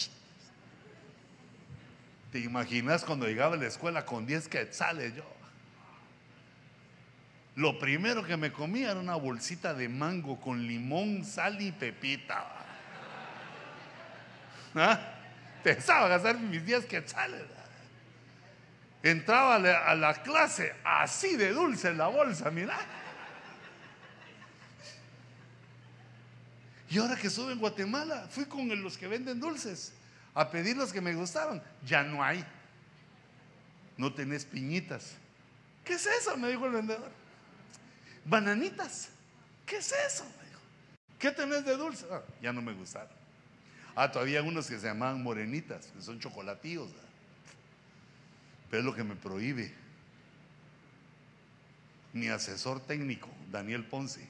¿Te 2.32 2.40
imaginas 2.40 3.04
cuando 3.04 3.26
llegaba 3.26 3.54
a 3.54 3.58
la 3.58 3.66
escuela 3.66 4.04
con 4.04 4.26
10 4.26 4.48
quetzales 4.48 5.14
yo? 5.14 5.24
Lo 7.56 7.78
primero 7.78 8.22
que 8.22 8.36
me 8.36 8.52
comía 8.52 8.92
era 8.92 9.00
una 9.00 9.16
bolsita 9.16 9.74
de 9.74 9.88
mango 9.88 10.38
con 10.40 10.64
limón, 10.66 11.24
sal 11.24 11.60
y 11.60 11.72
pepita. 11.72 12.46
¿Ah? 14.74 15.00
Pensaba 15.64 16.06
gastar 16.06 16.38
mis 16.38 16.64
10 16.64 16.84
quetzales. 16.84 17.57
Entraba 19.02 19.56
a 19.56 19.94
la 19.94 20.22
clase 20.22 20.74
así 20.84 21.36
de 21.36 21.52
dulce 21.52 21.88
en 21.88 21.98
la 21.98 22.08
bolsa, 22.08 22.50
mira. 22.50 22.78
Y 26.90 26.98
ahora 26.98 27.16
que 27.16 27.26
estuve 27.26 27.52
en 27.52 27.58
Guatemala, 27.58 28.26
fui 28.30 28.46
con 28.46 28.68
los 28.82 28.96
que 28.96 29.06
venden 29.06 29.38
dulces 29.38 29.92
a 30.34 30.50
pedir 30.50 30.76
los 30.76 30.92
que 30.92 31.00
me 31.00 31.14
gustaban. 31.14 31.62
Ya 31.84 32.02
no 32.02 32.22
hay. 32.22 32.44
No 33.96 34.12
tenés 34.12 34.44
piñitas. 34.44 35.14
¿Qué 35.84 35.94
es 35.94 36.06
eso? 36.06 36.36
Me 36.36 36.48
dijo 36.48 36.66
el 36.66 36.72
vendedor. 36.72 37.10
Bananitas. 38.24 39.10
¿Qué 39.66 39.76
es 39.76 39.92
eso? 39.92 40.24
Me 40.24 40.48
dijo. 40.48 40.60
¿Qué 41.18 41.30
tenés 41.30 41.64
de 41.64 41.76
dulce? 41.76 42.06
Ah, 42.10 42.22
ya 42.40 42.52
no 42.52 42.62
me 42.62 42.72
gustaron. 42.72 43.10
Ah, 43.94 44.10
todavía 44.10 44.42
unos 44.42 44.68
que 44.68 44.78
se 44.78 44.86
llamaban 44.86 45.22
morenitas, 45.22 45.86
que 45.86 46.00
son 46.00 46.18
chocolatíos. 46.20 46.90
Pero 48.70 48.80
es 48.80 48.84
lo 48.84 48.94
que 48.94 49.04
me 49.04 49.16
prohíbe. 49.16 49.72
Mi 52.12 52.28
asesor 52.28 52.80
técnico, 52.80 53.28
Daniel 53.50 53.84
Ponce. 53.84 54.28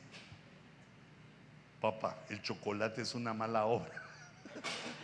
Papá, 1.81 2.19
el 2.29 2.43
chocolate 2.43 3.03
es 3.03 3.15
una 3.15 3.33
mala 3.33 3.65
obra 3.67 4.03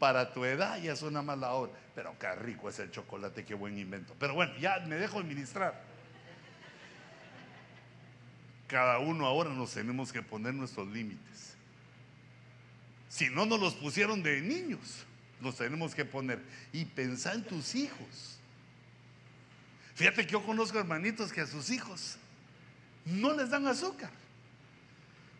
para 0.00 0.32
tu 0.32 0.46
edad 0.46 0.80
ya 0.80 0.94
es 0.94 1.02
una 1.02 1.22
mala 1.22 1.52
hora. 1.52 1.74
Pero 1.94 2.18
qué 2.18 2.34
rico 2.34 2.68
es 2.68 2.78
el 2.78 2.90
chocolate, 2.90 3.44
qué 3.44 3.54
buen 3.54 3.78
invento. 3.78 4.16
Pero 4.18 4.34
bueno, 4.34 4.52
ya 4.58 4.80
me 4.80 4.96
dejo 4.96 5.18
administrar. 5.20 5.78
Cada 8.66 8.98
uno 8.98 9.26
ahora 9.26 9.50
nos 9.50 9.74
tenemos 9.74 10.10
que 10.10 10.22
poner 10.22 10.54
nuestros 10.54 10.88
límites. 10.88 11.54
Si 13.08 13.28
no 13.28 13.44
nos 13.44 13.60
los 13.60 13.74
pusieron 13.74 14.22
de 14.22 14.40
niños, 14.40 15.04
nos 15.40 15.56
tenemos 15.56 15.94
que 15.94 16.04
poner. 16.04 16.40
Y 16.72 16.84
pensar 16.84 17.34
en 17.34 17.44
tus 17.44 17.74
hijos. 17.74 18.38
Fíjate 19.94 20.26
que 20.26 20.32
yo 20.32 20.44
conozco 20.44 20.78
hermanitos 20.78 21.32
que 21.32 21.42
a 21.42 21.46
sus 21.46 21.70
hijos 21.70 22.16
no 23.04 23.34
les 23.34 23.50
dan 23.50 23.66
azúcar. 23.66 24.10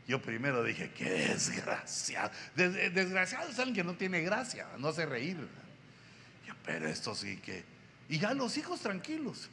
Yo 0.07 0.20
primero 0.20 0.62
dije, 0.64 0.90
qué 0.92 1.11
desgraciado. 1.11 2.30
desgraciado 2.57 3.48
es 3.48 3.59
alguien 3.59 3.76
que 3.76 3.84
no 3.84 3.94
tiene 3.94 4.22
gracia, 4.22 4.66
no 4.78 4.88
hace 4.88 5.07
reír. 5.07 5.36
pero 6.64 6.88
esto 6.88 7.14
sí 7.14 7.36
que. 7.36 7.64
Y 8.09 8.18
ya 8.18 8.34
los 8.34 8.57
hijos 8.57 8.80
tranquilos. 8.80 9.48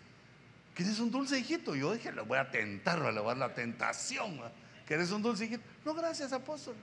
¿Quieres 0.73 0.99
un 0.99 1.11
dulce 1.11 1.39
hijito? 1.39 1.75
Yo 1.75 1.93
dije, 1.93 2.11
le 2.11 2.21
voy 2.21 2.37
a 2.37 2.49
tentar, 2.49 2.99
a 3.01 3.11
la 3.11 3.53
tentación. 3.53 4.39
¿Quieres 4.85 5.11
un 5.11 5.21
dulce 5.21 5.45
hijito? 5.45 5.63
No, 5.85 5.93
gracias, 5.93 6.33
apóstol. 6.33 6.75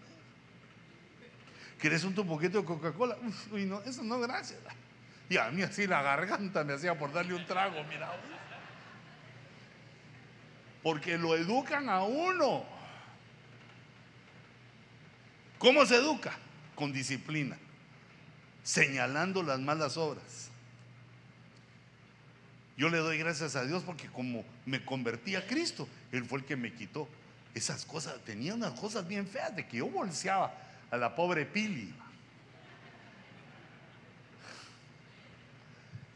¿Quieres 1.79 2.05
un 2.05 2.15
poquito 2.15 2.59
de 2.59 2.65
Coca-Cola? 2.65 3.17
Uy, 3.51 3.67
no, 3.67 3.81
eso 3.83 4.03
no, 4.03 4.19
gracias. 4.21 4.61
Y 5.29 5.37
a 5.37 5.51
mí 5.51 5.63
así 5.63 5.87
la 5.87 6.03
garganta 6.03 6.65
me 6.65 6.75
hacía 6.75 6.99
por 6.99 7.13
darle 7.13 7.35
un 7.35 7.45
trago, 7.47 7.83
mira. 7.85 8.11
Porque 10.83 11.17
lo 11.17 11.35
educan 11.35 11.89
a 11.89 12.03
uno. 12.03 12.65
¿Cómo 15.59 15.87
se 15.87 15.97
educa? 15.97 16.33
Con 16.75 16.93
disciplina, 16.93 17.57
señalando 18.63 19.43
las 19.43 19.59
malas 19.61 19.97
obras. 19.97 20.51
Yo 22.77 22.91
le 22.91 22.99
doy 22.99 23.19
gracias 23.19 23.55
a 23.57 23.65
Dios 23.65 23.83
porque 23.85 24.09
como 24.09 24.45
me 24.67 24.85
convertí 24.85 25.37
a 25.37 25.47
Cristo, 25.47 25.89
Él 26.11 26.25
fue 26.25 26.41
el 26.41 26.45
que 26.45 26.57
me 26.57 26.73
quitó 26.73 27.09
esas 27.55 27.85
cosas. 27.87 28.19
Tenía 28.25 28.55
unas 28.55 28.79
cosas 28.79 29.07
bien 29.07 29.27
feas 29.27 29.55
de 29.55 29.67
que 29.67 29.79
yo 29.79 29.87
bolseaba 29.87 30.53
a 30.95 30.97
la 30.97 31.15
pobre 31.15 31.45
Pili. 31.45 31.93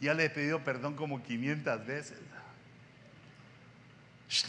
Ya 0.01 0.15
le 0.15 0.27
he 0.27 0.31
pedido 0.31 0.63
perdón 0.63 0.95
como 0.95 1.23
500 1.23 1.85
veces. 1.85 2.19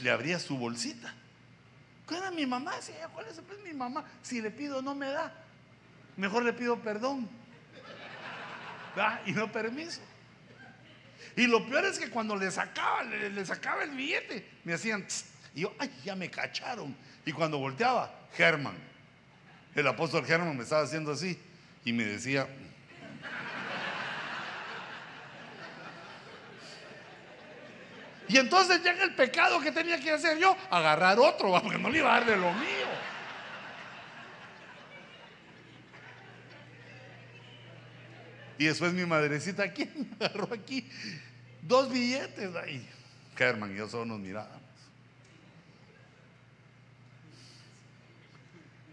Le 0.03 0.11
abría 0.11 0.37
su 0.39 0.57
bolsita. 0.57 1.13
¿Cuál 2.05 2.21
era 2.21 2.31
mi 2.31 2.45
mamá? 2.45 2.73
Sí, 2.81 2.93
¿cuál 3.13 3.25
es 3.27 3.41
pues, 3.41 3.59
mi 3.63 3.73
mamá? 3.73 4.05
Si 4.21 4.41
le 4.41 4.51
pido 4.51 4.81
no 4.81 4.93
me 4.93 5.07
da. 5.09 5.33
Mejor 6.15 6.43
le 6.43 6.53
pido 6.53 6.79
perdón. 6.79 7.27
Y 9.25 9.31
no 9.31 9.51
permiso. 9.51 10.01
Y 11.35 11.47
lo 11.47 11.65
peor 11.67 11.85
es 11.85 11.97
que 11.97 12.09
cuando 12.09 12.35
le 12.35 12.51
sacaba, 12.51 13.03
le, 13.03 13.45
sacaba 13.45 13.83
el 13.83 13.91
billete, 13.91 14.45
me 14.65 14.73
hacían, 14.73 15.05
y 15.55 15.61
yo, 15.61 15.73
ay, 15.79 15.89
ya 16.03 16.15
me 16.15 16.29
cacharon. 16.29 16.95
Y 17.25 17.31
cuando 17.31 17.59
volteaba, 17.59 18.27
Germán, 18.33 18.88
el 19.75 19.87
apóstol 19.87 20.25
Germán 20.25 20.57
me 20.57 20.63
estaba 20.63 20.83
haciendo 20.83 21.11
así 21.11 21.39
y 21.85 21.93
me 21.93 22.03
decía, 22.03 22.47
Y 28.29 28.37
entonces 28.37 28.83
llega 28.83 29.03
el 29.03 29.15
pecado 29.15 29.59
que 29.59 29.71
tenía 29.71 29.99
que 29.99 30.11
hacer 30.11 30.37
yo, 30.37 30.55
agarrar 30.69 31.17
otro, 31.17 31.51
porque 31.63 31.79
no 31.79 31.89
le 31.89 31.97
iba 31.97 32.15
a 32.15 32.19
dar 32.19 32.29
de 32.29 32.37
lo 32.37 32.53
mío. 32.53 32.87
Y 38.59 38.65
después 38.65 38.93
mi 38.93 39.03
madrecita, 39.03 39.73
¿quién 39.73 40.15
me 40.19 40.25
agarró 40.25 40.53
aquí? 40.53 40.87
Dos 41.63 41.91
billetes 41.91 42.55
ahí. 42.55 42.87
Kerman 43.35 43.73
y 43.73 43.77
yo 43.77 43.89
solo 43.89 44.05
nos 44.05 44.19
mirábamos. 44.19 44.58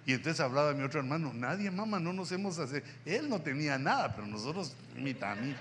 Y 0.06 0.12
entonces 0.12 0.38
hablaba 0.40 0.72
mi 0.72 0.84
otro 0.84 1.00
hermano, 1.00 1.32
nadie, 1.34 1.68
mamá, 1.68 1.98
no 1.98 2.12
nos 2.12 2.30
hemos 2.30 2.60
hacer. 2.60 2.84
Él 3.04 3.28
no 3.28 3.42
tenía 3.42 3.76
nada, 3.76 4.14
pero 4.14 4.28
nosotros 4.28 4.76
mitad, 4.94 5.36
mitad. 5.36 5.60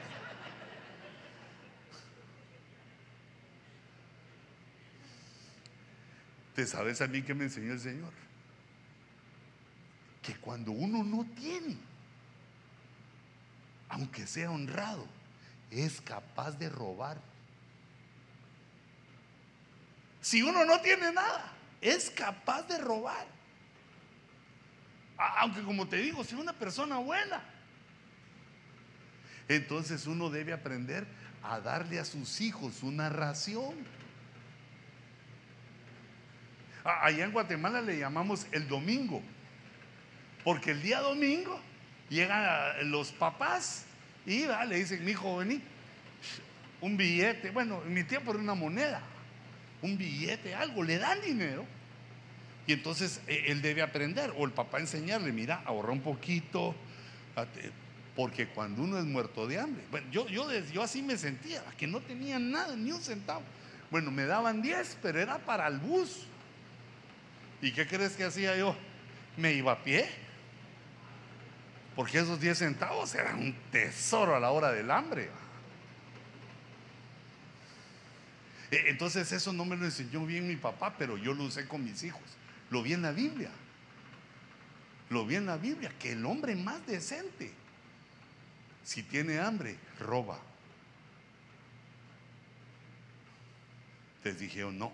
¿Te 6.53 6.67
sabes 6.67 7.01
a 7.01 7.07
mí 7.07 7.23
que 7.23 7.33
me 7.33 7.45
enseñó 7.45 7.73
el 7.73 7.79
Señor? 7.79 8.13
Que 10.21 10.35
cuando 10.35 10.71
uno 10.71 11.03
no 11.03 11.25
tiene, 11.35 11.75
aunque 13.89 14.27
sea 14.27 14.51
honrado, 14.51 15.07
es 15.71 15.99
capaz 16.01 16.51
de 16.51 16.69
robar. 16.69 17.19
Si 20.21 20.43
uno 20.43 20.65
no 20.65 20.79
tiene 20.81 21.11
nada, 21.11 21.51
es 21.81 22.11
capaz 22.11 22.61
de 22.67 22.77
robar. 22.77 23.34
Aunque 25.17 25.61
como 25.63 25.87
te 25.87 25.97
digo, 25.97 26.23
si 26.23 26.35
una 26.35 26.53
persona 26.53 26.97
buena, 26.97 27.41
entonces 29.47 30.07
uno 30.07 30.29
debe 30.29 30.53
aprender 30.53 31.05
a 31.43 31.59
darle 31.59 31.99
a 31.99 32.05
sus 32.05 32.41
hijos 32.41 32.83
una 32.83 33.09
ración. 33.09 33.73
Allá 36.83 37.25
en 37.25 37.31
Guatemala 37.31 37.81
le 37.81 37.97
llamamos 37.97 38.45
el 38.51 38.67
domingo, 38.67 39.21
porque 40.43 40.71
el 40.71 40.81
día 40.81 40.99
domingo 40.99 41.59
llegan 42.09 42.91
los 42.91 43.11
papás 43.11 43.85
y 44.25 44.45
le 44.45 44.75
dicen, 44.75 45.03
mi 45.03 45.11
hijo, 45.11 45.37
vení, 45.37 45.61
un 46.81 46.97
billete, 46.97 47.51
bueno, 47.51 47.81
en 47.85 47.93
mi 47.93 48.03
tiempo 48.03 48.31
era 48.31 48.39
una 48.39 48.53
moneda, 48.53 49.01
un 49.81 49.97
billete, 49.97 50.53
algo, 50.53 50.83
le 50.83 50.97
dan 50.97 51.21
dinero. 51.21 51.65
Y 52.67 52.73
entonces 52.73 53.21
eh, 53.27 53.45
él 53.47 53.61
debe 53.61 53.81
aprender, 53.81 54.33
o 54.37 54.45
el 54.45 54.51
papá 54.51 54.79
enseñarle, 54.79 55.31
mira, 55.31 55.61
ahorra 55.65 55.91
un 55.91 56.01
poquito, 56.01 56.75
porque 58.15 58.47
cuando 58.47 58.81
uno 58.81 58.97
es 58.97 59.05
muerto 59.05 59.45
de 59.45 59.59
hambre, 59.59 59.83
bueno, 59.91 60.07
yo, 60.11 60.27
yo, 60.27 60.49
yo 60.51 60.81
así 60.81 61.01
me 61.01 61.17
sentía, 61.17 61.63
que 61.77 61.85
no 61.85 61.99
tenía 62.01 62.39
nada, 62.39 62.75
ni 62.75 62.91
un 62.91 63.01
centavo. 63.01 63.43
Bueno, 63.91 64.09
me 64.11 64.25
daban 64.25 64.61
10, 64.61 64.97
pero 65.01 65.19
era 65.19 65.37
para 65.37 65.67
el 65.67 65.77
bus. 65.79 66.25
¿Y 67.61 67.71
qué 67.71 67.87
crees 67.87 68.13
que 68.13 68.23
hacía 68.23 68.55
yo? 68.57 68.75
Me 69.37 69.53
iba 69.53 69.71
a 69.71 69.83
pie. 69.83 70.09
Porque 71.95 72.19
esos 72.19 72.39
10 72.39 72.57
centavos 72.57 73.13
eran 73.15 73.39
un 73.39 73.55
tesoro 73.71 74.35
a 74.35 74.39
la 74.39 74.51
hora 74.51 74.71
del 74.71 74.91
hambre. 74.91 75.29
E, 78.71 78.89
entonces 78.89 79.31
eso 79.31 79.53
no 79.53 79.63
me 79.63 79.77
lo 79.77 79.85
enseñó 79.85 80.25
bien 80.25 80.47
mi 80.47 80.57
papá, 80.57 80.95
pero 80.97 81.17
yo 81.17 81.33
lo 81.33 81.45
usé 81.45 81.67
con 81.67 81.83
mis 81.83 82.03
hijos. 82.03 82.21
Lo 82.69 82.81
vi 82.81 82.93
en 82.93 83.01
la 83.01 83.11
Biblia. 83.11 83.51
Lo 85.09 85.25
vi 85.25 85.35
en 85.35 85.45
la 85.45 85.57
Biblia, 85.57 85.91
que 85.99 86.13
el 86.13 86.25
hombre 86.25 86.55
más 86.55 86.85
decente, 86.87 87.51
si 88.83 89.03
tiene 89.03 89.39
hambre, 89.39 89.77
roba. 89.99 90.39
Les 94.23 94.39
dije, 94.39 94.63
oh, 94.63 94.71
no, 94.71 94.91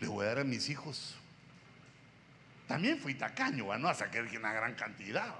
le 0.00 0.08
voy 0.08 0.24
a 0.24 0.28
dar 0.30 0.38
a 0.40 0.44
mis 0.44 0.68
hijos 0.68 1.16
también 2.70 3.00
fui 3.00 3.14
tacaño, 3.14 3.76
no 3.78 3.88
a 3.88 3.94
sacar 3.94 4.22
una 4.22 4.52
gran 4.52 4.76
cantidad, 4.76 5.34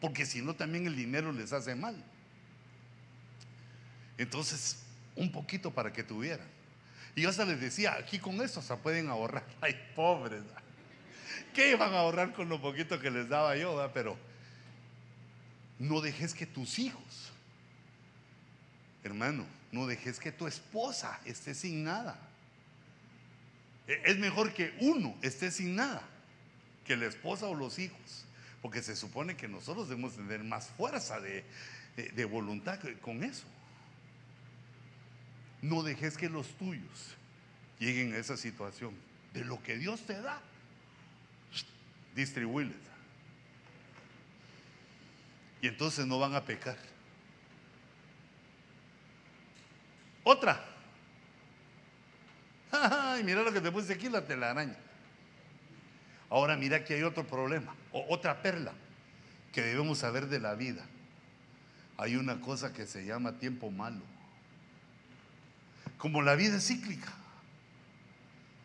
porque 0.00 0.24
si 0.24 0.40
no 0.40 0.54
también 0.54 0.86
el 0.86 0.96
dinero 0.96 1.30
les 1.30 1.52
hace 1.52 1.74
mal. 1.74 2.02
Entonces, 4.16 4.82
un 5.16 5.30
poquito 5.30 5.70
para 5.70 5.92
que 5.92 6.02
tuvieran. 6.02 6.48
Y 7.16 7.22
yo 7.22 7.30
hasta 7.30 7.46
les 7.46 7.58
decía, 7.58 7.94
aquí 7.94 8.18
con 8.18 8.40
esto 8.42 8.60
se 8.60 8.76
pueden 8.76 9.08
ahorrar. 9.08 9.42
Ay, 9.62 9.74
pobres. 9.96 10.42
¿Qué 11.54 11.70
iban 11.70 11.94
a 11.94 12.00
ahorrar 12.00 12.34
con 12.34 12.50
lo 12.50 12.60
poquito 12.60 13.00
que 13.00 13.10
les 13.10 13.28
daba 13.28 13.56
yo? 13.56 13.90
Pero 13.94 14.18
no 15.78 16.02
dejes 16.02 16.34
que 16.34 16.44
tus 16.44 16.78
hijos, 16.78 17.32
hermano, 19.02 19.46
no 19.72 19.86
dejes 19.86 20.20
que 20.20 20.30
tu 20.30 20.46
esposa 20.46 21.18
esté 21.24 21.54
sin 21.54 21.84
nada. 21.84 22.18
E, 23.88 24.02
es 24.04 24.18
mejor 24.18 24.52
que 24.52 24.74
uno 24.80 25.16
esté 25.22 25.50
sin 25.50 25.74
nada 25.74 26.02
que 26.84 26.96
la 26.96 27.06
esposa 27.06 27.46
o 27.46 27.54
los 27.54 27.78
hijos, 27.78 28.26
porque 28.60 28.82
se 28.82 28.94
supone 28.94 29.38
que 29.38 29.48
nosotros 29.48 29.88
debemos 29.88 30.14
tener 30.14 30.44
más 30.44 30.68
fuerza 30.68 31.18
de, 31.20 31.44
voluntad 32.26 32.78
con 33.00 33.24
eso. 33.24 33.46
No 35.62 35.82
dejes 35.82 36.16
que 36.16 36.28
los 36.28 36.48
tuyos 36.56 37.16
lleguen 37.78 38.14
a 38.14 38.18
esa 38.18 38.36
situación. 38.36 38.94
De 39.32 39.44
lo 39.44 39.62
que 39.62 39.76
Dios 39.76 40.00
te 40.02 40.20
da, 40.20 40.40
distribuirles. 42.14 42.76
Y 45.60 45.68
entonces 45.68 46.06
no 46.06 46.18
van 46.18 46.34
a 46.34 46.44
pecar. 46.44 46.76
Otra. 50.24 50.64
Ay, 52.72 53.22
mira 53.24 53.42
lo 53.42 53.52
que 53.52 53.60
te 53.60 53.70
puse 53.70 53.92
aquí, 53.92 54.08
la 54.08 54.24
telaraña. 54.24 54.76
Ahora 56.28 56.56
mira 56.56 56.84
que 56.84 56.94
hay 56.94 57.02
otro 57.02 57.24
problema, 57.26 57.74
otra 57.92 58.42
perla 58.42 58.72
que 59.52 59.62
debemos 59.62 59.98
saber 59.98 60.26
de 60.26 60.40
la 60.40 60.54
vida. 60.54 60.84
Hay 61.96 62.16
una 62.16 62.40
cosa 62.40 62.72
que 62.72 62.86
se 62.86 63.06
llama 63.06 63.38
tiempo 63.38 63.70
malo. 63.70 64.02
Como 65.98 66.22
la 66.22 66.34
vida 66.34 66.56
es 66.56 66.66
cíclica. 66.66 67.12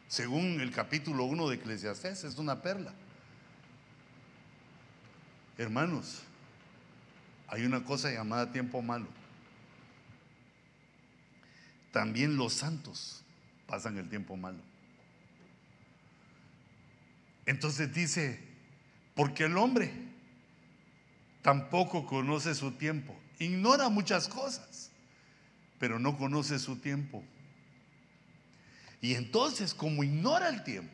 Según 0.07 0.59
el 0.59 0.71
capítulo 0.71 1.23
1 1.23 1.49
de 1.49 1.55
Eclesiastés, 1.55 2.23
es 2.25 2.37
una 2.37 2.61
perla. 2.61 2.93
Hermanos, 5.57 6.23
hay 7.47 7.63
una 7.63 7.83
cosa 7.83 8.11
llamada 8.11 8.51
tiempo 8.51 8.81
malo. 8.81 9.07
También 11.91 12.35
los 12.35 12.53
santos 12.53 13.23
pasan 13.67 13.97
el 13.97 14.09
tiempo 14.09 14.35
malo. 14.35 14.59
Entonces 17.45 17.93
dice, 17.93 18.39
porque 19.15 19.45
el 19.45 19.57
hombre 19.57 19.91
tampoco 21.41 22.05
conoce 22.05 22.55
su 22.55 22.71
tiempo, 22.71 23.17
ignora 23.39 23.89
muchas 23.89 24.27
cosas, 24.27 24.70
pero 25.81 25.97
no 25.97 26.15
conoce 26.15 26.59
su 26.59 26.75
tiempo. 26.75 27.23
Y 29.01 29.15
entonces, 29.15 29.73
como 29.73 30.03
ignora 30.03 30.47
el 30.49 30.63
tiempo, 30.63 30.93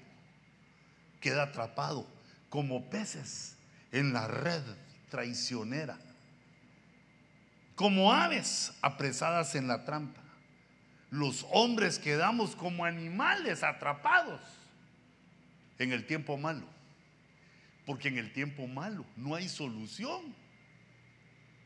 queda 1.20 1.44
atrapado 1.44 2.10
como 2.48 2.90
peces 2.90 3.58
en 3.92 4.14
la 4.14 4.30
red 4.30 4.62
traicionera, 5.10 6.00
como 7.76 8.14
aves 8.14 8.72
apresadas 8.82 9.56
en 9.56 9.68
la 9.68 9.84
trampa. 9.84 10.22
Los 11.12 11.46
hombres 11.52 12.00
quedamos 12.00 12.56
como 12.56 12.86
animales 12.86 13.64
atrapados 13.64 14.40
en 15.80 15.92
el 15.92 16.08
tiempo 16.08 16.38
malo. 16.38 16.66
Porque 17.86 18.08
en 18.08 18.18
el 18.18 18.32
tiempo 18.32 18.68
malo 18.68 19.06
no 19.18 19.36
hay 19.36 19.50
solución. 19.50 20.34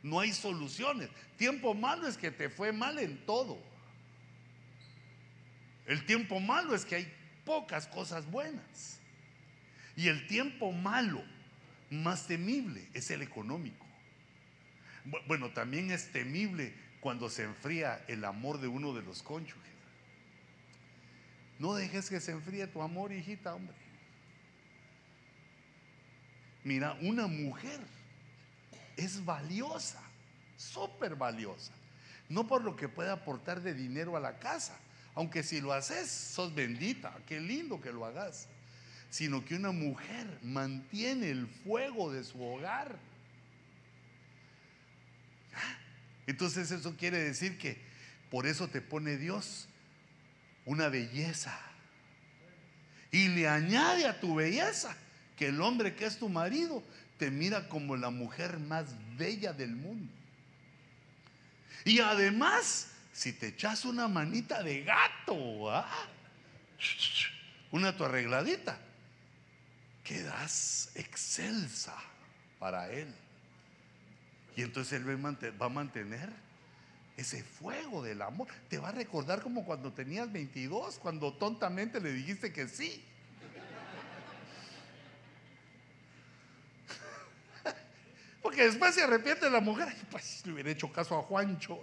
No 0.04 0.20
hay 0.20 0.34
soluciones. 0.34 1.10
Tiempo 1.38 1.74
malo 1.74 2.08
es 2.08 2.18
que 2.18 2.32
te 2.32 2.50
fue 2.50 2.72
mal 2.72 2.98
en 3.00 3.26
todo. 3.26 3.62
El 5.86 6.06
tiempo 6.06 6.40
malo 6.40 6.76
es 6.76 6.86
que 6.86 6.96
hay 6.96 7.14
pocas 7.46 7.88
cosas 7.88 8.30
buenas. 8.30 9.00
Y 9.96 10.08
el 10.08 10.26
tiempo 10.28 10.72
malo 10.72 11.24
más 11.90 12.28
temible 12.28 12.88
es 12.94 13.12
el 13.12 13.22
económico. 13.22 13.86
Bueno, 15.28 15.52
también 15.52 15.92
es 15.92 16.12
temible 16.12 16.74
cuando 17.02 17.30
se 17.30 17.44
enfría 17.44 18.04
el 18.08 18.24
amor 18.24 18.60
de 18.60 18.68
uno 18.68 18.94
de 18.94 19.02
los 19.02 19.22
cónyuges. 19.22 19.62
No 21.60 21.76
dejes 21.76 22.10
que 22.10 22.20
se 22.20 22.32
enfríe 22.32 22.66
tu 22.68 22.82
amor, 22.82 23.12
hijita, 23.12 23.54
hombre. 23.54 23.76
Mira, 26.64 26.98
una 27.02 27.28
mujer 27.28 27.80
es 28.98 29.24
valiosa, 29.24 30.02
súper 30.58 31.16
valiosa. 31.16 31.72
No 32.30 32.48
por 32.48 32.64
lo 32.64 32.76
que 32.76 32.88
pueda 32.88 33.14
aportar 33.14 33.62
de 33.62 33.74
dinero 33.74 34.16
a 34.16 34.20
la 34.20 34.40
casa, 34.40 34.78
aunque 35.16 35.44
si 35.44 35.60
lo 35.60 35.74
haces, 35.74 36.10
sos 36.10 36.56
bendita, 36.56 37.18
qué 37.28 37.40
lindo 37.40 37.82
que 37.82 37.92
lo 37.92 38.06
hagas. 38.06 38.48
Sino 39.10 39.44
que 39.44 39.56
una 39.56 39.72
mujer 39.72 40.40
mantiene 40.42 41.30
el 41.30 41.48
fuego 41.48 42.12
de 42.14 42.24
su 42.24 42.42
hogar. 42.42 42.98
Entonces 46.28 46.72
eso 46.72 46.96
quiere 46.96 47.18
decir 47.18 47.58
que 47.58 47.78
por 48.30 48.48
eso 48.48 48.70
te 48.70 48.80
pone 48.80 49.18
Dios 49.18 49.68
una 50.66 50.88
belleza. 50.88 51.60
Y 53.12 53.28
le 53.28 53.50
añade 53.50 54.08
a 54.08 54.22
tu 54.22 54.36
belleza 54.36 54.96
que 55.36 55.48
el 55.48 55.60
hombre 55.60 55.96
que 55.96 56.06
es 56.06 56.18
tu 56.18 56.30
marido 56.30 56.82
te 57.22 57.30
mira 57.30 57.70
como 57.70 57.96
la 57.96 58.10
mujer 58.10 58.58
más 58.58 58.96
bella 59.16 59.54
del 59.54 59.76
mundo. 59.76 60.12
Y 61.86 62.00
además, 62.00 62.88
si 63.14 63.32
te 63.32 63.50
echas 63.50 63.86
una 63.86 64.08
manita 64.08 64.64
de 64.64 64.84
gato, 64.84 65.70
¿ah? 65.70 66.08
una 67.70 67.96
tu 67.96 68.06
arregladita, 68.06 68.76
quedas 70.04 70.90
excelsa 70.96 71.96
para 72.58 72.90
él. 72.90 73.14
Y 74.56 74.64
entonces 74.64 74.94
él 74.94 75.08
va 75.62 75.66
a 75.68 75.70
mantener 75.70 76.28
ese 77.18 77.44
fuego 77.44 78.02
del 78.02 78.24
amor. 78.24 78.48
Te 78.68 78.80
va 78.80 78.90
a 78.90 78.94
recordar 78.94 79.44
como 79.44 79.64
cuando 79.64 79.94
tenías 79.94 80.34
22, 80.34 80.98
cuando 80.98 81.32
tontamente 81.34 82.02
le 82.02 82.14
dijiste 82.14 82.52
que 82.52 82.68
sí. 82.68 83.06
Porque 88.52 88.66
después 88.66 88.94
se 88.94 89.02
arrepiente 89.02 89.50
la 89.50 89.62
mujer. 89.62 89.96
Pues 90.10 90.46
le 90.46 90.52
hubiera 90.52 90.70
hecho 90.70 90.92
caso 90.92 91.18
a 91.18 91.22
Juancho. 91.22 91.82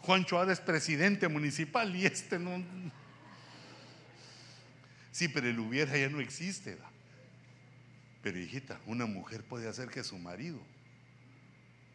Juancho 0.00 0.36
ahora 0.36 0.52
es 0.52 0.58
presidente 0.58 1.28
municipal 1.28 1.94
y 1.94 2.06
este 2.06 2.40
no. 2.40 2.60
Sí, 5.12 5.28
pero 5.28 5.48
el 5.48 5.56
hubiera 5.60 5.96
ya 5.96 6.08
no 6.08 6.18
existe. 6.18 6.76
Pero 8.20 8.36
hijita, 8.36 8.80
una 8.86 9.06
mujer 9.06 9.44
puede 9.44 9.68
hacer 9.68 9.90
que 9.90 10.02
su 10.02 10.18
marido 10.18 10.58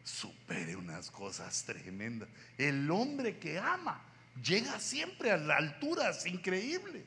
supere 0.04 0.74
unas 0.74 1.10
cosas 1.10 1.62
tremendas. 1.64 2.30
El 2.56 2.90
hombre 2.90 3.36
que 3.36 3.58
ama 3.58 4.02
llega 4.42 4.80
siempre 4.80 5.32
a 5.32 5.34
alturas 5.34 6.24
increíbles. 6.24 7.04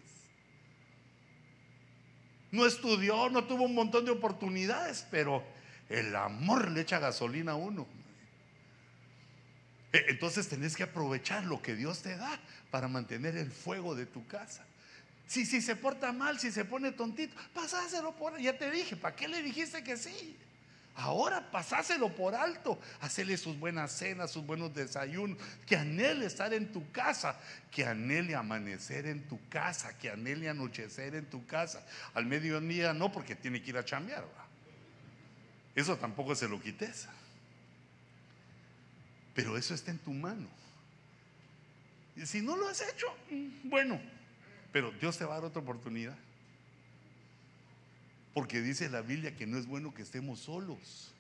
No 2.51 2.67
estudió, 2.67 3.31
no 3.31 3.43
tuvo 3.45 3.63
un 3.63 3.73
montón 3.73 4.05
de 4.05 4.11
oportunidades, 4.11 5.07
pero 5.09 5.43
el 5.89 6.15
amor 6.15 6.71
le 6.71 6.81
echa 6.81 6.99
gasolina 6.99 7.53
a 7.53 7.55
uno. 7.55 7.88
E, 9.91 10.05
entonces 10.09 10.47
tenés 10.47 10.75
que 10.75 10.84
aprovechar 10.84 11.45
lo 11.45 11.61
que 11.61 11.75
Dios 11.75 12.01
te 12.01 12.17
da 12.17 12.39
para 12.71 12.88
mantener 12.88 13.38
el 13.38 13.51
fuego 13.51 13.95
de 13.95 14.05
tu 14.05 14.25
casa. 14.27 14.65
Si, 15.27 15.45
si 15.45 15.61
se 15.61 15.75
porta 15.75 16.11
mal, 16.11 16.39
si 16.39 16.51
se 16.51 16.65
pone 16.65 16.91
tontito, 16.91 17.36
pasáselo 17.53 18.15
por. 18.15 18.39
Ya 18.39 18.57
te 18.57 18.69
dije, 18.71 18.95
¿para 18.95 19.15
qué 19.15 19.27
le 19.27 19.41
dijiste 19.41 19.84
que 19.84 19.97
sí? 19.97 20.38
Ahora 20.95 21.49
pasáselo 21.49 22.15
por 22.15 22.36
alto, 22.36 22.79
hacerle 23.01 23.38
sus 23.38 23.57
buenas 23.57 23.91
cenas, 23.91 24.29
sus 24.29 24.45
buenos 24.45 24.75
desayunos, 24.75 25.39
que 25.65 25.75
anhele 25.75 26.27
estar 26.27 26.53
en 26.53 26.71
tu 26.71 26.91
casa, 26.91 27.36
que 27.71 27.84
anhele 27.84 28.36
amanecer 28.36 29.07
en 29.07 29.27
tu 29.27 29.39
casa, 29.49 29.97
que 29.97 30.11
anhele 30.11 30.49
anochecer 30.49 31.15
en 31.15 31.25
tu 31.25 31.47
casa. 31.47 31.84
Al 32.13 32.27
mediodía 32.27 32.93
no, 32.93 33.11
porque 33.11 33.36
tiene 33.36 33.63
que 33.63 33.71
ir 33.71 33.77
a 33.77 33.86
chambear. 33.86 34.23
Eso 35.76 35.97
tampoco 35.97 36.36
se 36.36 36.47
lo 36.47 36.61
quites. 36.61 37.07
Pero 39.34 39.57
eso 39.57 39.74
está 39.74 39.91
en 39.91 39.99
tu 39.99 40.13
mano. 40.13 40.47
Y 42.15 42.26
si 42.26 42.41
no 42.41 42.55
lo 42.55 42.69
has 42.69 42.82
hecho, 42.82 43.07
mm, 43.32 43.69
bueno, 43.69 43.99
pero 44.71 44.91
Dios 44.91 45.17
te 45.17 45.26
va 45.26 45.34
a 45.34 45.36
dar 45.38 45.45
otra 45.45 45.61
oportunidad. 45.61 46.15
Porque 48.34 48.61
dice 48.61 48.89
la 48.89 49.01
Biblia 49.01 49.36
que 49.36 49.47
no 49.47 49.57
es 49.57 49.65
bueno 49.65 49.93
que 49.93 50.03
estemos 50.03 50.39
solos. 50.39 51.11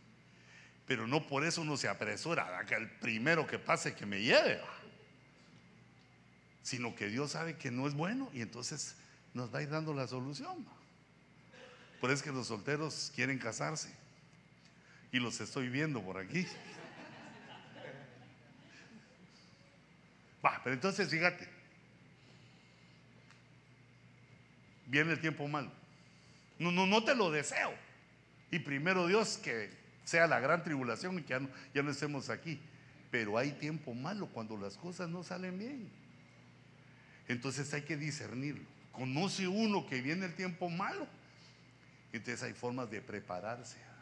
Pero 0.85 1.07
no 1.07 1.25
por 1.27 1.45
eso 1.45 1.61
uno 1.61 1.77
se 1.77 1.87
apresura 1.87 2.65
que 2.65 2.75
el 2.75 2.89
primero 2.89 3.47
que 3.47 3.57
pase 3.57 3.95
que 3.95 4.05
me 4.05 4.21
lleve. 4.21 4.59
Sino 6.61 6.95
que 6.95 7.07
Dios 7.07 7.31
sabe 7.31 7.57
que 7.57 7.71
no 7.71 7.87
es 7.87 7.93
bueno 7.93 8.29
y 8.33 8.41
entonces 8.41 8.95
nos 9.33 9.53
va 9.53 9.65
dando 9.65 9.93
la 9.93 10.07
solución. 10.07 10.65
Por 11.99 12.09
eso 12.09 12.17
es 12.17 12.23
que 12.23 12.31
los 12.31 12.47
solteros 12.47 13.11
quieren 13.15 13.39
casarse. 13.39 14.02
Y 15.13 15.19
los 15.19 15.39
estoy 15.39 15.69
viendo 15.69 16.01
por 16.01 16.17
aquí. 16.17 16.45
Va, 20.43 20.59
pero 20.63 20.73
entonces 20.73 21.07
fíjate. 21.07 21.47
Viene 24.87 25.11
el 25.11 25.21
tiempo 25.21 25.47
malo. 25.47 25.71
No, 26.57 26.71
no, 26.71 26.87
no 26.87 27.03
te 27.03 27.13
lo 27.13 27.29
deseo. 27.29 27.75
Y 28.49 28.57
primero 28.57 29.05
Dios 29.05 29.37
que 29.37 29.69
sea 30.03 30.25
la 30.25 30.39
gran 30.39 30.63
tribulación 30.63 31.19
y 31.19 31.21
que 31.21 31.29
ya 31.29 31.39
no, 31.39 31.49
ya 31.75 31.83
no 31.83 31.91
estemos 31.91 32.31
aquí. 32.31 32.59
Pero 33.11 33.37
hay 33.37 33.51
tiempo 33.51 33.93
malo 33.93 34.25
cuando 34.25 34.57
las 34.57 34.77
cosas 34.77 35.09
no 35.09 35.21
salen 35.23 35.59
bien. 35.59 35.91
Entonces 37.27 37.71
hay 37.75 37.83
que 37.83 37.97
discernirlo. 37.97 38.65
Conoce 38.91 39.47
uno 39.47 39.85
que 39.85 40.01
viene 40.01 40.25
el 40.25 40.33
tiempo 40.33 40.71
malo. 40.71 41.07
Entonces 42.11 42.41
hay 42.41 42.53
formas 42.53 42.89
de 42.89 42.99
prepararse. 42.99 43.92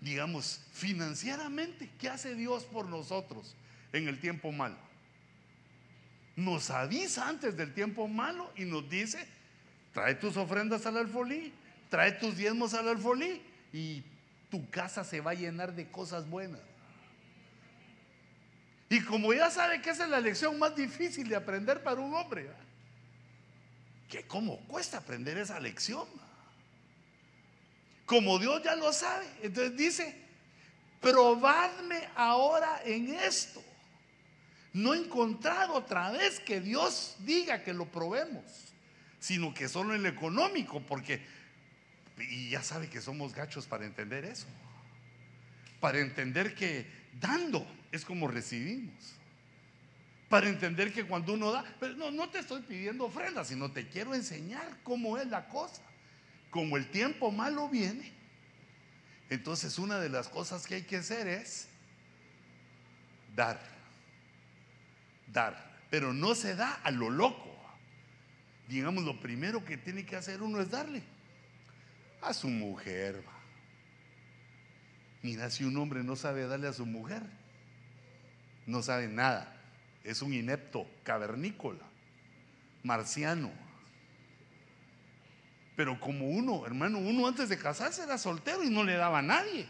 Digamos, 0.00 0.60
financieramente, 0.72 1.90
¿qué 1.98 2.08
hace 2.08 2.34
Dios 2.34 2.64
por 2.64 2.86
nosotros 2.86 3.54
en 3.92 4.08
el 4.08 4.18
tiempo 4.20 4.50
malo? 4.52 4.78
Nos 6.36 6.70
avisa 6.70 7.28
antes 7.28 7.56
del 7.56 7.74
tiempo 7.74 8.08
malo 8.08 8.50
y 8.56 8.64
nos 8.64 8.88
dice, 8.88 9.26
Trae 9.92 10.14
tus 10.14 10.36
ofrendas 10.36 10.86
al 10.86 10.96
alfolí, 10.96 11.52
trae 11.88 12.12
tus 12.12 12.36
diezmos 12.36 12.74
al 12.74 12.88
alfolí 12.88 13.42
y 13.72 14.02
tu 14.50 14.68
casa 14.70 15.04
se 15.04 15.20
va 15.20 15.32
a 15.32 15.34
llenar 15.34 15.74
de 15.74 15.90
cosas 15.90 16.28
buenas. 16.28 16.60
Y 18.88 19.02
como 19.02 19.32
ya 19.32 19.50
sabe 19.50 19.80
que 19.82 19.90
esa 19.90 20.04
es 20.04 20.10
la 20.10 20.20
lección 20.20 20.58
más 20.58 20.74
difícil 20.74 21.28
de 21.28 21.36
aprender 21.36 21.82
para 21.82 22.00
un 22.00 22.14
hombre, 22.14 22.50
que 24.08 24.26
cómo 24.26 24.58
cuesta 24.66 24.98
aprender 24.98 25.38
esa 25.38 25.58
lección. 25.60 26.06
Como 28.10 28.40
Dios 28.40 28.60
ya 28.64 28.74
lo 28.74 28.92
sabe, 28.92 29.24
entonces 29.40 29.76
dice, 29.76 30.16
probadme 31.00 32.08
ahora 32.16 32.82
en 32.84 33.14
esto. 33.14 33.62
No 34.72 34.94
he 34.94 34.98
encontrado 34.98 35.74
otra 35.74 36.10
vez 36.10 36.40
que 36.40 36.60
Dios 36.60 37.16
diga 37.20 37.62
que 37.62 37.72
lo 37.72 37.86
probemos 37.86 38.70
sino 39.20 39.52
que 39.52 39.68
solo 39.68 39.94
en 39.94 40.02
lo 40.02 40.08
económico, 40.08 40.80
porque, 40.80 41.20
y 42.18 42.48
ya 42.48 42.62
sabe 42.62 42.88
que 42.88 43.00
somos 43.00 43.34
gachos 43.34 43.66
para 43.66 43.84
entender 43.84 44.24
eso, 44.24 44.46
para 45.78 46.00
entender 46.00 46.54
que 46.54 46.86
dando 47.20 47.64
es 47.92 48.04
como 48.04 48.26
recibimos, 48.26 48.94
para 50.30 50.48
entender 50.48 50.92
que 50.92 51.04
cuando 51.04 51.34
uno 51.34 51.52
da, 51.52 51.64
pero 51.78 51.94
no, 51.94 52.10
no 52.10 52.30
te 52.30 52.38
estoy 52.38 52.62
pidiendo 52.62 53.04
ofrenda, 53.04 53.44
sino 53.44 53.70
te 53.70 53.86
quiero 53.88 54.14
enseñar 54.14 54.78
cómo 54.82 55.18
es 55.18 55.26
la 55.26 55.46
cosa. 55.48 55.82
Como 56.50 56.76
el 56.76 56.90
tiempo 56.90 57.30
malo 57.30 57.68
viene, 57.68 58.12
entonces 59.28 59.78
una 59.78 59.98
de 60.00 60.08
las 60.08 60.28
cosas 60.28 60.66
que 60.66 60.76
hay 60.76 60.82
que 60.82 60.96
hacer 60.96 61.28
es 61.28 61.68
dar, 63.36 63.60
dar, 65.28 65.78
pero 65.90 66.12
no 66.12 66.34
se 66.34 66.56
da 66.56 66.74
a 66.82 66.90
lo 66.90 67.10
loco 67.10 67.50
digamos, 68.70 69.02
lo 69.04 69.20
primero 69.20 69.64
que 69.64 69.76
tiene 69.76 70.06
que 70.06 70.16
hacer 70.16 70.42
uno 70.42 70.60
es 70.60 70.70
darle 70.70 71.02
a 72.22 72.32
su 72.32 72.48
mujer. 72.48 73.22
Mira, 75.22 75.50
si 75.50 75.64
un 75.64 75.76
hombre 75.76 76.04
no 76.04 76.16
sabe 76.16 76.46
darle 76.46 76.68
a 76.68 76.72
su 76.72 76.86
mujer, 76.86 77.22
no 78.66 78.82
sabe 78.82 79.08
nada. 79.08 79.60
Es 80.04 80.22
un 80.22 80.32
inepto, 80.32 80.86
cavernícola, 81.02 81.84
marciano. 82.84 83.50
Pero 85.80 85.98
como 85.98 86.28
uno, 86.28 86.66
hermano, 86.66 86.98
uno 86.98 87.26
antes 87.26 87.48
de 87.48 87.56
casarse 87.56 88.02
era 88.02 88.18
soltero 88.18 88.62
y 88.62 88.68
no 88.68 88.84
le 88.84 88.96
daba 88.96 89.20
a 89.20 89.22
nadie. 89.22 89.66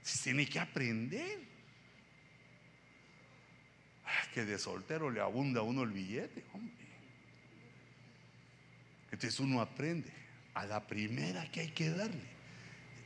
Se 0.00 0.22
tiene 0.22 0.48
que 0.48 0.60
aprender. 0.60 1.40
Que 4.32 4.44
de 4.44 4.56
soltero 4.60 5.10
le 5.10 5.20
abunda 5.20 5.58
a 5.58 5.64
uno 5.64 5.82
el 5.82 5.90
billete, 5.90 6.44
hombre. 6.52 6.86
Entonces 9.10 9.40
uno 9.40 9.60
aprende. 9.60 10.12
A 10.54 10.66
la 10.66 10.86
primera 10.86 11.50
que 11.50 11.62
hay 11.62 11.70
que 11.72 11.90
darle 11.90 12.22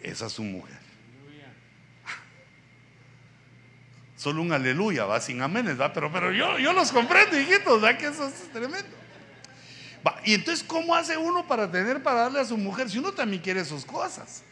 es 0.02 0.20
a 0.20 0.28
su 0.28 0.42
mujer. 0.42 0.80
Solo 4.16 4.42
un 4.42 4.52
aleluya, 4.52 5.06
va 5.06 5.18
sin 5.18 5.40
amenes, 5.40 5.80
va, 5.80 5.94
pero, 5.94 6.12
pero 6.12 6.30
yo, 6.30 6.58
yo 6.58 6.74
los 6.74 6.92
comprendo, 6.92 7.40
hijitos, 7.40 7.82
va 7.82 7.96
que 7.96 8.08
eso 8.08 8.28
es 8.28 8.52
tremendo. 8.52 9.01
Y 10.24 10.34
entonces, 10.34 10.64
¿cómo 10.64 10.94
hace 10.94 11.16
uno 11.16 11.46
para 11.46 11.70
tener 11.70 12.02
para 12.02 12.22
darle 12.22 12.40
a 12.40 12.44
su 12.44 12.56
mujer 12.56 12.90
si 12.90 12.98
uno 12.98 13.12
también 13.12 13.42
quiere 13.42 13.64
sus 13.64 13.84
cosas? 13.84 14.42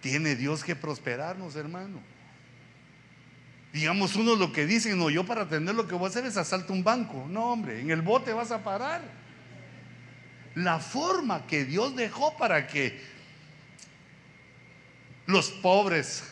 Tiene 0.00 0.34
Dios 0.34 0.64
que 0.64 0.76
prosperarnos, 0.76 1.56
hermano. 1.56 2.00
Digamos 3.72 4.16
uno 4.16 4.34
lo 4.34 4.52
que 4.52 4.66
dicen, 4.66 4.98
no, 4.98 5.10
yo 5.10 5.24
para 5.24 5.48
tener 5.48 5.74
lo 5.74 5.86
que 5.86 5.94
voy 5.94 6.06
a 6.06 6.08
hacer 6.08 6.24
es 6.24 6.36
asalto 6.36 6.72
un 6.72 6.82
banco. 6.82 7.26
No, 7.28 7.52
hombre, 7.52 7.80
en 7.80 7.90
el 7.90 8.02
bote 8.02 8.32
vas 8.32 8.50
a 8.50 8.62
parar. 8.62 9.02
La 10.54 10.78
forma 10.78 11.46
que 11.46 11.64
Dios 11.64 11.94
dejó 11.94 12.36
para 12.36 12.66
que 12.66 13.00
los 15.26 15.50
pobres, 15.50 16.24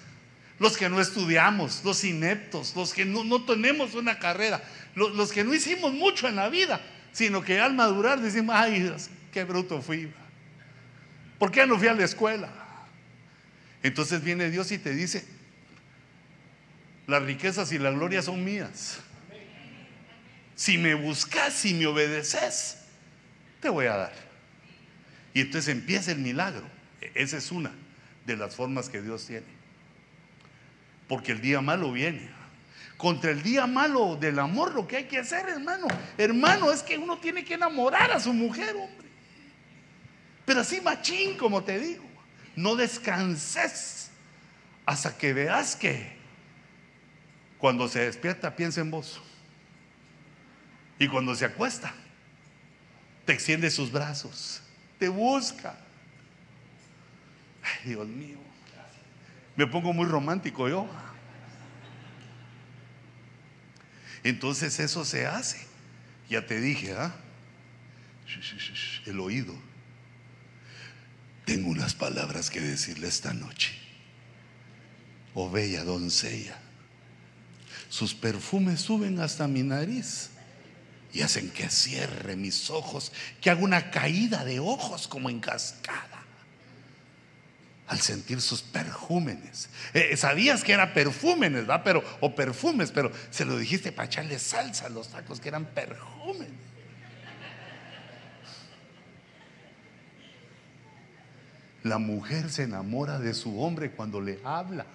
los 0.59 0.76
que 0.76 0.88
no 0.88 1.00
estudiamos, 1.00 1.84
los 1.84 2.02
ineptos, 2.04 2.74
los 2.74 2.94
que 2.94 3.04
no, 3.04 3.44
tenemos 3.44 3.94
una 3.94 4.18
carrera, 4.18 4.64
los, 4.94 5.14
los, 5.14 5.30
que 5.30 5.44
no 5.44 5.52
hicimos 5.52 5.92
mucho 5.92 6.26
en 6.26 6.36
la 6.36 6.48
vida, 6.48 6.80
sino 7.16 7.40
que 7.40 7.58
al 7.58 7.72
madurar 7.72 8.20
decimos, 8.20 8.54
ay, 8.54 8.94
qué 9.32 9.42
bruto 9.44 9.80
fui. 9.80 10.12
¿Por 11.38 11.50
qué 11.50 11.66
no 11.66 11.78
fui 11.78 11.88
a 11.88 11.94
la 11.94 12.04
escuela? 12.04 12.52
Entonces 13.82 14.22
viene 14.22 14.50
Dios 14.50 14.70
y 14.70 14.76
te 14.76 14.94
dice, 14.94 15.26
las 17.06 17.22
riquezas 17.22 17.72
y 17.72 17.78
la 17.78 17.90
gloria 17.90 18.20
son 18.20 18.44
mías. 18.44 18.98
Si 20.56 20.76
me 20.76 20.92
buscas, 20.92 21.54
si 21.54 21.72
me 21.72 21.86
obedeces, 21.86 22.82
te 23.60 23.70
voy 23.70 23.86
a 23.86 23.96
dar. 23.96 24.12
Y 25.32 25.40
entonces 25.40 25.74
empieza 25.74 26.12
el 26.12 26.18
milagro. 26.18 26.68
E-, 27.00 27.12
esa 27.14 27.38
es 27.38 27.50
una 27.50 27.72
de 28.26 28.36
las 28.36 28.54
formas 28.54 28.90
que 28.90 29.00
Dios 29.00 29.26
tiene. 29.26 29.46
Porque 31.08 31.32
el 31.32 31.40
día 31.40 31.62
malo 31.62 31.92
viene. 31.92 32.28
Contra 32.97 33.30
el 33.30 33.42
día 33.42 33.66
malo 33.66 34.16
del 34.16 34.38
amor 34.38 34.74
lo 34.74 34.88
que 34.88 34.97
hay 34.97 35.05
que 35.05 35.18
hacer, 35.18 35.49
hermano. 35.49 35.86
Hermano, 36.16 36.72
es 36.72 36.82
que 36.82 36.97
uno 36.97 37.18
tiene 37.18 37.44
que 37.44 37.55
enamorar 37.55 38.11
a 38.11 38.20
su 38.20 38.32
mujer, 38.32 38.74
hombre. 38.74 39.09
Pero 40.47 40.61
así 40.61 40.80
machín, 40.80 41.36
como 41.36 41.62
te 41.62 41.78
digo. 41.78 42.05
No 42.55 42.74
descanses 42.74 44.11
hasta 44.86 45.18
que 45.18 45.34
veas 45.34 45.76
que 45.76 46.16
cuando 47.59 47.88
se 47.88 48.01
despierta 48.01 48.57
piensa 48.57 48.80
en 48.80 48.90
vos. 48.90 49.20
Y 50.99 51.09
cuando 51.09 51.34
se 51.34 51.44
acuesta, 51.44 51.92
te 53.26 53.34
extiende 53.34 53.70
sus 53.70 53.92
brazos, 53.92 54.62
te 54.99 55.09
busca. 55.09 55.76
Ay, 57.62 57.90
Dios 57.90 58.07
mío. 58.07 58.38
Me 59.57 59.66
pongo 59.66 59.92
muy 59.92 60.07
romántico 60.07 60.68
yo. 60.68 60.88
Entonces 64.26 64.80
eso 64.80 65.04
se 65.04 65.24
hace. 65.24 65.56
Ya 66.28 66.44
te 66.44 66.60
dije, 66.60 66.92
¿ah? 66.98 67.14
El 69.06 69.20
oído. 69.20 69.54
Tengo 71.44 71.70
unas 71.70 71.94
palabras 71.94 72.50
que 72.50 72.60
decirle 72.60 73.06
esta 73.06 73.32
noche. 73.32 73.72
Oh 75.32 75.48
bella 75.48 75.84
doncella, 75.84 76.58
sus 77.88 78.14
perfumes 78.14 78.80
suben 78.80 79.20
hasta 79.20 79.46
mi 79.46 79.62
nariz 79.62 80.30
y 81.12 81.20
hacen 81.20 81.50
que 81.50 81.68
cierre 81.68 82.34
mis 82.36 82.70
ojos, 82.70 83.12
que 83.40 83.50
haga 83.50 83.62
una 83.62 83.90
caída 83.90 84.44
de 84.44 84.58
ojos 84.58 85.06
como 85.06 85.30
en 85.30 85.38
cascada 85.40 86.15
al 87.87 88.01
sentir 88.01 88.41
sus 88.41 88.62
perjúmenes. 88.62 89.68
Eh, 89.95 90.16
sabías 90.16 90.64
que 90.64 90.72
era 90.72 90.93
perfúmenes, 90.93 91.68
¿va? 91.68 91.84
Pero, 91.84 92.03
o 92.20 92.34
perfumes, 92.34 92.91
pero 92.91 93.12
se 93.30 93.45
lo 93.45 93.57
dijiste 93.57 93.93
para 93.93 94.07
echarle 94.07 94.39
salsa 94.39 94.87
a 94.87 94.89
los 94.89 95.09
tacos 95.09 95.41
que 95.41 95.49
eran 95.49 95.66
perjúmenes. 95.66 96.66
La 101.84 101.99
mujer 101.99 102.51
se 102.51 102.64
enamora 102.64 103.20
de 103.20 103.32
su 103.32 103.62
hombre 103.62 103.93
cuando 103.93 104.20
le 104.20 104.41
habla. 104.43 104.87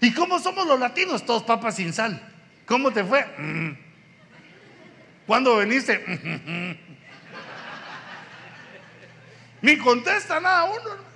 ¿Y 0.00 0.12
cómo 0.12 0.40
somos 0.40 0.66
los 0.66 0.80
latinos? 0.80 1.24
Todos 1.24 1.44
papas 1.44 1.76
sin 1.76 1.92
sal. 1.92 2.20
¿Cómo 2.66 2.90
te 2.90 3.04
fue? 3.04 3.24
Mm. 3.38 3.70
¿Cuándo 5.26 5.56
veniste? 5.56 6.04
Ni 9.62 9.78
contesta 9.78 10.40
nada 10.40 10.64
uno. 10.64 11.07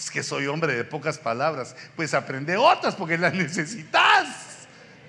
Es 0.00 0.10
que 0.10 0.22
soy 0.22 0.46
hombre 0.46 0.74
de 0.74 0.82
pocas 0.82 1.18
palabras. 1.18 1.76
Pues 1.94 2.14
aprende 2.14 2.56
otras 2.56 2.94
porque 2.94 3.18
las 3.18 3.34
necesitas 3.34 4.26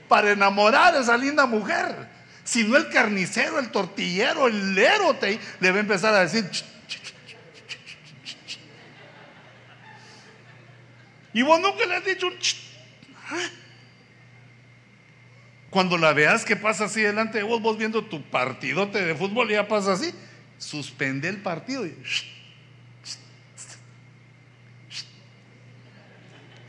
para 0.10 0.32
enamorar 0.32 0.94
a 0.94 1.00
esa 1.00 1.18
linda 1.18 1.46
mujer. 1.46 2.10
Si 2.44 2.66
no 2.66 2.76
el 2.76 2.90
carnicero, 2.90 3.58
el 3.58 3.72
tortillero, 3.72 4.48
el 4.48 4.76
lero 4.76 5.16
te, 5.16 5.40
le 5.62 5.72
va 5.72 5.78
a 5.78 5.80
empezar 5.80 6.14
a 6.14 6.20
decir, 6.20 6.50
Y 11.34 11.44
vos 11.44 11.62
nunca 11.62 11.86
le 11.86 11.96
has 11.96 12.04
dicho 12.04 12.28
un 12.28 12.34
¿Ah? 13.30 13.50
Cuando 15.70 15.98
la 15.98 16.12
veas 16.12 16.44
que 16.44 16.58
pasa 16.58 16.84
así 16.84 17.00
delante 17.00 17.38
de 17.38 17.46
vos, 17.46 17.62
vos 17.62 17.78
viendo 17.78 18.04
tu 18.04 18.22
partidote 18.24 19.02
de 19.06 19.16
fútbol 19.16 19.48
ya 19.48 19.70
pasa 19.70 19.94
así, 19.94 20.14
suspende 20.58 21.30
el 21.30 21.38
partido 21.38 21.86
y 21.86 21.96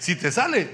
si 0.03 0.16
te 0.16 0.32
sale, 0.32 0.68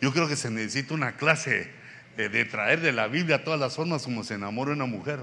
yo 0.00 0.10
creo 0.14 0.26
que 0.26 0.34
se 0.34 0.50
necesita 0.50 0.94
una 0.94 1.16
clase 1.16 1.70
de, 2.16 2.44
traer 2.46 2.80
de 2.80 2.92
la 2.92 3.06
Biblia 3.06 3.44
todas 3.44 3.60
las 3.60 3.76
formas 3.76 4.02
como 4.02 4.24
se 4.24 4.32
enamora 4.32 4.72
una 4.72 4.86
mujer. 4.86 5.20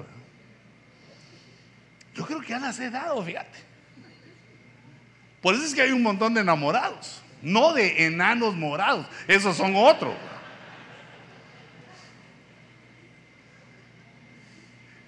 Yo 2.14 2.28
creo 2.28 2.42
que 2.42 2.50
ya 2.50 2.60
las 2.60 2.80
he 2.80 2.92
dado, 2.92 3.24
fíjate. 3.24 3.58
Por 5.42 5.56
eso 5.56 5.66
es 5.66 5.74
que 5.74 5.82
hay 5.82 5.92
un 5.92 6.04
montón 6.04 6.36
de 6.36 6.42
enamorados, 6.42 7.24
no 7.42 7.74
de 7.74 8.06
enanos 8.06 8.54
morados, 8.56 9.08
esos 9.28 9.58
son 9.58 9.74
otros. 9.76 10.14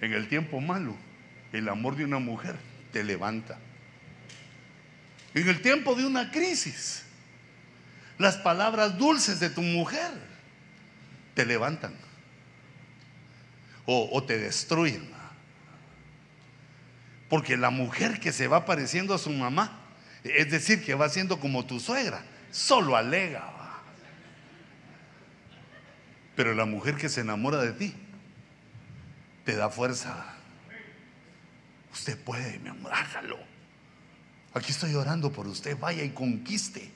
En 0.00 0.12
el 0.12 0.26
tiempo 0.26 0.60
malo, 0.60 0.96
el 1.52 1.68
amor 1.68 1.94
de 1.94 2.04
una 2.04 2.18
mujer 2.18 2.56
te 2.96 3.04
levanta. 3.04 3.58
En 5.34 5.46
el 5.46 5.60
tiempo 5.60 5.94
de 5.94 6.06
una 6.06 6.30
crisis, 6.30 7.02
las 8.16 8.38
palabras 8.38 8.96
dulces 8.96 9.38
de 9.38 9.50
tu 9.50 9.60
mujer 9.60 10.10
te 11.34 11.44
levantan 11.44 11.94
o, 13.84 14.22
te 14.22 14.38
destruyen. 14.38 15.10
Porque 17.28 17.58
la 17.58 17.68
mujer 17.68 18.18
que 18.18 18.32
se 18.32 18.48
va 18.48 18.64
pareciendo 18.64 19.12
a 19.12 19.18
su 19.18 19.28
mamá, 19.28 19.78
es 20.24 20.50
decir, 20.50 20.82
que 20.82 20.94
va 20.94 21.10
siendo 21.10 21.38
como 21.38 21.66
tu 21.66 21.78
suegra, 21.80 22.24
solo 22.50 22.96
alega. 22.96 23.44
Pero 26.34 26.54
la 26.54 26.64
mujer 26.64 26.96
que 26.96 27.10
se 27.10 27.20
enamora 27.20 27.58
de 27.58 27.72
ti, 27.72 27.94
te 29.44 29.54
da 29.54 29.68
fuerza. 29.68 30.35
Usted 31.96 32.18
puede, 32.18 32.58
mi 32.58 32.68
amor, 32.68 32.92
hágalo. 32.92 33.38
Aquí 34.52 34.70
estoy 34.70 34.94
orando 34.94 35.32
por 35.32 35.46
usted, 35.46 35.78
vaya 35.78 36.04
y 36.04 36.10
conquiste. 36.10 36.90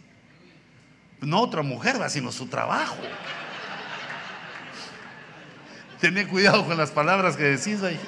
No 1.23 1.41
otra 1.41 1.63
mujer, 1.63 1.97
sino 2.11 2.31
su 2.31 2.49
trabajo. 2.49 2.99
Tené 6.03 6.29
cuidado 6.29 6.67
con 6.67 6.77
las 6.77 6.91
palabras 6.91 7.39
que 7.39 7.45
decís 7.45 7.83
ahí. 7.83 7.99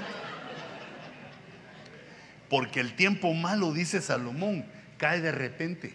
Porque 2.50 2.80
el 2.80 2.94
tiempo 2.94 3.32
malo, 3.32 3.72
dice 3.72 4.02
Salomón, 4.02 4.66
cae 4.98 5.22
de 5.22 5.32
repente. 5.32 5.94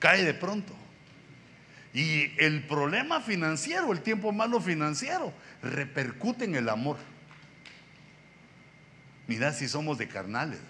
Cae 0.00 0.24
de 0.24 0.34
pronto. 0.34 0.74
Y 1.94 2.32
el 2.38 2.64
problema 2.64 3.20
financiero, 3.20 3.92
el 3.92 4.00
tiempo 4.00 4.32
malo 4.32 4.60
financiero, 4.60 5.32
repercute 5.62 6.46
en 6.46 6.56
el 6.56 6.68
amor. 6.68 6.96
Mira 9.26 9.52
si 9.52 9.68
somos 9.68 9.98
de 9.98 10.08
carnales. 10.08 10.60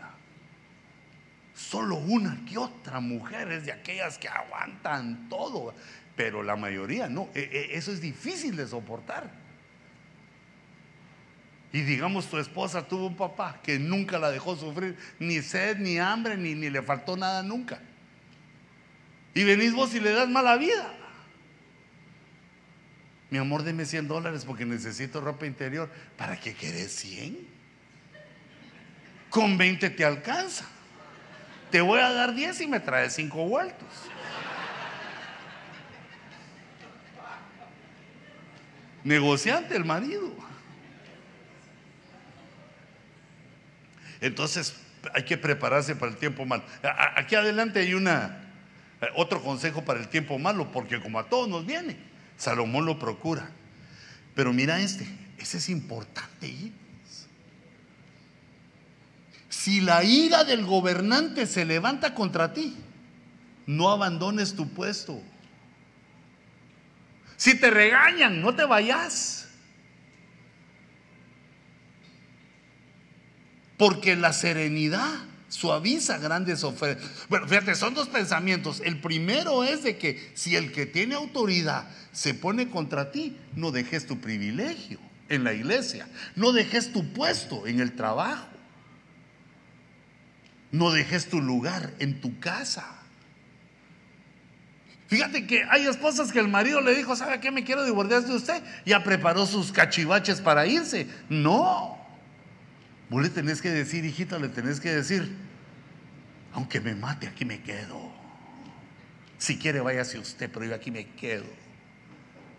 Solo 1.55 1.97
una 1.97 2.45
que 2.47 2.59
otra 2.59 3.01
mujer 3.01 3.51
es 3.51 3.65
de 3.65 3.73
aquellas 3.73 4.19
que 4.19 4.29
aguantan 4.29 5.29
todo, 5.29 5.75
pero 6.15 6.43
la 6.43 6.57
mayoría 6.57 7.09
no. 7.09 7.29
E, 7.35 7.41
e, 7.41 7.77
eso 7.77 7.93
es 7.93 8.01
difícil 8.01 8.57
de 8.57 8.67
soportar. 8.67 9.31
Y 11.73 11.83
digamos, 11.83 12.29
tu 12.29 12.39
esposa 12.39 12.87
tuvo 12.87 13.07
un 13.07 13.17
papá 13.17 13.61
que 13.63 13.79
nunca 13.79 14.19
la 14.19 14.31
dejó 14.31 14.57
sufrir, 14.57 14.97
ni 15.19 15.43
sed, 15.43 15.79
ni 15.79 15.99
hambre, 15.99 16.37
ni, 16.37 16.55
ni 16.55 16.71
le 16.71 16.83
faltó 16.83 17.17
nada 17.17 17.43
nunca. 17.43 17.81
Y 19.35 19.45
venís 19.45 19.75
vos 19.75 19.95
y 19.95 20.01
le 20.01 20.13
das 20.13 20.29
mala 20.29 20.57
vida. 20.57 20.95
Mi 23.31 23.39
amor, 23.39 23.63
deme 23.63 23.85
100 23.85 24.09
dólares 24.09 24.45
porque 24.45 24.65
necesito 24.65 25.21
ropa 25.21 25.47
interior. 25.47 25.91
¿Para 26.17 26.39
qué 26.39 26.55
querés 26.55 26.93
100? 26.93 27.56
Con 29.31 29.59
20 29.59 29.91
te 29.91 30.05
alcanza. 30.05 30.65
Te 31.71 31.81
voy 31.81 32.01
a 32.01 32.13
dar 32.13 32.35
10 32.35 32.61
y 32.61 32.67
me 32.67 32.81
traes 32.81 33.15
5 33.15 33.45
vueltos. 33.47 33.89
Negociante 39.05 39.77
el 39.77 39.85
marido. 39.85 40.35
Entonces 44.21 44.75
hay 45.15 45.25
que 45.25 45.37
prepararse 45.37 45.95
para 45.95 46.11
el 46.11 46.19
tiempo 46.19 46.45
malo. 46.45 46.65
Aquí 47.15 47.35
adelante 47.35 47.81
hay 47.81 47.95
una 47.95 48.43
otro 49.15 49.43
consejo 49.43 49.85
para 49.85 50.01
el 50.01 50.09
tiempo 50.09 50.39
malo, 50.39 50.73
porque 50.73 51.01
como 51.01 51.19
a 51.19 51.29
todos 51.29 51.49
nos 51.49 51.67
viene, 51.67 51.97
Salomón 52.37 52.87
lo 52.87 52.99
procura. 52.99 53.51
Pero 54.35 54.53
mira 54.53 54.81
este, 54.81 55.07
ese 55.39 55.59
es 55.59 55.69
importante. 55.69 56.73
Si 59.67 59.81
la 59.81 60.05
ira 60.05 60.45
del 60.45 60.65
gobernante 60.65 61.45
se 61.45 61.65
levanta 61.65 62.15
contra 62.15 62.53
ti, 62.53 62.77
no 63.67 63.91
abandones 63.91 64.55
tu 64.55 64.69
puesto. 64.69 65.21
Si 67.37 67.59
te 67.59 67.73
regañan, 67.73 68.41
no 68.41 68.55
te 68.55 68.65
vayas. 68.65 69.49
Porque 73.77 74.15
la 74.15 74.33
serenidad 74.33 75.25
suaviza 75.49 76.19
grandes 76.19 76.63
ofensas. 76.63 77.27
Bueno, 77.29 77.49
fíjate, 77.49 77.75
son 77.75 77.93
dos 77.93 78.09
pensamientos. 78.09 78.81
El 78.85 79.01
primero 79.01 79.65
es 79.65 79.83
de 79.83 79.99
que 79.99 80.31
si 80.35 80.55
el 80.55 80.71
que 80.71 80.87
tiene 80.87 81.17
autoridad 81.17 81.89
se 82.13 82.35
pone 82.35 82.71
contra 82.71 83.11
ti, 83.11 83.37
no 83.57 83.73
dejes 83.73 84.07
tu 84.07 84.21
privilegio 84.21 85.01
en 85.29 85.43
la 85.43 85.55
iglesia, 85.55 86.07
no 86.37 86.53
dejes 86.53 86.93
tu 86.93 87.13
puesto 87.13 87.67
en 87.67 87.81
el 87.81 87.97
trabajo, 87.97 88.56
no 90.77 90.93
dejes 90.93 91.29
tu 91.29 91.41
lugar 91.41 91.93
en 91.99 92.21
tu 92.21 92.39
casa. 92.39 92.85
Fíjate 95.09 95.47
que 95.47 95.65
hay 95.71 95.87
esposas 95.87 96.33
que 96.33 96.41
el 96.41 96.49
marido 96.49 96.81
le 96.81 96.95
dijo, 96.95 97.15
¿sabe 97.15 97.39
qué? 97.41 97.51
Me 97.51 97.63
quiero 97.65 97.85
divorciar 97.85 98.23
de 98.25 98.35
usted. 98.35 98.63
Ya 98.85 99.05
preparó 99.05 99.47
sus 99.47 99.71
cachivaches 99.71 100.41
para 100.41 100.67
irse. 100.67 101.07
No. 101.29 101.97
Vos 103.09 103.23
le 103.23 103.29
tenés 103.29 103.63
que 103.63 103.71
decir, 103.71 104.05
hijita, 104.05 104.39
le 104.39 104.49
tenés 104.49 104.81
que 104.81 104.93
decir, 104.93 105.37
aunque 106.53 106.81
me 106.81 106.95
mate, 106.97 107.29
aquí 107.29 107.45
me 107.45 107.63
quedo. 107.63 108.11
Si 109.39 109.59
quiere, 109.59 109.81
váyase 109.81 110.19
usted, 110.19 110.51
pero 110.53 110.67
yo 110.67 110.75
aquí 110.75 110.91
me 110.91 111.07
quedo. 111.11 111.45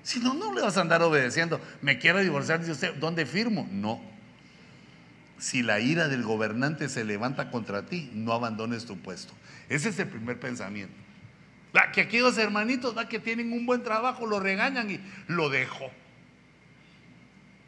Si 0.04 0.20
no, 0.20 0.34
no 0.34 0.54
le 0.54 0.62
vas 0.62 0.78
a 0.78 0.82
andar 0.82 1.02
obedeciendo. 1.02 1.60
Me 1.82 2.00
quiero 2.00 2.20
divorciar 2.20 2.64
de 2.64 2.72
usted. 2.72 2.94
¿Dónde 2.96 3.26
firmo? 3.26 3.68
No. 3.70 4.17
Si 5.38 5.62
la 5.62 5.80
ira 5.80 6.08
del 6.08 6.24
gobernante 6.24 6.90
se 6.90 7.04
levanta 7.04 7.52
contra 7.52 7.86
ti, 7.86 8.10
no 8.14 8.34
abandones 8.34 8.86
tu 8.86 8.98
puesto. 8.98 9.34
Ese 9.70 9.90
es 9.90 10.00
el 10.00 10.08
primer 10.08 10.40
pensamiento. 10.40 10.96
La 11.74 11.92
que 11.92 12.02
aquí 12.02 12.18
hermanitos, 12.18 12.98
¿va? 12.98 13.08
que 13.08 13.20
tienen 13.20 13.54
un 13.54 13.66
buen 13.66 13.84
trabajo, 13.84 14.26
lo 14.26 14.40
regañan 14.40 14.90
y 14.90 15.00
lo 15.28 15.50
dejo. 15.50 15.92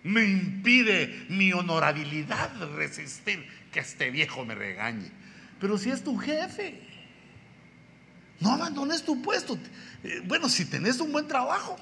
Me 0.03 0.23
impide 0.25 1.25
mi 1.29 1.51
honorabilidad 1.53 2.49
resistir 2.75 3.45
que 3.71 3.81
este 3.81 4.09
viejo 4.09 4.45
me 4.45 4.55
regañe. 4.55 5.11
Pero 5.59 5.77
si 5.77 5.91
es 5.91 6.03
tu 6.03 6.17
jefe, 6.17 6.81
no 8.39 8.53
abandones 8.53 9.03
tu 9.03 9.21
puesto. 9.21 9.57
Eh, 10.03 10.21
bueno, 10.25 10.47
si 10.47 10.65
tenés 10.65 10.99
un 11.01 11.11
buen 11.11 11.27
trabajo, 11.27 11.77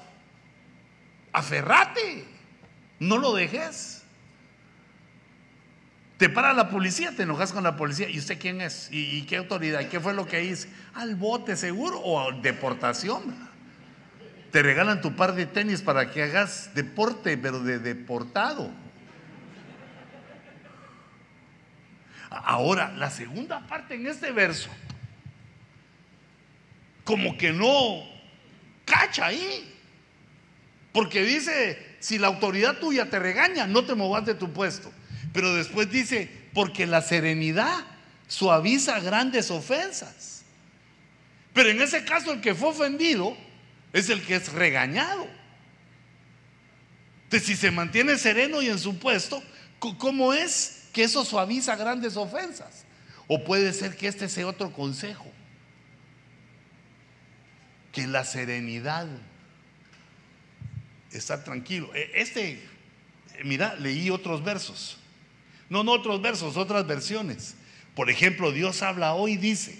aferrate, 1.32 2.24
no 2.98 3.18
lo 3.18 3.34
dejes. 3.34 4.02
Te 6.18 6.28
para 6.28 6.52
la 6.52 6.68
policía, 6.68 7.12
te 7.12 7.22
enojas 7.22 7.52
con 7.52 7.62
la 7.62 7.76
policía. 7.76 8.10
¿Y 8.10 8.18
usted 8.18 8.40
quién 8.40 8.60
es? 8.60 8.88
¿Y, 8.90 9.22
qué 9.22 9.36
autoridad? 9.36 9.80
¿Y 9.80 9.86
qué 9.86 10.00
fue 10.00 10.12
lo 10.12 10.26
que 10.26 10.44
hice? 10.44 10.68
Al 10.94 11.14
bote 11.14 11.56
seguro 11.56 12.00
o 12.00 12.20
a 12.20 12.32
deportación. 12.32 13.22
Te 14.50 14.62
regalan 14.62 15.00
tu 15.00 15.14
par 15.14 15.36
de 15.36 15.46
tenis 15.46 15.80
para 15.80 16.10
que 16.10 16.24
hagas 16.24 16.74
deporte, 16.74 17.38
pero 17.38 17.60
de 17.60 17.78
deportado. 17.78 18.68
Ahora, 22.30 22.92
la 22.96 23.10
segunda 23.10 23.64
parte 23.68 23.94
en 23.94 24.08
este 24.08 24.32
verso, 24.32 24.70
como 27.04 27.38
que 27.38 27.52
no 27.52 28.02
cacha 28.84 29.26
ahí. 29.26 29.72
Porque 30.92 31.22
dice, 31.22 31.96
si 32.00 32.18
la 32.18 32.26
autoridad 32.26 32.78
tuya 32.78 33.08
te 33.08 33.20
regaña, 33.20 33.68
no 33.68 33.84
te 33.84 33.94
movas 33.94 34.26
de 34.26 34.34
tu 34.34 34.52
puesto. 34.52 34.92
Pero 35.32 35.54
después 35.54 35.90
dice, 35.90 36.30
porque 36.54 36.86
la 36.86 37.02
serenidad 37.02 37.84
suaviza 38.26 39.00
grandes 39.00 39.50
ofensas. 39.50 40.42
Pero 41.52 41.70
en 41.70 41.80
ese 41.80 42.04
caso 42.04 42.32
el 42.32 42.40
que 42.40 42.54
fue 42.54 42.68
ofendido 42.68 43.36
es 43.92 44.10
el 44.10 44.22
que 44.24 44.36
es 44.36 44.52
regañado. 44.52 45.26
Entonces, 47.24 47.46
si 47.46 47.56
se 47.56 47.70
mantiene 47.70 48.16
sereno 48.16 48.62
y 48.62 48.68
en 48.68 48.78
su 48.78 48.98
puesto, 48.98 49.42
¿cómo 49.78 50.32
es 50.32 50.88
que 50.92 51.04
eso 51.04 51.24
suaviza 51.24 51.76
grandes 51.76 52.16
ofensas? 52.16 52.84
O 53.26 53.44
puede 53.44 53.72
ser 53.72 53.96
que 53.96 54.08
este 54.08 54.28
sea 54.28 54.46
otro 54.46 54.72
consejo. 54.72 55.30
Que 57.92 58.06
la 58.06 58.24
serenidad, 58.24 59.06
está 61.12 61.44
tranquilo. 61.44 61.94
E, 61.94 62.12
este, 62.14 62.62
mira, 63.44 63.74
leí 63.76 64.10
otros 64.10 64.42
versos. 64.42 64.97
No, 65.68 65.84
no 65.84 65.92
otros 65.92 66.20
versos, 66.22 66.56
otras 66.56 66.86
versiones. 66.86 67.54
Por 67.94 68.10
ejemplo, 68.10 68.52
Dios 68.52 68.82
habla 68.82 69.14
hoy 69.14 69.32
y 69.32 69.36
dice, 69.36 69.78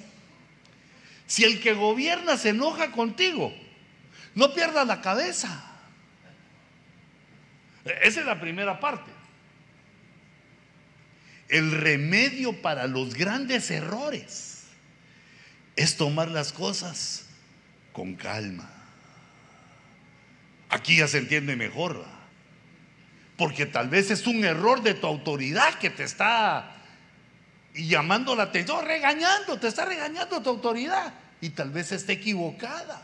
si 1.27 1.45
el 1.45 1.61
que 1.61 1.75
gobierna 1.75 2.37
se 2.37 2.51
enoja 2.51 2.91
contigo, 2.93 3.55
no 4.35 4.53
pierdas 4.55 4.87
la 4.87 5.01
cabeza. 5.01 5.65
Esa 7.85 8.21
es 8.21 8.27
la 8.27 8.41
primera 8.41 8.81
parte. 8.81 9.11
El 11.49 11.73
remedio 11.73 12.61
para 12.61 12.87
los 12.87 13.15
grandes 13.15 13.71
errores 13.71 14.65
es 15.77 15.97
tomar 15.97 16.29
las 16.29 16.53
cosas 16.53 17.27
con 17.93 18.15
calma. 18.15 18.69
Aquí 20.69 20.99
ya 20.99 21.09
se 21.09 21.19
entiende 21.19 21.57
mejor, 21.57 22.05
porque 23.39 23.67
tal 23.67 23.89
vez 23.89 24.11
es 24.11 24.27
un 24.27 24.45
error 24.45 24.83
de 24.83 24.95
tu 24.95 25.07
autoridad 25.07 25.79
que 25.79 25.91
te 25.91 26.03
está 26.03 26.75
llamando 27.73 28.35
la 28.35 28.43
atención, 28.43 28.85
regañando, 28.85 29.61
te 29.61 29.69
está 29.69 29.85
regañando 29.85 30.43
tu 30.43 30.51
autoridad 30.51 31.15
y 31.41 31.51
tal 31.51 31.71
vez 31.71 31.93
esté 31.93 32.15
equivocada. 32.15 33.01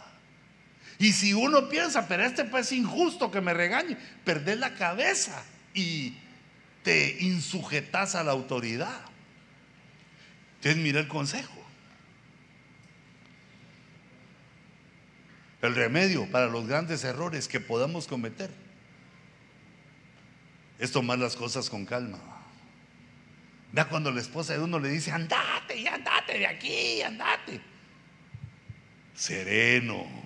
Y 0.98 1.12
si 1.12 1.32
uno 1.32 1.68
piensa, 1.68 2.08
pero 2.08 2.24
este 2.24 2.44
pues 2.44 2.66
es 2.66 2.72
injusto 2.72 3.30
que 3.30 3.40
me 3.40 3.54
regañe, 3.54 3.96
perdés 4.24 4.58
la 4.58 4.74
cabeza 4.74 5.40
y 5.72 6.16
te 6.82 7.16
insujetas 7.20 8.16
a 8.16 8.24
la 8.24 8.32
autoridad. 8.32 9.02
Entonces 10.56 10.82
mira 10.82 10.98
el 10.98 11.06
consejo. 11.06 11.64
El 15.62 15.76
remedio 15.76 16.28
para 16.28 16.48
los 16.48 16.66
grandes 16.66 17.04
errores 17.04 17.46
que 17.46 17.60
podamos 17.60 18.08
cometer 18.08 18.63
es 20.78 20.92
tomar 20.92 21.18
las 21.18 21.36
cosas 21.36 21.70
con 21.70 21.84
calma. 21.86 22.18
Vea 23.72 23.88
cuando 23.88 24.10
la 24.10 24.20
esposa 24.20 24.52
de 24.52 24.60
uno 24.60 24.78
le 24.78 24.88
dice, 24.88 25.10
andate 25.10 25.76
y 25.76 25.86
andate 25.86 26.38
de 26.38 26.46
aquí, 26.46 27.02
andate. 27.02 27.60
Sereno 29.14 30.24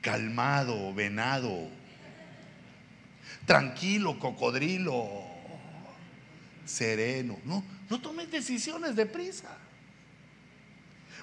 calmado, 0.00 0.94
venado, 0.94 1.68
tranquilo, 3.46 4.18
cocodrilo, 4.18 5.24
sereno. 6.64 7.38
No, 7.44 7.64
no 7.88 8.00
tomes 8.00 8.30
decisiones 8.30 8.96
deprisa. 8.96 9.56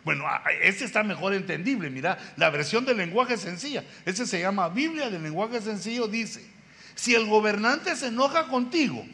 Bueno, 0.04 0.26
este 0.62 0.86
está 0.86 1.04
mejor 1.04 1.34
entendible. 1.34 1.90
Mira, 1.90 2.18
la 2.38 2.52
versión 2.52 2.86
del 2.86 2.98
lenguaje 2.98 3.38
sencilla. 3.38 3.84
Este 4.06 4.28
se 4.28 4.40
llama 4.40 4.70
Biblia 4.70 5.10
del 5.10 5.24
lenguaje 5.24 5.62
sencillo. 5.62 6.08
Dice: 6.08 6.46
Si 6.96 7.14
el 7.14 7.28
gobernante 7.28 7.96
se 7.96 8.08
enoja 8.08 8.48
contigo, 8.48 9.06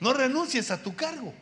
no 0.00 0.12
renuncies 0.12 0.70
a 0.70 0.82
tu 0.82 0.96
cargo. 0.96 1.34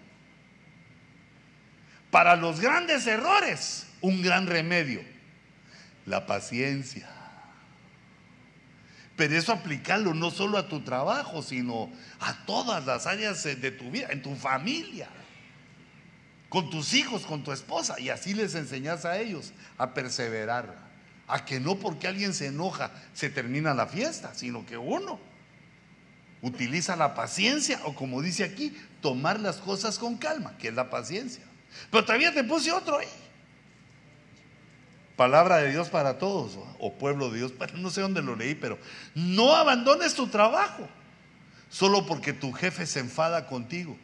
Para 2.11 2.37
los 2.37 2.61
grandes 2.61 3.07
errores, 3.07 3.87
un 4.01 4.23
gran 4.23 4.47
remedio: 4.47 5.03
la 6.07 6.27
paciencia. 6.27 7.09
Pero 9.17 9.37
eso 9.37 9.53
aplicarlo 9.53 10.13
no 10.13 10.33
solo 10.33 10.59
a 10.59 10.69
tu 10.69 10.81
trabajo, 10.81 11.43
sino 11.43 11.91
a 12.19 12.45
todas 12.47 12.85
las 12.85 13.07
áreas 13.07 13.45
de 13.45 13.71
tu 13.71 13.91
vida, 13.91 14.09
en 14.11 14.23
tu 14.23 14.35
familia, 14.35 15.09
con 16.49 16.69
tus 16.69 16.95
hijos, 16.95 17.25
con 17.25 17.45
tu 17.45 17.53
esposa. 17.53 18.01
Y 18.01 18.09
así 18.09 18.35
les 18.35 18.57
enseñas 18.57 19.05
a 19.05 19.19
ellos 19.19 19.53
a 19.79 19.95
perseverar. 19.95 20.83
A 21.27 21.45
que 21.45 21.59
no 21.59 21.77
porque 21.77 22.07
alguien 22.07 22.35
se 22.35 22.49
enoja 22.49 22.91
se 23.15 23.31
termina 23.31 23.73
la 23.73 23.87
fiesta, 23.87 24.35
sino 24.35 24.67
que 24.67 24.77
uno 24.77 25.19
utiliza 26.45 26.95
la 26.95 27.15
paciencia 27.15 27.81
o 27.85 27.95
como 27.95 28.21
dice 28.21 28.45
aquí, 28.45 28.77
tomar 29.01 29.41
las 29.41 29.57
cosas 29.57 29.99
con 29.99 30.19
calma, 30.19 30.57
que 30.59 30.69
es 30.69 30.75
la 30.75 30.91
paciencia. 30.91 31.43
Pero 31.91 32.05
todavía 32.05 32.33
te 32.33 32.45
puse 32.45 32.71
otro 32.71 32.99
ahí. 32.99 33.09
Palabra 35.17 35.59
de 35.59 35.71
Dios 35.71 35.89
para 35.89 36.19
todos, 36.19 36.59
o 36.79 36.93
pueblo 36.93 37.31
de 37.31 37.39
Dios, 37.39 37.53
no 37.77 37.89
sé 37.89 38.03
dónde 38.03 38.21
lo 38.21 38.37
leí, 38.37 38.55
pero 38.55 38.79
no 39.15 39.55
abandones 39.55 40.15
tu 40.15 40.27
trabajo 40.27 40.89
solo 41.71 42.05
porque 42.05 42.33
tu 42.33 42.53
jefe 42.53 42.85
se 42.85 43.01
enfada 43.01 43.47
contigo. 43.47 43.97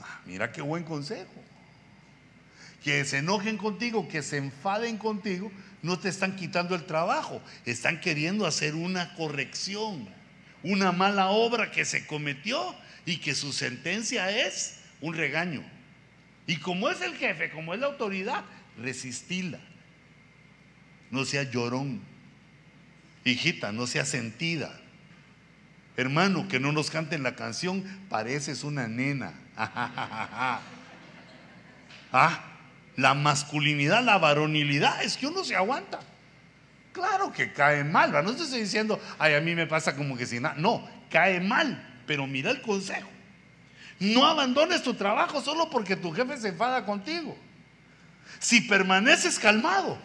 Ah, 0.00 0.20
mira 0.24 0.52
qué 0.52 0.62
buen 0.62 0.84
consejo. 0.84 1.32
Que 2.84 3.04
se 3.04 3.18
enojen 3.18 3.58
contigo, 3.58 4.06
que 4.06 4.22
se 4.22 4.36
enfaden 4.36 4.98
contigo, 4.98 5.50
no 5.82 5.98
te 5.98 6.08
están 6.08 6.36
quitando 6.36 6.76
el 6.76 6.84
trabajo, 6.84 7.42
están 7.64 8.00
queriendo 8.00 8.46
hacer 8.46 8.76
una 8.76 9.14
corrección, 9.14 10.08
una 10.68 10.92
mala 10.92 11.30
obra 11.30 11.70
que 11.70 11.86
se 11.86 12.06
cometió 12.06 12.76
y 13.06 13.16
que 13.16 13.34
su 13.34 13.54
sentencia 13.54 14.30
es 14.46 14.80
un 15.00 15.14
regaño. 15.14 15.62
Y 16.46 16.56
como 16.56 16.90
es 16.90 17.00
el 17.00 17.16
jefe, 17.16 17.50
como 17.50 17.72
es 17.72 17.80
la 17.80 17.86
autoridad, 17.86 18.44
resistila. 18.76 19.58
No 21.10 21.24
sea 21.24 21.44
llorón. 21.44 22.02
Hijita, 23.24 23.72
no 23.72 23.86
sea 23.86 24.04
sentida. 24.04 24.78
Hermano, 25.96 26.48
que 26.48 26.60
no 26.60 26.70
nos 26.70 26.90
canten 26.90 27.22
la 27.22 27.34
canción, 27.34 27.82
pareces 28.10 28.62
una 28.62 28.88
nena. 28.88 29.32
ah, 29.56 30.60
la 32.94 33.14
masculinidad, 33.14 34.04
la 34.04 34.18
varonilidad, 34.18 35.02
es 35.02 35.16
que 35.16 35.26
uno 35.28 35.44
se 35.44 35.56
aguanta. 35.56 36.00
Claro 36.98 37.32
que 37.32 37.52
cae 37.52 37.84
mal, 37.84 38.10
no 38.10 38.32
estoy 38.32 38.60
diciendo, 38.60 39.00
ay, 39.20 39.34
a 39.34 39.40
mí 39.40 39.54
me 39.54 39.68
pasa 39.68 39.94
como 39.94 40.16
que 40.16 40.26
si 40.26 40.40
nada. 40.40 40.56
No, 40.58 40.84
cae 41.08 41.38
mal, 41.38 42.02
pero 42.08 42.26
mira 42.26 42.50
el 42.50 42.60
consejo. 42.60 43.08
No 44.00 44.26
abandones 44.26 44.82
tu 44.82 44.94
trabajo 44.94 45.40
solo 45.40 45.70
porque 45.70 45.94
tu 45.94 46.10
jefe 46.10 46.36
se 46.38 46.48
enfada 46.48 46.84
contigo. 46.84 47.38
Si 48.40 48.62
permaneces 48.62 49.38
calmado, 49.38 49.96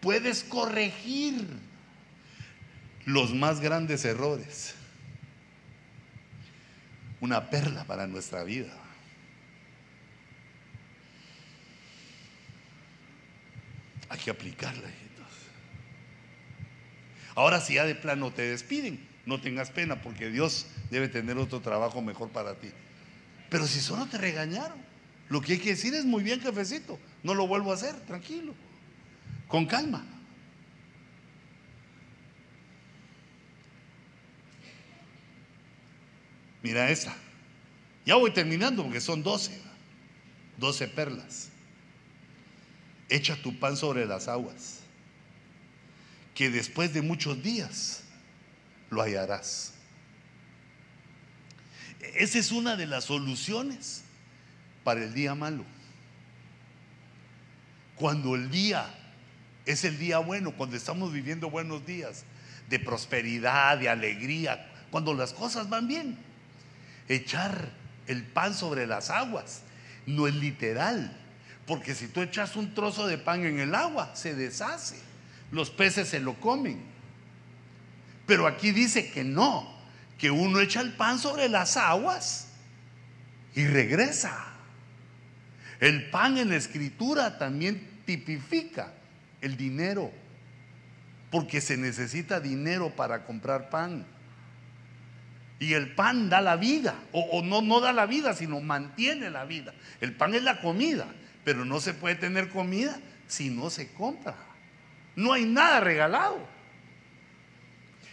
puedes 0.00 0.44
corregir 0.44 1.44
los 3.04 3.34
más 3.34 3.58
grandes 3.58 4.04
errores. 4.04 4.76
Una 7.20 7.50
perla 7.50 7.82
para 7.82 8.06
nuestra 8.06 8.44
vida. 8.44 8.72
Hay 14.08 14.20
que 14.20 14.30
aplicarla. 14.30 15.01
Ahora 17.34 17.60
si 17.60 17.74
ya 17.74 17.84
de 17.84 17.94
plano 17.94 18.32
te 18.32 18.42
despiden, 18.42 19.06
no 19.26 19.40
tengas 19.40 19.70
pena 19.70 20.02
porque 20.02 20.30
Dios 20.30 20.66
debe 20.90 21.08
tener 21.08 21.38
otro 21.38 21.60
trabajo 21.60 22.02
mejor 22.02 22.30
para 22.30 22.54
ti. 22.54 22.68
Pero 23.48 23.66
si 23.66 23.80
solo 23.80 24.06
te 24.06 24.18
regañaron, 24.18 24.78
lo 25.28 25.40
que 25.40 25.54
hay 25.54 25.58
que 25.58 25.70
decir 25.70 25.94
es 25.94 26.04
muy 26.04 26.22
bien, 26.22 26.40
jefecito, 26.40 26.98
no 27.22 27.34
lo 27.34 27.46
vuelvo 27.46 27.70
a 27.70 27.74
hacer, 27.74 27.94
tranquilo, 28.00 28.54
con 29.48 29.66
calma. 29.66 30.04
Mira 36.62 36.90
esta. 36.90 37.14
Ya 38.06 38.16
voy 38.16 38.30
terminando 38.30 38.82
porque 38.82 39.00
son 39.00 39.22
12. 39.22 39.60
12 40.58 40.88
perlas. 40.88 41.48
Echa 43.08 43.36
tu 43.36 43.58
pan 43.58 43.76
sobre 43.76 44.06
las 44.06 44.28
aguas, 44.28 44.81
que 46.34 46.50
después 46.50 46.92
de 46.92 47.02
muchos 47.02 47.42
días 47.42 48.04
lo 48.90 49.02
hallarás. 49.02 49.72
Esa 52.14 52.38
es 52.38 52.52
una 52.52 52.76
de 52.76 52.86
las 52.86 53.04
soluciones 53.04 54.02
para 54.84 55.02
el 55.02 55.14
día 55.14 55.34
malo. 55.34 55.64
Cuando 57.96 58.34
el 58.34 58.50
día 58.50 58.92
es 59.64 59.84
el 59.84 59.98
día 59.98 60.18
bueno, 60.18 60.52
cuando 60.52 60.76
estamos 60.76 61.12
viviendo 61.12 61.50
buenos 61.50 61.86
días 61.86 62.24
de 62.68 62.80
prosperidad, 62.80 63.78
de 63.78 63.88
alegría, 63.88 64.68
cuando 64.90 65.14
las 65.14 65.32
cosas 65.32 65.68
van 65.68 65.86
bien, 65.86 66.18
echar 67.08 67.70
el 68.06 68.24
pan 68.24 68.54
sobre 68.54 68.86
las 68.86 69.10
aguas 69.10 69.62
no 70.06 70.26
es 70.26 70.34
literal, 70.34 71.16
porque 71.66 71.94
si 71.94 72.08
tú 72.08 72.22
echas 72.22 72.56
un 72.56 72.74
trozo 72.74 73.06
de 73.06 73.18
pan 73.18 73.44
en 73.44 73.60
el 73.60 73.74
agua, 73.74 74.14
se 74.16 74.34
deshace, 74.34 74.96
los 75.52 75.70
peces 75.70 76.08
se 76.08 76.18
lo 76.18 76.34
comen. 76.40 76.82
Pero 78.26 78.46
aquí 78.46 78.72
dice 78.72 79.12
que 79.12 79.22
no, 79.22 79.70
que 80.18 80.30
uno 80.30 80.58
echa 80.60 80.80
el 80.80 80.92
pan 80.94 81.18
sobre 81.18 81.48
las 81.48 81.76
aguas 81.76 82.48
y 83.54 83.66
regresa. 83.66 84.46
El 85.78 86.10
pan 86.10 86.38
en 86.38 86.48
la 86.48 86.56
escritura 86.56 87.38
también 87.38 87.88
tipifica 88.06 88.92
el 89.40 89.56
dinero, 89.56 90.10
porque 91.30 91.60
se 91.60 91.76
necesita 91.76 92.40
dinero 92.40 92.90
para 92.96 93.24
comprar 93.24 93.68
pan. 93.68 94.06
Y 95.58 95.74
el 95.74 95.94
pan 95.94 96.28
da 96.30 96.40
la 96.40 96.56
vida, 96.56 96.94
o, 97.12 97.42
no, 97.42 97.60
no 97.60 97.80
da 97.80 97.92
la 97.92 98.06
vida, 98.06 98.34
sino 98.34 98.60
mantiene 98.60 99.28
la 99.30 99.44
vida. 99.44 99.74
El 100.00 100.14
pan 100.14 100.34
es 100.34 100.42
la 100.42 100.60
comida, 100.60 101.06
pero 101.44 101.64
no 101.64 101.78
se 101.78 101.94
puede 101.94 102.14
tener 102.14 102.48
comida 102.48 102.98
si 103.26 103.50
no 103.50 103.68
se 103.68 103.92
compra. 103.92 104.51
No 105.14 105.32
hay 105.32 105.44
nada 105.44 105.80
regalado. 105.80 106.46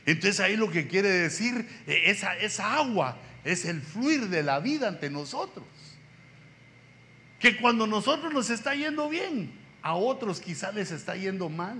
Entonces 0.05 0.39
ahí 0.39 0.57
lo 0.57 0.71
que 0.71 0.87
quiere 0.87 1.09
decir, 1.09 1.67
eh, 1.87 2.03
esa, 2.05 2.35
esa 2.37 2.75
agua 2.75 3.17
es 3.43 3.65
el 3.65 3.81
fluir 3.81 4.27
de 4.29 4.43
la 4.43 4.59
vida 4.59 4.87
ante 4.87 5.09
nosotros. 5.09 5.65
Que 7.39 7.57
cuando 7.57 7.87
nosotros 7.87 8.33
nos 8.33 8.49
está 8.49 8.75
yendo 8.75 9.07
bien, 9.07 9.51
a 9.81 9.95
otros 9.95 10.41
quizás 10.41 10.73
les 10.73 10.91
está 10.91 11.15
yendo 11.15 11.49
mal. 11.49 11.77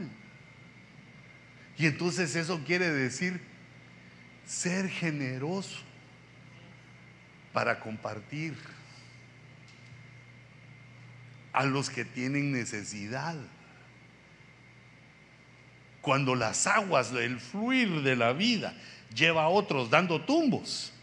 Y 1.78 1.86
entonces 1.86 2.36
eso 2.36 2.62
quiere 2.66 2.90
decir 2.92 3.42
ser 4.46 4.90
generoso 4.90 5.80
para 7.54 7.80
compartir 7.80 8.56
a 11.54 11.66
los 11.66 11.90
que 11.90 12.06
tienen 12.06 12.52
necesidad. 12.52 13.36
Cuando 16.02 16.36
las 16.36 16.66
aguas 16.68 17.12
del 17.12 17.40
fluir 17.40 18.02
de 18.02 18.16
la 18.16 18.34
vida 18.34 18.74
lleva 19.14 19.44
a 19.44 19.50
otros 19.50 19.90
dando 19.90 20.22
tumbos, 20.22 20.94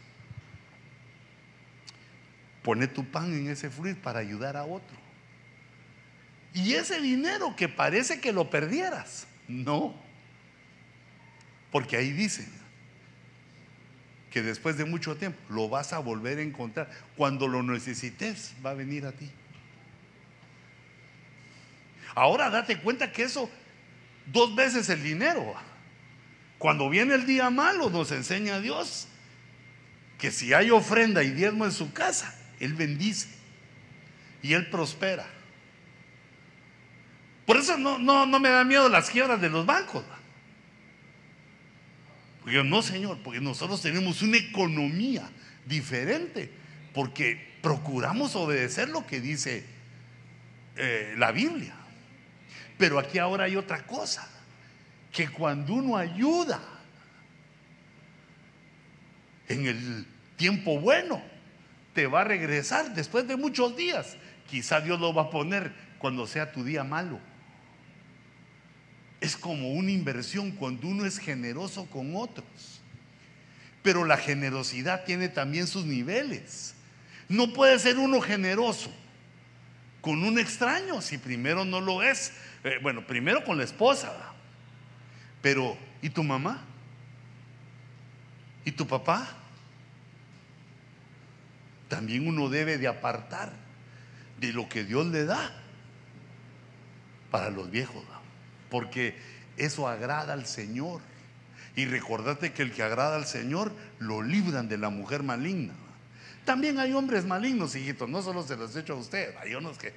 pone 2.63 2.89
tu 2.89 3.05
pan 3.05 3.33
en 3.33 3.49
ese 3.49 3.71
fluir 3.71 3.97
para 4.01 4.21
ayudar 4.21 4.57
a 4.57 4.65
otro. 4.65 4.97
Y 6.55 6.73
ese 6.73 7.01
dinero 7.01 7.55
que 7.55 7.69
parece 7.69 8.21
que 8.21 8.33
lo 8.33 8.49
perdieras, 8.49 9.27
no. 9.47 9.95
Porque 11.71 11.97
ahí 11.97 12.11
dice 12.13 12.49
que 14.31 14.43
después 14.43 14.79
de 14.79 14.85
mucho 14.85 15.17
tiempo 15.17 15.39
lo 15.49 15.69
vas 15.69 15.93
a 15.93 15.99
volver 15.99 16.39
a 16.39 16.43
encontrar. 16.43 16.91
Cuando 17.17 17.47
lo 17.47 17.63
necesites, 17.63 18.55
va 18.65 18.71
a 18.71 18.75
venir 18.75 19.05
a 19.07 19.13
ti. 19.13 19.31
Ahora 22.15 22.49
date 22.49 22.79
cuenta 22.79 23.13
que 23.13 23.25
eso, 23.25 23.51
dos 24.27 24.55
veces 24.55 24.89
el 24.89 25.03
dinero. 25.03 25.55
Cuando 26.59 26.89
viene 26.89 27.15
el 27.15 27.27
día 27.27 27.51
malo, 27.51 27.91
nos 27.91 28.11
enseña 28.13 28.61
Dios 28.61 29.09
que 30.19 30.31
si 30.31 30.55
hay 30.55 30.71
ofrenda 30.71 31.23
y 31.23 31.31
diezmo 31.31 31.65
en 31.65 31.73
su 31.73 31.93
casa, 31.93 32.35
Él 32.59 32.75
bendice 32.75 33.29
y 34.43 34.55
Él 34.55 34.69
prospera. 34.71 35.27
Por 37.45 37.59
eso 37.59 37.77
no, 37.77 37.99
no, 37.99 38.27
no 38.27 38.41
me 38.41 38.49
da 38.49 38.65
miedo 38.65 38.89
las 38.89 39.11
quiebras 39.11 39.41
de 39.41 39.51
los 39.51 39.67
bancos. 39.67 40.05
Porque 42.43 42.63
no, 42.63 42.83
Señor, 42.83 43.19
porque 43.23 43.41
nosotros 43.41 43.83
tenemos 43.83 44.23
una 44.23 44.37
economía 44.37 45.29
diferente, 45.67 46.51
porque 46.95 47.57
procuramos 47.61 48.37
obedecer 48.37 48.89
lo 48.89 49.07
que 49.07 49.21
dice 49.21 49.65
eh, 50.77 51.15
la 51.19 51.33
Biblia. 51.33 51.75
Pero 52.79 52.99
aquí 52.99 53.19
ahora 53.19 53.45
hay 53.45 53.57
otra 53.57 53.87
cosa, 53.87 54.29
que 55.13 55.29
cuando 55.29 55.75
uno 55.75 55.97
ayuda 55.97 56.61
en 59.49 59.67
el 59.67 60.07
tiempo 60.37 60.79
bueno, 60.79 61.23
te 61.95 62.07
va 62.07 62.21
a 62.21 62.25
regresar 62.25 62.95
después 62.95 63.27
de 63.27 63.37
muchos 63.37 63.77
días. 63.77 64.17
Quizá 64.49 64.81
Dios 64.81 65.01
lo 65.01 65.15
va 65.15 65.23
a 65.23 65.31
poner 65.31 65.73
cuando 65.99 66.27
sea 66.27 66.53
tu 66.53 66.63
día 66.63 66.85
malo 66.85 67.19
es 69.21 69.37
como 69.37 69.73
una 69.73 69.91
inversión 69.91 70.53
cuando 70.53 70.89
uno 70.89 71.05
es 71.05 71.19
generoso 71.19 71.87
con 71.87 72.15
otros. 72.17 72.81
Pero 73.83 74.05
la 74.05 74.17
generosidad 74.17 75.05
tiene 75.05 75.29
también 75.29 75.67
sus 75.67 75.85
niveles. 75.85 76.75
No 77.29 77.53
puede 77.53 77.79
ser 77.79 77.99
uno 77.99 78.21
generoso 78.21 78.91
con 80.01 80.23
un 80.23 80.39
extraño 80.39 81.01
si 81.01 81.19
primero 81.19 81.65
no 81.65 81.81
lo 81.81 82.03
es. 82.03 82.33
Eh, 82.67 82.81
bueno, 82.83 83.07
primero 83.07 83.45
con 83.45 83.57
la 83.57 83.63
esposa. 83.63 84.13
Pero, 85.41 85.79
¿y 86.03 86.11
tu 86.11 86.25
mamá? 86.25 86.65
¿Y 88.65 88.73
tu 88.73 88.89
papá? 88.89 89.29
También 91.89 92.27
uno 92.27 92.49
debe 92.49 92.77
de 92.77 92.89
apartar 92.89 93.53
de 94.41 94.53
lo 94.53 94.69
que 94.69 94.83
Dios 94.83 95.07
le 95.07 95.25
da 95.25 95.53
para 97.31 97.51
los 97.51 97.71
viejos, 97.71 98.03
porque 98.69 99.17
eso 99.57 99.87
agrada 99.87 100.33
al 100.33 100.47
Señor. 100.47 101.03
Y 101.77 101.85
recordate 101.85 102.53
que 102.53 102.63
el 102.63 102.73
que 102.73 102.83
agrada 102.83 103.15
al 103.15 103.27
Señor 103.27 103.71
lo 104.01 104.23
libran 104.23 104.69
de 104.69 104.79
la 104.79 104.91
mujer 104.91 105.23
maligna. 105.23 105.75
También 106.45 106.81
hay 106.81 106.93
hombres 106.95 107.27
malignos, 107.27 107.77
hijitos, 107.77 108.09
no 108.09 108.23
solo 108.23 108.43
se 108.43 108.57
los 108.57 108.75
he 108.75 108.81
hecho 108.81 108.95
a 108.95 108.97
usted, 108.97 109.37
hay 109.37 109.55
unos 109.55 109.79
que 109.79 109.93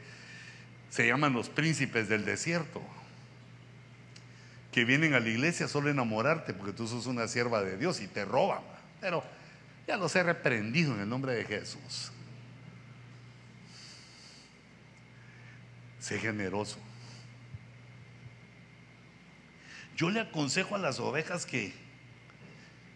se 0.90 1.08
llaman 1.08 1.34
los 1.34 1.50
príncipes 1.50 2.10
del 2.10 2.26
desierto, 2.26 2.82
que 4.72 4.86
vienen 4.86 5.14
a 5.14 5.20
la 5.20 5.30
iglesia 5.30 5.68
solo 5.68 5.88
a 5.88 5.92
enamorarte 5.92 6.54
porque 6.54 6.74
tú 6.74 6.88
sos 6.88 7.06
una 7.06 7.28
sierva 7.28 7.64
de 7.64 7.78
Dios 7.78 8.02
y 8.02 8.08
te 8.08 8.26
roban. 8.26 8.62
Pero 9.02 9.24
ya 9.88 9.98
los 9.98 10.16
he 10.16 10.24
reprendido 10.24 10.94
en 10.94 11.02
el 11.02 11.10
nombre 11.10 11.34
de 11.34 11.46
Jesús. 11.46 12.12
Sé 16.00 16.20
generoso. 16.20 16.78
Yo 19.96 20.10
le 20.10 20.22
aconsejo 20.22 20.76
a 20.76 20.80
las 20.80 21.00
ovejas 21.00 21.46
que 21.46 21.74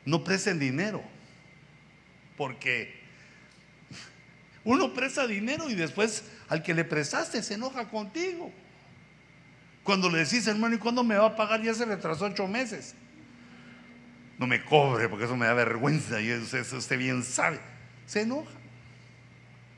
no 0.05 0.23
presten 0.23 0.59
dinero, 0.59 1.03
porque 2.37 3.02
uno 4.65 4.93
presta 4.93 5.27
dinero 5.27 5.69
y 5.69 5.75
después 5.75 6.23
al 6.47 6.63
que 6.63 6.73
le 6.73 6.85
prestaste 6.85 7.43
se 7.43 7.55
enoja 7.55 7.89
contigo. 7.89 8.51
Cuando 9.83 10.09
le 10.09 10.19
decís, 10.19 10.47
hermano, 10.47 10.75
¿y 10.75 10.79
cuándo 10.79 11.03
me 11.03 11.15
va 11.15 11.27
a 11.27 11.35
pagar? 11.35 11.61
Ya 11.61 11.73
se 11.73 11.85
retrasó 11.85 12.25
ocho 12.25 12.47
meses. 12.47 12.95
No 14.37 14.47
me 14.47 14.63
cobre 14.63 15.09
porque 15.09 15.25
eso 15.25 15.35
me 15.35 15.45
da 15.45 15.53
vergüenza 15.53 16.21
y 16.21 16.29
eso, 16.29 16.77
usted 16.77 16.97
bien 16.97 17.23
sabe. 17.23 17.59
Se 18.05 18.21
enoja. 18.21 18.51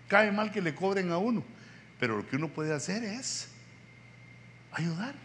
Cae 0.08 0.32
mal 0.32 0.52
que 0.52 0.62
le 0.62 0.76
cobren 0.76 1.12
a 1.12 1.18
uno. 1.18 1.44
Pero 2.00 2.18
lo 2.18 2.28
que 2.28 2.36
uno 2.36 2.50
puede 2.50 2.74
hacer 2.74 3.04
es 3.04 3.50
ayudar. 4.72 5.16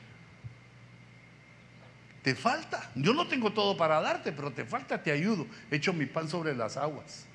Te 2.22 2.34
falta. 2.34 2.90
Yo 2.94 3.12
no 3.12 3.28
tengo 3.28 3.52
todo 3.52 3.76
para 3.76 4.00
darte, 4.00 4.32
pero 4.32 4.50
te 4.50 4.64
falta, 4.64 5.02
te 5.02 5.10
ayudo. 5.10 5.46
Echo 5.70 5.92
mi 5.92 6.06
pan 6.06 6.28
sobre 6.28 6.54
las 6.54 6.76
aguas. 6.78 7.26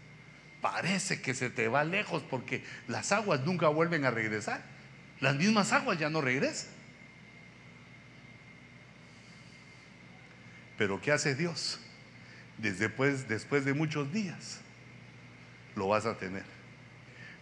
Parece 0.65 1.21
que 1.21 1.35
se 1.35 1.51
te 1.51 1.67
va 1.67 1.83
lejos 1.83 2.23
porque 2.27 2.63
las 2.87 3.11
aguas 3.11 3.41
nunca 3.41 3.67
vuelven 3.67 4.03
a 4.03 4.09
regresar. 4.09 4.63
Las 5.19 5.35
mismas 5.35 5.71
aguas 5.71 5.99
ya 5.99 6.09
no 6.09 6.21
regresan. 6.21 6.71
Pero 10.75 10.99
¿qué 10.99 11.11
hace 11.11 11.35
Dios? 11.35 11.79
Después, 12.57 13.27
de 13.27 13.73
muchos 13.75 14.11
días, 14.11 14.59
lo 15.75 15.89
vas 15.89 16.07
a 16.07 16.17
tener. 16.17 16.45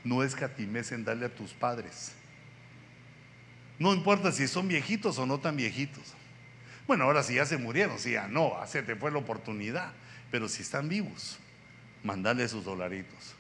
No 0.04 0.22
escatimes 0.22 0.92
en 0.92 1.06
darle 1.06 1.28
a 1.28 1.34
tus 1.34 1.54
padres. 1.54 2.12
No 3.80 3.94
importa 3.94 4.34
si 4.34 4.50
son 4.50 4.68
viejitos 4.68 5.18
o 5.18 5.26
no 5.26 5.40
tan 5.40 5.56
viejitos. 5.56 6.14
Bueno, 6.88 7.06
ahora 7.06 7.24
si 7.24 7.36
ya 7.36 7.46
se 7.46 7.56
murieron, 7.56 8.00
si 8.00 8.12
ya 8.12 8.28
no, 8.28 8.58
se 8.68 8.84
te 8.84 8.98
fue 8.98 9.12
la 9.12 9.20
oportunidad. 9.20 9.94
Pero 10.30 10.50
si 10.50 10.62
están 10.62 10.90
vivos, 10.90 11.40
mandale 12.04 12.48
sus 12.48 12.64
dolaritos. 12.64 13.36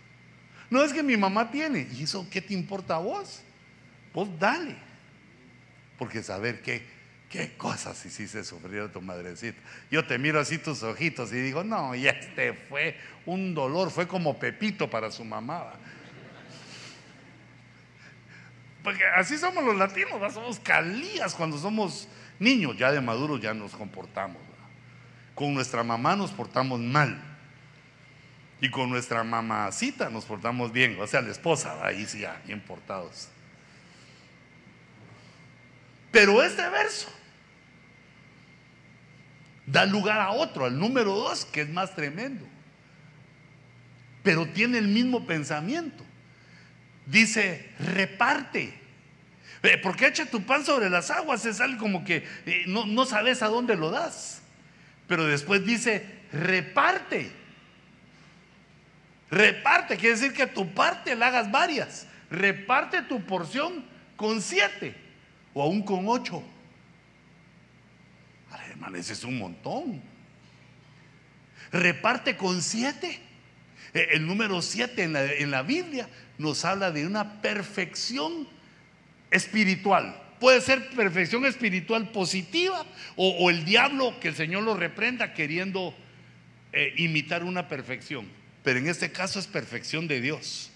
No 0.69 0.83
es 0.83 0.93
que 0.93 1.03
mi 1.03 1.17
mamá 1.17 1.51
tiene, 1.51 1.87
¿y 1.91 2.03
eso 2.03 2.27
qué 2.31 2.41
te 2.41 2.53
importa 2.53 2.95
a 2.95 2.99
vos? 2.99 3.41
Vos 4.13 4.29
dale. 4.39 4.75
Porque 5.97 6.23
saber 6.23 6.61
qué, 6.61 6.83
qué 7.29 7.55
cosas 7.55 8.03
hiciste 8.05 8.43
sufrir 8.43 8.81
a 8.81 8.91
tu 8.91 9.01
madrecita. 9.01 9.61
Yo 9.91 10.05
te 10.05 10.17
miro 10.17 10.39
así 10.39 10.57
tus 10.57 10.81
ojitos 10.83 11.31
y 11.31 11.35
digo, 11.35 11.63
no, 11.63 11.93
y 11.93 12.07
este 12.07 12.53
fue 12.53 12.97
un 13.25 13.53
dolor, 13.53 13.91
fue 13.91 14.07
como 14.07 14.39
Pepito 14.39 14.89
para 14.89 15.11
su 15.11 15.23
mamá. 15.23 15.73
Porque 18.83 19.03
así 19.15 19.37
somos 19.37 19.63
los 19.63 19.75
latinos, 19.77 20.33
somos 20.33 20.59
calías 20.59 21.35
cuando 21.35 21.57
somos 21.57 22.07
Niños 22.39 22.77
ya 22.77 22.91
de 22.91 23.01
maduros 23.01 23.39
ya 23.39 23.53
nos 23.53 23.71
comportamos. 23.73 24.41
Con 25.35 25.53
nuestra 25.53 25.83
mamá 25.83 26.15
nos 26.15 26.31
portamos 26.31 26.79
mal. 26.79 27.32
Y 28.63 28.69
con 28.69 28.89
nuestra 28.89 29.25
mamacita 29.25 30.09
nos 30.09 30.23
portamos 30.23 30.71
bien. 30.71 30.97
O 31.01 31.05
sea, 31.05 31.21
la 31.21 31.31
esposa, 31.31 31.85
ahí 31.85 32.05
sí, 32.05 32.19
ya, 32.19 32.41
bien 32.45 32.61
portados. 32.61 33.27
Pero 36.13 36.41
este 36.41 36.61
verso 36.69 37.11
da 39.65 39.85
lugar 39.85 40.21
a 40.21 40.31
otro, 40.31 40.63
al 40.63 40.79
número 40.79 41.13
dos, 41.13 41.43
que 41.43 41.59
es 41.59 41.67
más 41.67 41.93
tremendo. 41.93 42.47
Pero 44.23 44.47
tiene 44.47 44.77
el 44.77 44.87
mismo 44.87 45.27
pensamiento. 45.27 46.05
Dice, 47.05 47.69
reparte. 47.79 48.73
Porque 49.81 50.07
echa 50.07 50.25
tu 50.25 50.41
pan 50.45 50.63
sobre 50.63 50.89
las 50.89 51.11
aguas 51.11 51.45
es 51.45 51.59
algo 51.59 51.79
como 51.79 52.05
que 52.05 52.25
eh, 52.45 52.63
no, 52.67 52.85
no 52.85 53.03
sabes 53.03 53.41
a 53.41 53.47
dónde 53.47 53.75
lo 53.75 53.91
das. 53.91 54.41
Pero 55.09 55.25
después 55.25 55.65
dice, 55.65 56.21
reparte. 56.31 57.42
Reparte, 59.33 59.97
quiere 59.97 60.15
decir 60.15 60.31
que 60.31 60.45
tu 60.45 60.75
parte 60.75 61.15
la 61.15 61.27
hagas 61.27 61.49
varias. 61.49 62.07
Reparte 62.29 63.01
tu 63.01 63.25
porción 63.25 63.83
con 64.15 64.43
siete 64.43 64.95
o 65.55 65.63
aún 65.63 65.81
con 65.81 66.07
ocho. 66.07 66.43
Hermano, 68.69 68.97
ese 68.97 69.13
es 69.13 69.23
un 69.23 69.39
montón. 69.39 70.03
Reparte 71.71 72.37
con 72.37 72.61
siete. 72.61 73.19
E, 73.95 74.09
el 74.11 74.27
número 74.27 74.61
siete 74.61 75.01
en 75.01 75.13
la, 75.13 75.25
en 75.25 75.49
la 75.49 75.63
Biblia 75.63 76.07
nos 76.37 76.63
habla 76.63 76.91
de 76.91 77.07
una 77.07 77.41
perfección 77.41 78.47
espiritual. 79.31 80.15
Puede 80.39 80.61
ser 80.61 80.91
perfección 80.91 81.43
espiritual 81.45 82.11
positiva 82.11 82.85
o, 83.15 83.49
el 83.49 83.65
diablo 83.65 84.19
que 84.19 84.27
el 84.27 84.35
Señor 84.35 84.61
lo 84.61 84.75
reprenda 84.75 85.33
queriendo 85.33 85.95
eh, 86.71 86.93
imitar 86.97 87.43
una 87.43 87.67
perfección. 87.67 88.42
Pero 88.63 88.79
en 88.79 88.87
este 88.87 89.11
caso 89.11 89.39
es 89.39 89.47
perfección 89.47 90.07
de 90.07 90.21
Dios. 90.21 90.69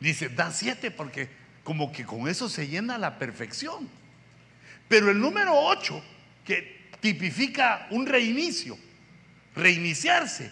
Dice, 0.00 0.28
da 0.28 0.50
siete 0.50 0.90
porque 0.90 1.28
como 1.62 1.92
que 1.92 2.04
con 2.04 2.28
eso 2.28 2.48
se 2.48 2.68
llena 2.68 2.98
la 2.98 3.18
perfección. 3.18 3.88
Pero 4.88 5.10
el 5.10 5.18
número 5.18 5.54
ocho, 5.54 6.02
que 6.44 6.88
tipifica 7.00 7.86
un 7.90 8.06
reinicio, 8.06 8.78
reiniciarse, 9.54 10.50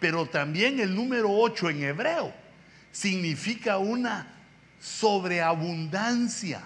pero 0.00 0.26
también 0.26 0.80
el 0.80 0.94
número 0.94 1.30
ocho 1.30 1.70
en 1.70 1.82
hebreo 1.82 2.34
significa 2.92 3.78
una 3.78 4.34
sobreabundancia. 4.80 6.62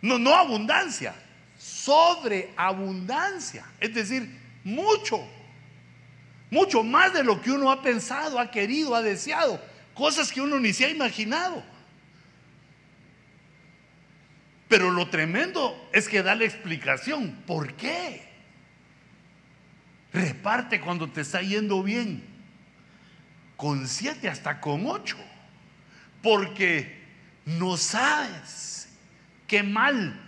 No, 0.00 0.18
no 0.18 0.34
abundancia, 0.34 1.14
sobreabundancia. 1.58 3.64
Es 3.80 3.94
decir, 3.94 4.30
mucho, 4.62 5.28
mucho 6.50 6.82
más 6.82 7.12
de 7.12 7.24
lo 7.24 7.40
que 7.40 7.50
uno 7.50 7.70
ha 7.70 7.82
pensado, 7.82 8.38
ha 8.38 8.50
querido, 8.50 8.94
ha 8.94 9.02
deseado. 9.02 9.60
Cosas 9.94 10.32
que 10.32 10.40
uno 10.40 10.58
ni 10.58 10.72
se 10.72 10.86
ha 10.86 10.90
imaginado. 10.90 11.62
Pero 14.68 14.90
lo 14.90 15.08
tremendo 15.08 15.88
es 15.92 16.08
que 16.08 16.22
da 16.22 16.34
la 16.34 16.44
explicación. 16.44 17.42
¿Por 17.46 17.74
qué? 17.74 18.28
Reparte 20.12 20.80
cuando 20.80 21.10
te 21.10 21.22
está 21.22 21.42
yendo 21.42 21.82
bien. 21.82 22.22
Con 23.56 23.88
siete 23.88 24.28
hasta 24.28 24.60
con 24.60 24.86
ocho 24.86 25.16
porque 26.22 26.98
no 27.44 27.76
sabes 27.76 28.88
qué 29.46 29.62
mal 29.62 30.20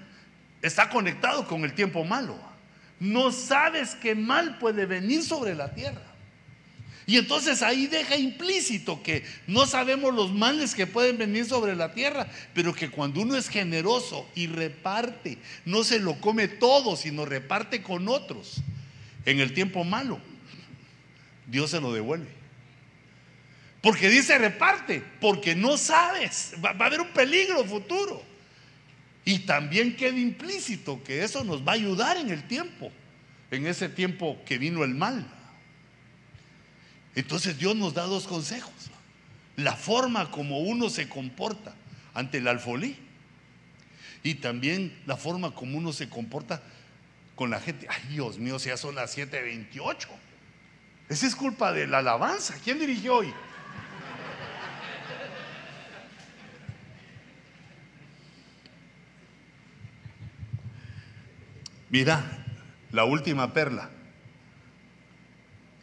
está 0.63 0.89
conectado 0.89 1.47
con 1.47 1.65
el 1.65 1.75
tiempo 1.75 2.05
malo. 2.05 2.39
No 2.99 3.33
sabes 3.33 3.95
qué 3.95 4.15
mal 4.15 4.59
puede 4.59 4.87
venir 4.87 5.23
sobre 5.23 5.55
la 5.55 5.73
tierra. 5.75 6.10
Y 7.07 7.17
entonces 7.17 7.63
ahí 7.63 7.87
deja 7.87 8.17
implícito 8.17 9.03
que 9.03 9.25
no 9.47 9.67
sabemos 9.67 10.15
los 10.15 10.33
males 10.33 10.75
que 10.75 10.87
pueden 10.87 11.19
venir 11.19 11.45
sobre 11.47 11.75
la 11.75 11.93
tierra, 11.93 12.29
pero 12.55 12.75
que 12.75 12.91
cuando 12.91 13.21
uno 13.21 13.37
es 13.37 13.49
generoso 13.49 14.29
y 14.35 14.47
reparte, 14.47 15.39
no 15.65 15.83
se 15.83 15.99
lo 15.99 16.21
come 16.21 16.47
todo, 16.47 16.97
sino 16.97 17.25
reparte 17.25 17.83
con 17.83 18.09
otros 18.09 18.63
en 19.25 19.41
el 19.41 19.53
tiempo 19.53 19.85
malo, 19.85 20.21
Dios 21.47 21.71
se 21.71 21.81
lo 21.81 21.93
devuelve. 21.93 22.41
Porque 23.83 24.11
dice 24.11 24.37
reparte, 24.37 25.03
porque 25.21 25.55
no 25.55 25.77
sabes, 25.77 26.55
va, 26.63 26.71
a 26.71 26.87
haber 26.87 27.01
un 27.01 27.09
peligro 27.09 27.65
futuro. 27.65 28.23
Y 29.25 29.41
también 29.41 29.97
queda 29.97 30.19
implícito 30.19 31.03
que 31.03 31.25
eso 31.25 31.45
nos 31.45 31.67
va 31.67 31.73
a 31.73 31.75
ayudar 31.77 32.17
en 32.17 32.31
el 32.31 32.47
tiempo, 32.47 32.91
en 33.51 33.67
ese 33.67 33.89
tiempo 33.89 34.39
que 34.45 34.59
vino 34.59 34.85
el 34.85 34.95
mal. 34.95 35.27
Entonces 37.15 37.59
Dios 37.59 37.77
nos 37.77 37.95
da 37.95 38.05
dos 38.05 38.27
consejos. 38.27 38.73
La 39.57 39.75
forma 39.77 40.31
como 40.31 40.61
uno 40.61 40.89
se 40.89 41.09
comporta 41.09 41.75
ante 42.15 42.39
el 42.39 42.49
alfolí 42.49 42.97
y 44.23 44.37
también 44.37 44.97
la 45.07 45.17
forma 45.17 45.55
como 45.55 45.79
uno 45.79 45.93
se 45.93 46.09
comporta 46.09 46.63
con 47.35 47.51
la 47.51 47.61
gente. 47.61 47.87
Ay, 47.89 48.03
Dios 48.11 48.39
mío, 48.39 48.59
si 48.59 48.69
ya 48.69 48.77
son 48.77 48.95
las 48.95 49.17
7:28. 49.17 50.09
Esa 51.09 51.27
es 51.27 51.35
culpa 51.35 51.73
de 51.73 51.87
la 51.87 51.99
alabanza. 51.99 52.55
¿Quién 52.63 52.79
dirigió 52.79 53.17
hoy? 53.17 53.35
Mira, 61.91 62.23
la 62.93 63.05
última 63.05 63.53
perla. 63.53 63.91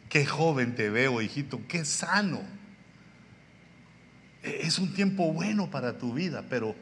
Qué 0.08 0.24
joven 0.24 0.74
te 0.74 0.90
veo, 0.90 1.20
hijito, 1.20 1.60
qué 1.68 1.84
sano. 1.84 2.42
E-, 4.42 4.60
es 4.62 4.78
un 4.78 4.94
tiempo 4.94 5.32
bueno 5.32 5.70
para 5.70 5.98
tu 5.98 6.14
vida, 6.14 6.44
pero 6.48 6.74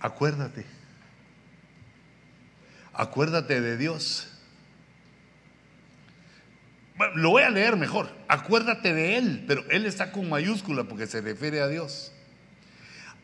acuérdate, 0.00 0.66
acuérdate 2.92 3.60
de 3.60 3.76
Dios. 3.76 4.28
Lo 7.14 7.30
voy 7.30 7.42
a 7.42 7.50
leer 7.50 7.76
mejor. 7.76 8.10
Acuérdate 8.26 8.94
de 8.94 9.18
Él, 9.18 9.44
pero 9.46 9.68
Él 9.70 9.84
está 9.84 10.12
con 10.12 10.30
mayúscula 10.30 10.84
porque 10.84 11.06
se 11.06 11.20
refiere 11.20 11.60
a 11.60 11.68
Dios. 11.68 12.12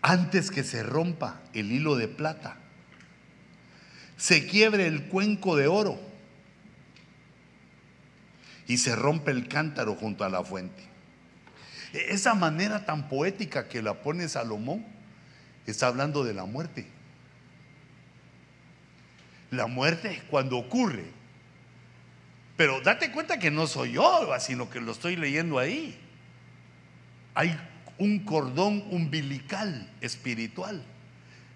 Antes 0.02 0.50
que 0.50 0.62
se 0.62 0.82
rompa 0.82 1.40
el 1.54 1.72
hilo 1.72 1.96
de 1.96 2.08
plata, 2.08 2.56
se 4.18 4.46
quiebre 4.46 4.86
el 4.86 5.04
cuenco 5.04 5.56
de 5.56 5.68
oro 5.68 6.11
y 8.72 8.78
se 8.78 8.96
rompe 8.96 9.30
el 9.32 9.48
cántaro 9.48 9.94
junto 9.96 10.24
a 10.24 10.30
la 10.30 10.42
fuente. 10.42 10.82
E-, 11.92 12.14
esa 12.14 12.32
manera 12.32 12.86
tan 12.86 13.06
poética 13.10 13.68
que 13.68 13.82
la 13.82 14.00
pone 14.00 14.26
Salomón 14.30 14.82
está 15.66 15.88
hablando 15.88 16.24
de 16.24 16.32
la 16.32 16.46
muerte. 16.46 16.86
La 19.50 19.66
muerte 19.66 20.22
cuando 20.30 20.56
ocurre. 20.56 21.04
Pero 22.56 22.80
date 22.80 23.12
cuenta 23.12 23.38
que 23.38 23.50
no 23.50 23.66
soy 23.66 23.92
yo, 23.92 24.26
sino 24.38 24.70
que 24.70 24.80
lo 24.80 24.92
estoy 24.92 25.16
leyendo 25.16 25.58
ahí. 25.58 26.00
Hay 27.34 27.54
un 27.98 28.20
cordón 28.20 28.84
umbilical 28.90 29.90
espiritual, 30.00 30.82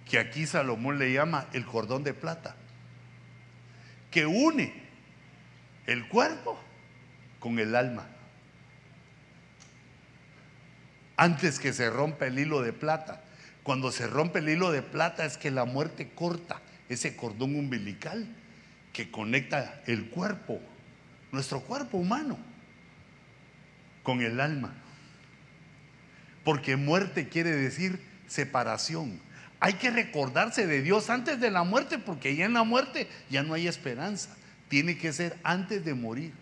que 0.05 0.19
aquí 0.19 0.47
Salomón 0.47 0.99
le 0.99 1.15
llama 1.15 1.47
el 1.55 1.65
cordón 1.65 2.05
de 2.05 2.13
plata, 2.13 2.57
que 4.11 4.27
une 4.27 4.75
el 5.87 6.09
cuerpo 6.09 6.61
con 7.47 7.60
el 7.60 7.77
alma. 7.77 8.05
Antes 11.16 11.60
que 11.60 11.73
se 11.73 11.89
rompa 11.90 12.27
el 12.27 12.40
hilo 12.40 12.60
de 12.60 12.73
plata. 12.73 13.23
Cuando 13.62 13.93
se 13.93 14.09
rompe 14.09 14.40
el 14.40 14.48
hilo 14.48 14.73
de 14.73 14.82
plata 14.82 15.24
es 15.24 15.39
que 15.39 15.52
la 15.52 15.64
muerte 15.64 16.10
corta 16.12 16.60
ese 16.89 17.14
cordón 17.14 17.55
umbilical 17.55 18.27
que 18.93 19.12
conecta 19.12 19.81
el 19.86 20.10
cuerpo, 20.10 20.60
nuestro 21.31 21.60
cuerpo 21.60 21.98
humano, 21.98 22.36
con 24.02 24.23
el 24.23 24.40
alma. 24.40 24.74
Porque 26.43 26.74
muerte 26.74 27.28
quiere 27.28 27.52
decir 27.52 28.01
separación. 28.27 29.20
Hay 29.60 29.74
que 29.74 29.93
recordarse 29.93 30.66
de 30.66 30.82
Dios 30.82 31.10
antes 31.10 31.39
de 31.39 31.52
la 31.52 31.62
muerte 31.62 32.01
porque 32.01 32.35
ya 32.35 32.47
en 32.47 32.55
la 32.55 32.64
muerte 32.64 33.09
ya 33.31 33.44
no 33.44 33.55
hay 33.55 33.68
esperanza. 33.68 34.36
Tiene 34.66 34.98
que 34.98 35.12
ser 35.12 35.39
antes 35.44 35.85
de 35.85 35.94
morir. 35.94 36.32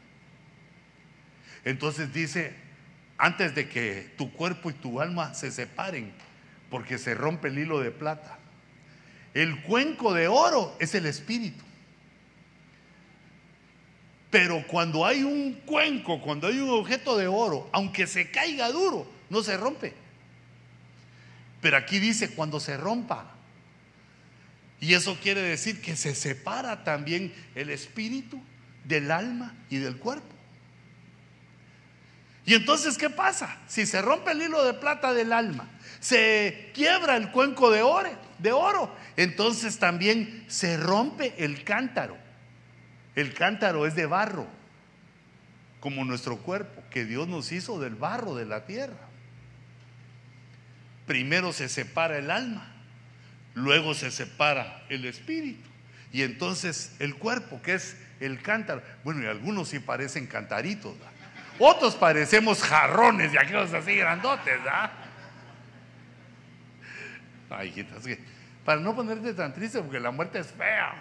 Entonces 1.65 2.13
dice, 2.13 2.55
antes 3.17 3.55
de 3.55 3.69
que 3.69 4.13
tu 4.17 4.33
cuerpo 4.33 4.71
y 4.71 4.75
tu 4.75 5.01
alma 5.01 5.35
se 5.35 5.51
separen, 5.51 6.13
porque 6.71 6.99
se 6.99 7.15
rompe 7.15 7.49
el 7.49 7.59
hilo 7.59 7.81
de 7.81 7.91
plata. 7.91 8.39
El 9.33 9.63
cuenco 9.63 10.13
de 10.13 10.29
oro 10.29 10.77
es 10.81 10.95
el 10.95 11.07
espíritu. 11.07 11.65
Pero 14.31 14.67
cuando 14.67 15.07
hay 15.07 15.23
un 15.23 15.53
cuenco, 15.65 16.21
cuando 16.21 16.49
hay 16.49 16.59
un 16.59 16.71
objeto 16.71 17.17
de 17.17 17.29
oro, 17.29 17.69
aunque 17.73 18.07
se 18.07 18.31
caiga 18.31 18.71
duro, 18.71 19.07
no 19.31 19.43
se 19.43 19.57
rompe. 19.57 19.95
Pero 21.61 21.77
aquí 21.77 22.01
dice 22.01 22.35
cuando 22.35 22.59
se 22.59 22.77
rompa. 22.77 23.31
Y 24.81 24.95
eso 24.95 25.17
quiere 25.23 25.41
decir 25.41 25.81
que 25.81 25.95
se 25.95 26.15
separa 26.15 26.83
también 26.83 27.33
el 27.55 27.71
espíritu 27.71 28.43
del 28.85 29.11
alma 29.13 29.55
y 29.71 29.79
del 29.79 29.97
cuerpo. 29.97 30.34
Y 32.47 32.55
entonces, 32.55 32.99
¿qué 32.99 33.09
pasa? 33.09 33.59
Si 33.67 33.87
se 33.87 34.03
rompe 34.03 34.33
el 34.33 34.43
hilo 34.43 34.65
de 34.65 34.75
plata 34.75 35.15
del 35.15 35.33
alma, 35.33 35.69
se 36.01 36.71
quiebra 36.75 37.17
el 37.17 37.31
cuenco 37.31 37.71
de 37.71 37.83
oro, 37.83 38.11
de 38.39 38.53
oro, 38.53 38.95
entonces 39.17 39.79
también 39.79 40.45
se 40.49 40.77
rompe 40.77 41.35
el 41.39 41.65
cántaro. 41.65 42.19
El 43.15 43.33
cántaro 43.33 43.87
es 43.87 43.95
de 43.95 44.07
barro, 44.07 44.47
como 45.81 46.05
nuestro 46.05 46.39
cuerpo, 46.39 46.83
que 46.91 47.05
Dios 47.05 47.29
nos 47.29 47.53
hizo 47.53 47.81
del 47.81 47.95
barro 47.95 48.35
de 48.35 48.45
la 48.45 48.67
tierra. 48.67 49.09
Primero 51.07 51.53
se 51.53 51.69
separa 51.69 52.19
el 52.19 52.31
alma, 52.31 52.75
luego 53.55 53.95
se 53.95 54.11
separa 54.11 54.85
el 54.91 55.07
espíritu. 55.07 55.69
Y 56.13 56.23
entonces 56.23 56.95
el 56.99 57.17
cuerpo, 57.17 57.61
que 57.63 57.75
es 57.75 57.97
el 58.21 58.43
cántaro, 58.43 58.83
bueno, 59.03 59.23
y 59.23 59.27
algunos 59.27 59.69
sí 59.69 59.79
parecen 59.79 60.27
cantaritos, 60.27 60.95
otros 61.59 61.95
parecemos 61.95 62.63
jarrones 62.63 63.33
y 63.33 63.39
aquellos 63.39 63.73
así 63.73 63.97
grandotes, 63.97 64.61
¿ah? 64.69 64.91
Ay, 67.51 67.69
hijitas, 67.69 68.05
para 68.65 68.81
no 68.81 68.95
ponerte 68.95 69.35
tan 69.35 69.53
triste 69.53 69.81
porque 69.81 70.01
la 70.01 70.11
muerte 70.11 70.39
es 70.39 70.49
fea. 70.49 70.95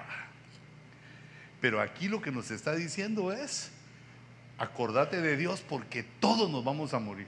Pero 1.61 1.79
aquí 1.79 2.09
lo 2.09 2.21
que 2.21 2.31
nos 2.31 2.51
está 2.51 2.75
diciendo 2.75 3.31
es, 3.31 3.71
acordate 4.57 5.21
de 5.21 5.37
Dios 5.37 5.61
porque 5.61 6.03
todos 6.03 6.49
nos 6.49 6.63
vamos 6.63 6.93
a 6.93 6.99
morir. 6.99 7.27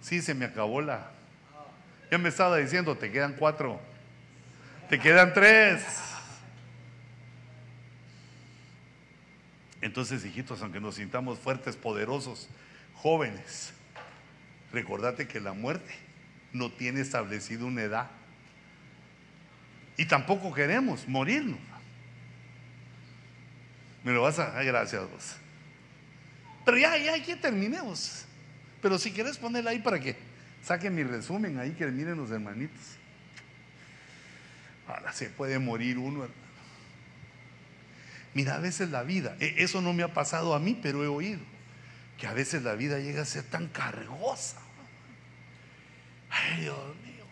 Sí, 0.00 0.22
se 0.22 0.34
me 0.34 0.44
acabó 0.44 0.80
la... 0.80 1.10
Ya 2.10 2.18
me 2.18 2.28
estaba 2.28 2.56
diciendo, 2.56 2.96
te 2.96 3.12
quedan 3.12 3.34
cuatro, 3.34 3.80
te 4.88 4.98
quedan 4.98 5.32
tres. 5.32 5.84
Entonces, 9.80 10.24
hijitos, 10.24 10.62
aunque 10.62 10.80
nos 10.80 10.96
sintamos 10.96 11.38
fuertes, 11.38 11.76
poderosos, 11.76 12.48
jóvenes, 12.94 13.72
recordate 14.72 15.26
que 15.26 15.40
la 15.40 15.52
muerte 15.52 15.92
no 16.52 16.70
tiene 16.70 17.00
establecido 17.00 17.66
una 17.66 17.82
edad. 17.82 18.10
Y 19.96 20.06
tampoco 20.06 20.52
queremos 20.52 21.06
morirnos. 21.08 21.58
Me 24.02 24.12
lo 24.12 24.22
vas 24.22 24.38
a. 24.38 24.58
Ay, 24.58 24.66
gracias 24.66 25.02
vos. 25.10 25.36
Pero 26.64 26.78
ya, 26.78 26.96
ya, 26.96 27.16
ya 27.16 27.40
terminemos. 27.40 28.24
Pero 28.80 28.98
si 28.98 29.12
quieres 29.12 29.36
ponerla 29.36 29.72
ahí 29.72 29.78
para 29.78 30.00
que 30.00 30.16
saque 30.62 30.90
mi 30.90 31.02
resumen 31.02 31.58
ahí, 31.58 31.72
que 31.72 31.86
miren 31.86 32.16
los 32.16 32.30
hermanitos. 32.30 32.96
Ahora 34.86 35.12
se 35.12 35.28
puede 35.28 35.58
morir 35.58 35.98
uno, 35.98 36.24
hermano. 36.24 36.49
Mira, 38.34 38.56
a 38.56 38.58
veces 38.60 38.90
la 38.90 39.02
vida, 39.02 39.36
e, 39.40 39.56
eso 39.58 39.80
no 39.80 39.92
me 39.92 40.02
ha 40.02 40.14
pasado 40.14 40.54
a 40.54 40.58
mí, 40.58 40.78
pero 40.80 41.02
he 41.02 41.08
oído, 41.08 41.40
que 42.16 42.26
a 42.26 42.32
veces 42.32 42.62
la 42.62 42.74
vida 42.74 42.98
llega 42.98 43.22
a 43.22 43.26
ser 43.26 43.44
tan 43.44 43.68
cargosa. 43.68 44.58
Ay, 46.30 46.62
Dios 46.62 46.96
mío. 47.04 47.24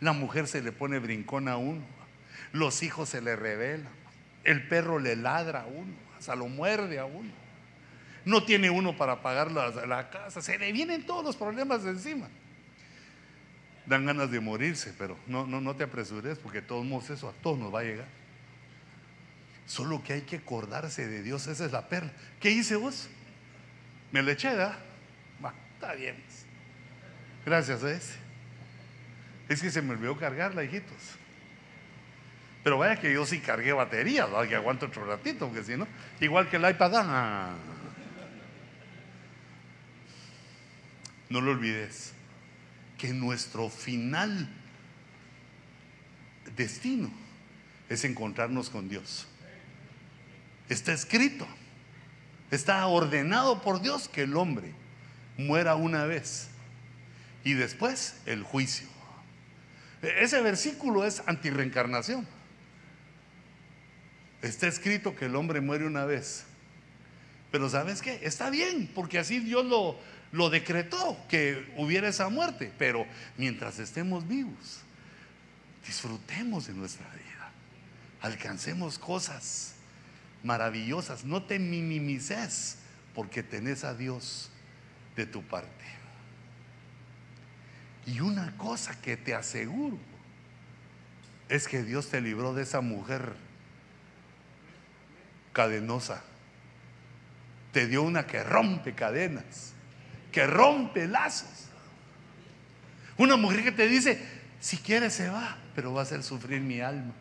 La 0.00 0.12
mujer 0.12 0.46
se 0.46 0.60
le 0.60 0.72
pone 0.72 0.98
brincón 0.98 1.48
a 1.48 1.56
uno, 1.56 1.82
los 2.52 2.82
hijos 2.82 3.08
se 3.08 3.22
le 3.22 3.34
revelan, 3.34 3.88
el 4.44 4.68
perro 4.68 4.98
le 4.98 5.16
ladra 5.16 5.62
a 5.62 5.66
uno, 5.66 5.94
hasta 6.18 6.36
lo 6.36 6.48
muerde 6.48 6.98
a 6.98 7.06
uno. 7.06 7.30
No 8.26 8.44
tiene 8.44 8.68
uno 8.68 8.96
para 8.96 9.22
pagar 9.22 9.50
la, 9.52 10.10
casa, 10.10 10.42
se 10.42 10.58
le 10.58 10.72
vienen 10.72 11.06
todos 11.06 11.24
los 11.24 11.36
problemas 11.36 11.84
de 11.84 11.90
encima. 11.90 12.28
Dan 13.86 14.04
ganas 14.04 14.30
de 14.30 14.40
morirse, 14.40 14.92
pero 14.98 15.16
no, 15.28 15.46
no, 15.46 15.60
no 15.60 15.76
te 15.76 15.84
apresures 15.84 16.38
porque 16.38 16.60
todos 16.60 16.84
modos 16.84 17.08
eso 17.10 17.28
a 17.28 17.32
todos 17.32 17.58
nos 17.58 17.72
va 17.72 17.80
a 17.80 17.84
llegar. 17.84 18.25
Solo 19.66 20.02
que 20.02 20.12
hay 20.12 20.22
que 20.22 20.36
acordarse 20.36 21.06
de 21.08 21.22
Dios, 21.22 21.46
esa 21.48 21.66
es 21.66 21.72
la 21.72 21.88
perla. 21.88 22.12
¿Qué 22.40 22.50
hice 22.50 22.76
vos? 22.76 23.08
Me 24.12 24.22
le 24.22 24.32
eché, 24.32 24.50
¿verdad? 24.50 24.78
está 25.74 25.94
bien. 25.94 26.16
Gracias 27.44 27.84
a 27.84 27.90
ese. 27.90 28.14
Es 29.48 29.60
que 29.60 29.70
se 29.70 29.82
me 29.82 29.92
olvidó 29.92 30.16
cargarla, 30.16 30.64
hijitos. 30.64 30.96
Pero 32.64 32.78
vaya 32.78 32.98
que 32.98 33.12
yo 33.12 33.24
sí 33.26 33.40
cargué 33.40 33.72
batería, 33.72 34.26
que 34.48 34.56
aguanto 34.56 34.86
otro 34.86 35.04
ratito, 35.04 35.46
porque 35.48 35.62
si 35.62 35.76
no, 35.76 35.86
igual 36.20 36.48
que 36.48 36.56
el 36.56 36.68
iPad. 36.68 36.92
Ah. 36.96 37.54
No 41.28 41.40
lo 41.40 41.52
olvides, 41.52 42.12
que 42.98 43.12
nuestro 43.12 43.68
final 43.68 44.48
destino 46.56 47.10
es 47.88 48.04
encontrarnos 48.04 48.70
con 48.70 48.88
Dios. 48.88 49.28
Está 50.68 50.92
escrito, 50.92 51.46
está 52.50 52.86
ordenado 52.86 53.62
por 53.62 53.80
Dios 53.80 54.08
que 54.08 54.22
el 54.22 54.36
hombre 54.36 54.72
muera 55.38 55.76
una 55.76 56.04
vez 56.04 56.48
y 57.44 57.52
después 57.54 58.16
el 58.26 58.42
juicio. 58.42 58.88
E-, 60.02 60.24
ese 60.24 60.40
versículo 60.40 61.04
es 61.04 61.22
antirreencarnación. 61.26 62.26
Está 64.42 64.66
escrito 64.66 65.16
que 65.16 65.26
el 65.26 65.36
hombre 65.36 65.60
muere 65.60 65.86
una 65.86 66.04
vez. 66.04 66.44
Pero 67.50 67.70
¿sabes 67.70 68.02
qué? 68.02 68.20
Está 68.22 68.50
bien, 68.50 68.90
porque 68.94 69.18
así 69.18 69.38
Dios 69.38 69.64
lo, 69.64 69.98
lo 70.32 70.50
decretó, 70.50 71.16
que 71.28 71.72
hubiera 71.76 72.08
esa 72.08 72.28
muerte. 72.28 72.72
Pero 72.76 73.06
mientras 73.38 73.78
estemos 73.78 74.26
vivos, 74.28 74.82
Disfrutemos 75.86 76.66
de 76.66 76.74
nuestra 76.74 77.06
vida. 77.10 77.52
Alcancemos 78.20 78.98
cosas 78.98 79.75
maravillosas. 80.46 81.24
No 81.24 81.42
te 81.42 81.58
minimices 81.58 82.78
porque 83.14 83.42
tenés 83.42 83.84
a 83.84 83.94
Dios 83.94 84.50
de 85.16 85.26
tu 85.26 85.42
parte. 85.42 85.84
Y 88.06 88.20
una 88.20 88.56
cosa 88.56 88.98
que 89.00 89.16
te 89.16 89.34
aseguro 89.34 89.98
es 91.48 91.66
que 91.66 91.82
Dios 91.82 92.08
te 92.08 92.20
libró 92.20 92.54
de 92.54 92.62
esa 92.62 92.80
mujer 92.80 93.34
cadenosa. 95.52 96.22
Te 97.72 97.86
dio 97.86 98.02
una 98.02 98.26
que 98.26 98.42
rompe 98.42 98.94
cadenas, 98.94 99.72
que 100.30 100.46
rompe 100.46 101.08
lazos. 101.08 101.68
Una 103.18 103.36
mujer 103.36 103.64
que 103.64 103.72
te 103.72 103.88
dice, 103.88 104.24
si 104.60 104.76
quiere 104.76 105.10
se 105.10 105.28
va, 105.28 105.58
pero 105.74 105.92
va 105.92 106.00
a 106.00 106.04
hacer 106.04 106.22
sufrir 106.22 106.60
mi 106.60 106.80
alma. 106.80 107.12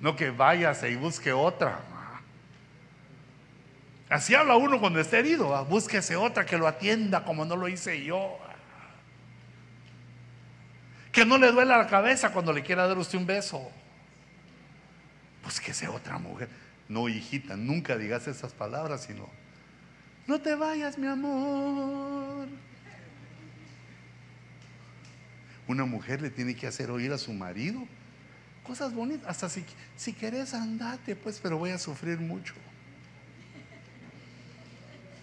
No 0.00 0.14
que 0.14 0.30
váyase 0.30 0.90
y 0.90 0.96
busque 0.96 1.32
otra. 1.32 1.80
Así 4.08 4.34
habla 4.34 4.56
uno 4.56 4.78
cuando 4.78 5.00
está 5.00 5.18
herido. 5.18 5.64
Búsquese 5.64 6.16
otra 6.16 6.46
que 6.46 6.58
lo 6.58 6.68
atienda 6.68 7.24
como 7.24 7.44
no 7.44 7.56
lo 7.56 7.68
hice 7.68 8.04
yo. 8.04 8.38
Que 11.10 11.24
no 11.24 11.38
le 11.38 11.50
duela 11.50 11.78
la 11.78 11.86
cabeza 11.86 12.30
cuando 12.30 12.52
le 12.52 12.62
quiera 12.62 12.86
dar 12.86 12.98
usted 12.98 13.18
un 13.18 13.26
beso. 13.26 13.70
Búsquese 15.42 15.88
otra 15.88 16.18
mujer. 16.18 16.48
No, 16.88 17.08
hijita, 17.08 17.56
nunca 17.56 17.96
digas 17.96 18.28
esas 18.28 18.52
palabras, 18.52 19.04
sino, 19.04 19.28
no 20.26 20.40
te 20.40 20.54
vayas, 20.54 20.98
mi 20.98 21.06
amor. 21.06 22.46
Una 25.66 25.84
mujer 25.84 26.22
le 26.22 26.30
tiene 26.30 26.54
que 26.54 26.66
hacer 26.68 26.90
oír 26.90 27.12
a 27.12 27.18
su 27.18 27.32
marido 27.32 27.88
cosas 28.66 28.92
bonitas. 28.92 29.28
Hasta 29.28 29.48
si, 29.48 29.64
si 29.96 30.12
querés 30.12 30.52
andate, 30.52 31.14
pues, 31.16 31.38
pero 31.42 31.56
voy 31.58 31.70
a 31.70 31.78
sufrir 31.78 32.18
mucho. 32.18 32.54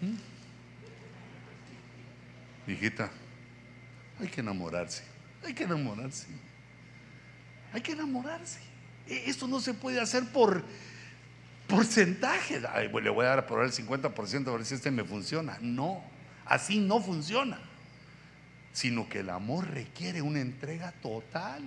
¿Mm? 0.00 0.16
Hijita, 2.70 3.10
hay 4.18 4.28
que 4.28 4.40
enamorarse, 4.40 5.02
hay 5.44 5.52
que 5.52 5.64
enamorarse, 5.64 6.26
hay 7.72 7.80
que 7.82 7.92
enamorarse. 7.92 8.58
E, 9.06 9.28
esto 9.28 9.46
no 9.46 9.60
se 9.60 9.74
puede 9.74 10.00
hacer 10.00 10.24
por 10.32 10.64
porcentaje. 11.66 12.62
Ay, 12.72 12.88
le 12.88 13.10
voy 13.10 13.26
a 13.26 13.30
dar 13.30 13.38
a 13.40 13.46
probar 13.46 13.66
el 13.66 13.72
50% 13.72 14.48
a 14.48 14.52
ver 14.52 14.64
si 14.64 14.74
este 14.74 14.90
me 14.90 15.04
funciona. 15.04 15.58
No, 15.60 16.02
así 16.46 16.78
no 16.78 17.00
funciona. 17.02 17.58
Sino 18.72 19.08
que 19.08 19.20
el 19.20 19.30
amor 19.30 19.68
requiere 19.70 20.22
una 20.22 20.40
entrega 20.40 20.92
total. 21.02 21.62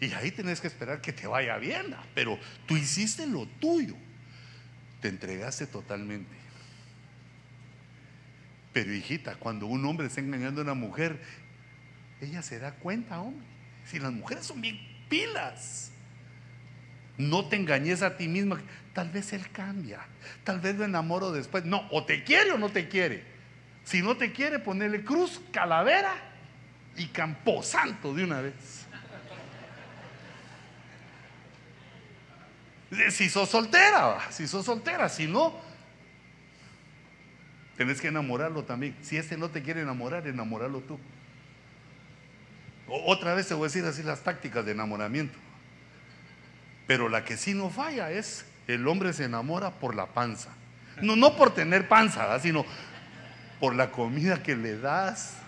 Y 0.00 0.12
ahí 0.12 0.30
tenés 0.30 0.60
que 0.60 0.66
esperar 0.66 1.00
que 1.00 1.12
te 1.12 1.26
vaya 1.26 1.58
bien, 1.58 1.94
pero 2.14 2.38
tú 2.66 2.76
hiciste 2.76 3.26
lo 3.26 3.46
tuyo, 3.46 3.94
te 5.00 5.08
entregaste 5.08 5.66
totalmente. 5.66 6.34
Pero 8.72 8.94
hijita, 8.94 9.34
cuando 9.36 9.66
un 9.66 9.84
hombre 9.84 10.06
está 10.06 10.20
engañando 10.20 10.60
a 10.62 10.64
una 10.64 10.74
mujer, 10.74 11.20
ella 12.20 12.42
se 12.42 12.58
da 12.58 12.72
cuenta, 12.72 13.20
hombre. 13.20 13.46
Si 13.84 13.98
las 13.98 14.12
mujeres 14.12 14.46
son 14.46 14.60
bien 14.60 14.80
pilas, 15.08 15.90
no 17.18 17.46
te 17.48 17.56
engañes 17.56 18.02
a 18.02 18.16
ti 18.16 18.28
misma. 18.28 18.60
Tal 18.94 19.10
vez 19.10 19.32
él 19.32 19.50
cambia, 19.50 20.00
tal 20.44 20.60
vez 20.60 20.76
lo 20.76 20.84
enamoro 20.84 21.32
después. 21.32 21.64
No, 21.64 21.86
o 21.90 22.04
te 22.04 22.24
quiere 22.24 22.52
o 22.52 22.58
no 22.58 22.70
te 22.70 22.88
quiere. 22.88 23.24
Si 23.84 24.02
no 24.02 24.16
te 24.16 24.32
quiere, 24.32 24.58
ponerle 24.58 25.04
cruz, 25.04 25.40
calavera 25.52 26.14
y 26.96 27.06
camposanto 27.06 28.14
de 28.14 28.24
una 28.24 28.40
vez. 28.40 28.79
Si 33.10 33.28
sos 33.28 33.48
soltera, 33.48 34.18
si 34.30 34.48
sos 34.48 34.66
soltera, 34.66 35.08
si 35.08 35.26
no, 35.26 35.54
tenés 37.76 38.00
que 38.00 38.08
enamorarlo 38.08 38.64
también. 38.64 38.96
Si 39.02 39.16
este 39.16 39.36
no 39.36 39.48
te 39.50 39.62
quiere 39.62 39.82
enamorar, 39.82 40.26
enamorarlo 40.26 40.80
tú. 40.80 40.98
otra 42.88 43.34
vez 43.34 43.46
te 43.46 43.54
voy 43.54 43.66
a 43.66 43.68
decir 43.68 43.84
así 43.84 44.02
las 44.02 44.22
tácticas 44.22 44.64
de 44.64 44.72
enamoramiento. 44.72 45.38
Pero 46.86 47.08
la 47.08 47.24
que 47.24 47.36
sí 47.36 47.54
no 47.54 47.70
falla 47.70 48.10
es 48.10 48.44
el 48.66 48.86
hombre 48.88 49.12
se 49.12 49.24
enamora 49.24 49.70
por 49.70 49.94
la 49.94 50.06
panza. 50.06 50.50
No, 51.00 51.16
no 51.16 51.36
por 51.36 51.54
tener 51.54 51.88
panza, 51.88 52.38
sino 52.40 52.64
por 53.60 53.74
la 53.74 53.90
comida 53.90 54.42
que 54.42 54.56
le 54.56 54.78
das, 54.78 55.39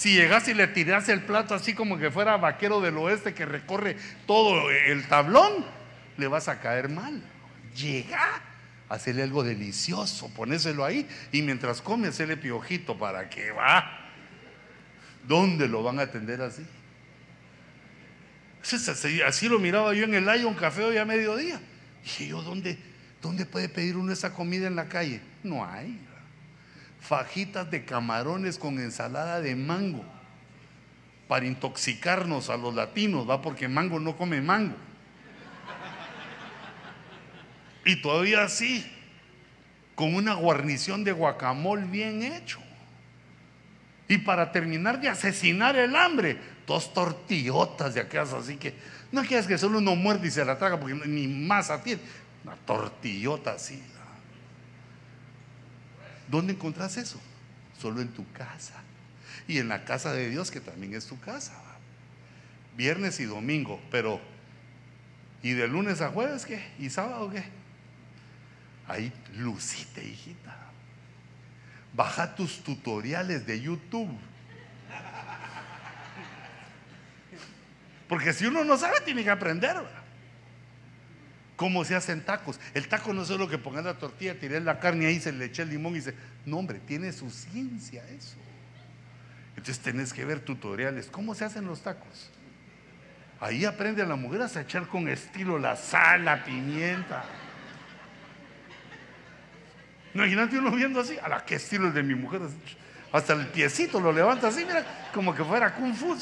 si 0.00 0.14
llegas 0.14 0.48
y 0.48 0.54
le 0.54 0.66
tiras 0.66 1.10
el 1.10 1.20
plato 1.20 1.54
así 1.54 1.74
como 1.74 1.98
que 1.98 2.10
fuera 2.10 2.38
vaquero 2.38 2.80
del 2.80 2.96
oeste 2.96 3.34
que 3.34 3.44
recorre 3.44 3.98
todo 4.26 4.70
el 4.70 5.06
tablón, 5.06 5.62
le 6.16 6.26
vas 6.26 6.48
a 6.48 6.58
caer 6.58 6.88
mal. 6.88 7.22
Llega, 7.76 8.40
hacerle 8.88 9.24
algo 9.24 9.44
delicioso, 9.44 10.32
ponéselo 10.32 10.86
ahí 10.86 11.06
y 11.32 11.42
mientras 11.42 11.82
come, 11.82 12.08
hacerle 12.08 12.38
piojito 12.38 12.98
para 12.98 13.28
que 13.28 13.50
va. 13.50 14.10
¿Dónde 15.28 15.68
lo 15.68 15.82
van 15.82 15.98
a 15.98 16.04
atender 16.04 16.40
así? 16.40 16.64
Así, 19.26 19.50
lo 19.50 19.58
miraba 19.58 19.92
yo 19.92 20.04
en 20.04 20.14
el 20.14 20.24
Lion 20.24 20.54
Café 20.54 20.82
hoy 20.82 20.96
a 20.96 21.04
mediodía. 21.04 21.60
Dije 22.02 22.28
yo, 22.28 22.40
¿dónde, 22.40 22.78
¿dónde 23.20 23.44
puede 23.44 23.68
pedir 23.68 23.98
uno 23.98 24.14
esa 24.14 24.32
comida 24.32 24.66
en 24.66 24.76
la 24.76 24.88
calle? 24.88 25.20
No 25.42 25.62
hay 25.62 26.00
fajitas 27.00 27.70
de 27.70 27.84
camarones 27.84 28.58
con 28.58 28.78
ensalada 28.78 29.40
de 29.40 29.56
mango 29.56 30.04
para 31.26 31.46
intoxicarnos 31.46 32.50
a 32.50 32.56
los 32.56 32.74
latinos, 32.74 33.28
va 33.28 33.40
porque 33.40 33.68
mango 33.68 33.98
no 34.00 34.16
come 34.16 34.40
mango. 34.40 34.74
Y 37.84 38.02
todavía 38.02 38.42
así, 38.42 38.84
con 39.94 40.14
una 40.14 40.34
guarnición 40.34 41.04
de 41.04 41.12
guacamole 41.12 41.86
bien 41.86 42.22
hecho. 42.22 42.60
Y 44.08 44.18
para 44.18 44.50
terminar 44.50 45.00
de 45.00 45.08
asesinar 45.08 45.76
el 45.76 45.94
hambre, 45.94 46.36
dos 46.66 46.92
tortillotas 46.92 47.94
de 47.94 48.00
aquellas 48.00 48.32
así 48.32 48.56
que, 48.56 48.74
no 49.12 49.22
quieras 49.22 49.46
que 49.46 49.56
solo 49.56 49.78
uno 49.78 49.94
muerde 49.96 50.28
y 50.28 50.30
se 50.30 50.44
la 50.44 50.58
traga 50.58 50.78
porque 50.78 50.94
ni 51.06 51.28
más 51.28 51.70
tiene. 51.82 52.02
Una 52.44 52.56
tortillota 52.56 53.52
así. 53.52 53.80
¿Dónde 56.30 56.52
encontrás 56.52 56.96
eso? 56.96 57.20
Solo 57.78 58.00
en 58.00 58.08
tu 58.08 58.30
casa. 58.32 58.74
Y 59.48 59.58
en 59.58 59.68
la 59.68 59.84
casa 59.84 60.12
de 60.12 60.28
Dios, 60.28 60.50
que 60.50 60.60
también 60.60 60.94
es 60.94 61.06
tu 61.06 61.18
casa. 61.18 61.52
Viernes 62.76 63.18
y 63.20 63.24
domingo, 63.24 63.80
pero 63.90 64.20
¿y 65.42 65.52
de 65.52 65.66
lunes 65.66 66.00
a 66.00 66.10
jueves 66.10 66.46
qué? 66.46 66.64
¿Y 66.78 66.88
sábado 66.88 67.30
qué? 67.30 67.44
Ahí 68.86 69.12
lucite, 69.36 70.04
hijita. 70.04 70.56
Baja 71.92 72.34
tus 72.34 72.62
tutoriales 72.62 73.46
de 73.46 73.60
YouTube. 73.60 74.16
Porque 78.08 78.32
si 78.32 78.46
uno 78.46 78.64
no 78.64 78.76
sabe, 78.76 79.00
tiene 79.00 79.24
que 79.24 79.30
aprender 79.30 79.76
cómo 81.60 81.84
se 81.84 81.94
hacen 81.94 82.22
tacos. 82.22 82.58
El 82.72 82.88
taco 82.88 83.12
no 83.12 83.20
es 83.20 83.28
solo 83.28 83.46
que 83.46 83.58
pongan 83.58 83.84
la 83.84 83.98
tortilla, 83.98 84.34
tiré 84.40 84.60
la 84.60 84.80
carne 84.80 85.04
ahí, 85.04 85.20
se 85.20 85.30
le 85.30 85.44
eché 85.44 85.60
el 85.60 85.68
limón 85.68 85.92
y 85.92 85.96
dice, 85.96 86.14
no 86.46 86.56
hombre, 86.56 86.78
tiene 86.78 87.12
su 87.12 87.28
ciencia 87.28 88.02
eso. 88.08 88.38
Entonces 89.50 89.78
tenés 89.78 90.14
que 90.14 90.24
ver 90.24 90.40
tutoriales, 90.40 91.08
¿cómo 91.08 91.34
se 91.34 91.44
hacen 91.44 91.66
los 91.66 91.82
tacos? 91.82 92.30
Ahí 93.40 93.66
aprende 93.66 94.00
a 94.00 94.06
la 94.06 94.16
mujer 94.16 94.40
a 94.40 94.46
echar 94.58 94.86
con 94.86 95.06
estilo 95.06 95.58
la 95.58 95.76
sal, 95.76 96.24
la 96.24 96.42
pimienta. 96.42 97.26
Imagínate 100.14 100.58
uno 100.58 100.70
viendo 100.70 101.00
así, 101.00 101.18
a 101.22 101.28
la 101.28 101.44
que 101.44 101.56
estilo 101.56 101.88
es 101.88 101.94
de 101.94 102.02
mi 102.02 102.14
mujer. 102.14 102.40
Hasta 103.12 103.34
el 103.34 103.48
piecito 103.48 104.00
lo 104.00 104.12
levanta 104.12 104.48
así, 104.48 104.64
mira, 104.64 104.82
como 105.12 105.34
que 105.34 105.44
fuera 105.44 105.74
kung 105.74 105.94
fu 105.94 106.16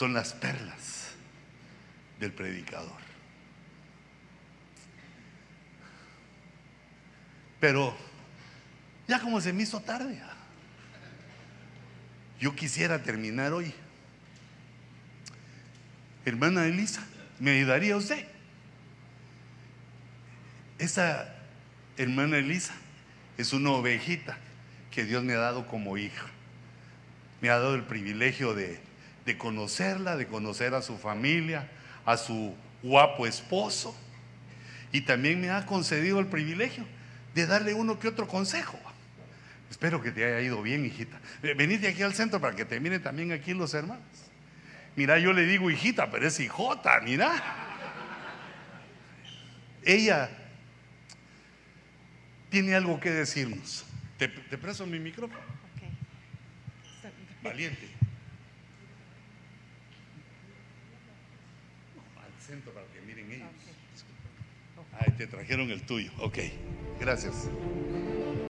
son 0.00 0.14
las 0.14 0.32
perlas 0.32 1.10
del 2.18 2.32
predicador. 2.32 2.96
Pero 7.60 7.94
ya 9.06 9.20
como 9.20 9.42
se 9.42 9.52
me 9.52 9.64
hizo 9.64 9.78
tarde, 9.80 10.18
yo 12.40 12.56
quisiera 12.56 13.02
terminar 13.02 13.52
hoy. 13.52 13.74
Hermana 16.24 16.64
Elisa, 16.64 17.04
¿me 17.38 17.50
ayudaría 17.50 17.94
usted? 17.94 18.26
Esa 20.78 21.30
hermana 21.98 22.38
Elisa 22.38 22.72
es 23.36 23.52
una 23.52 23.72
ovejita 23.72 24.38
que 24.90 25.04
Dios 25.04 25.22
me 25.22 25.34
ha 25.34 25.40
dado 25.40 25.66
como 25.66 25.98
hija. 25.98 26.24
Me 27.42 27.50
ha 27.50 27.58
dado 27.58 27.74
el 27.74 27.82
privilegio 27.82 28.54
de 28.54 28.88
de 29.24 29.38
conocerla, 29.38 30.16
de 30.16 30.26
conocer 30.26 30.74
a 30.74 30.82
su 30.82 30.98
familia, 30.98 31.68
a 32.04 32.16
su 32.16 32.54
guapo 32.82 33.26
esposo. 33.26 33.96
Y 34.92 35.02
también 35.02 35.40
me 35.40 35.50
ha 35.50 35.66
concedido 35.66 36.18
el 36.18 36.26
privilegio 36.26 36.84
de 37.34 37.46
darle 37.46 37.74
uno 37.74 37.98
que 37.98 38.08
otro 38.08 38.26
consejo. 38.26 38.78
Espero 39.70 40.02
que 40.02 40.10
te 40.10 40.24
haya 40.24 40.40
ido 40.40 40.60
bien, 40.62 40.84
hijita. 40.84 41.20
Venite 41.42 41.88
aquí 41.88 42.02
al 42.02 42.14
centro 42.14 42.40
para 42.40 42.56
que 42.56 42.64
te 42.64 42.80
miren 42.80 43.02
también 43.02 43.30
aquí 43.32 43.54
los 43.54 43.72
hermanos. 43.72 44.02
Mira, 44.96 45.18
yo 45.18 45.32
le 45.32 45.46
digo 45.46 45.70
hijita, 45.70 46.10
pero 46.10 46.26
es 46.26 46.40
hijota, 46.40 47.00
mira. 47.02 47.32
Ella 49.84 50.28
tiene 52.50 52.74
algo 52.74 52.98
que 52.98 53.10
decirnos. 53.10 53.86
¿Te, 54.18 54.28
te 54.28 54.58
presto 54.58 54.84
mi 54.86 54.98
micrófono? 54.98 55.40
Valiente. 57.42 57.99
Centro 62.50 62.72
para 62.72 62.86
que 62.88 63.00
miren 63.02 63.30
ellos. 63.30 63.48
Ay, 64.98 65.12
te 65.16 65.28
trajeron 65.28 65.70
el 65.70 65.82
tuyo. 65.82 66.10
Ok, 66.18 66.38
gracias. 66.98 67.48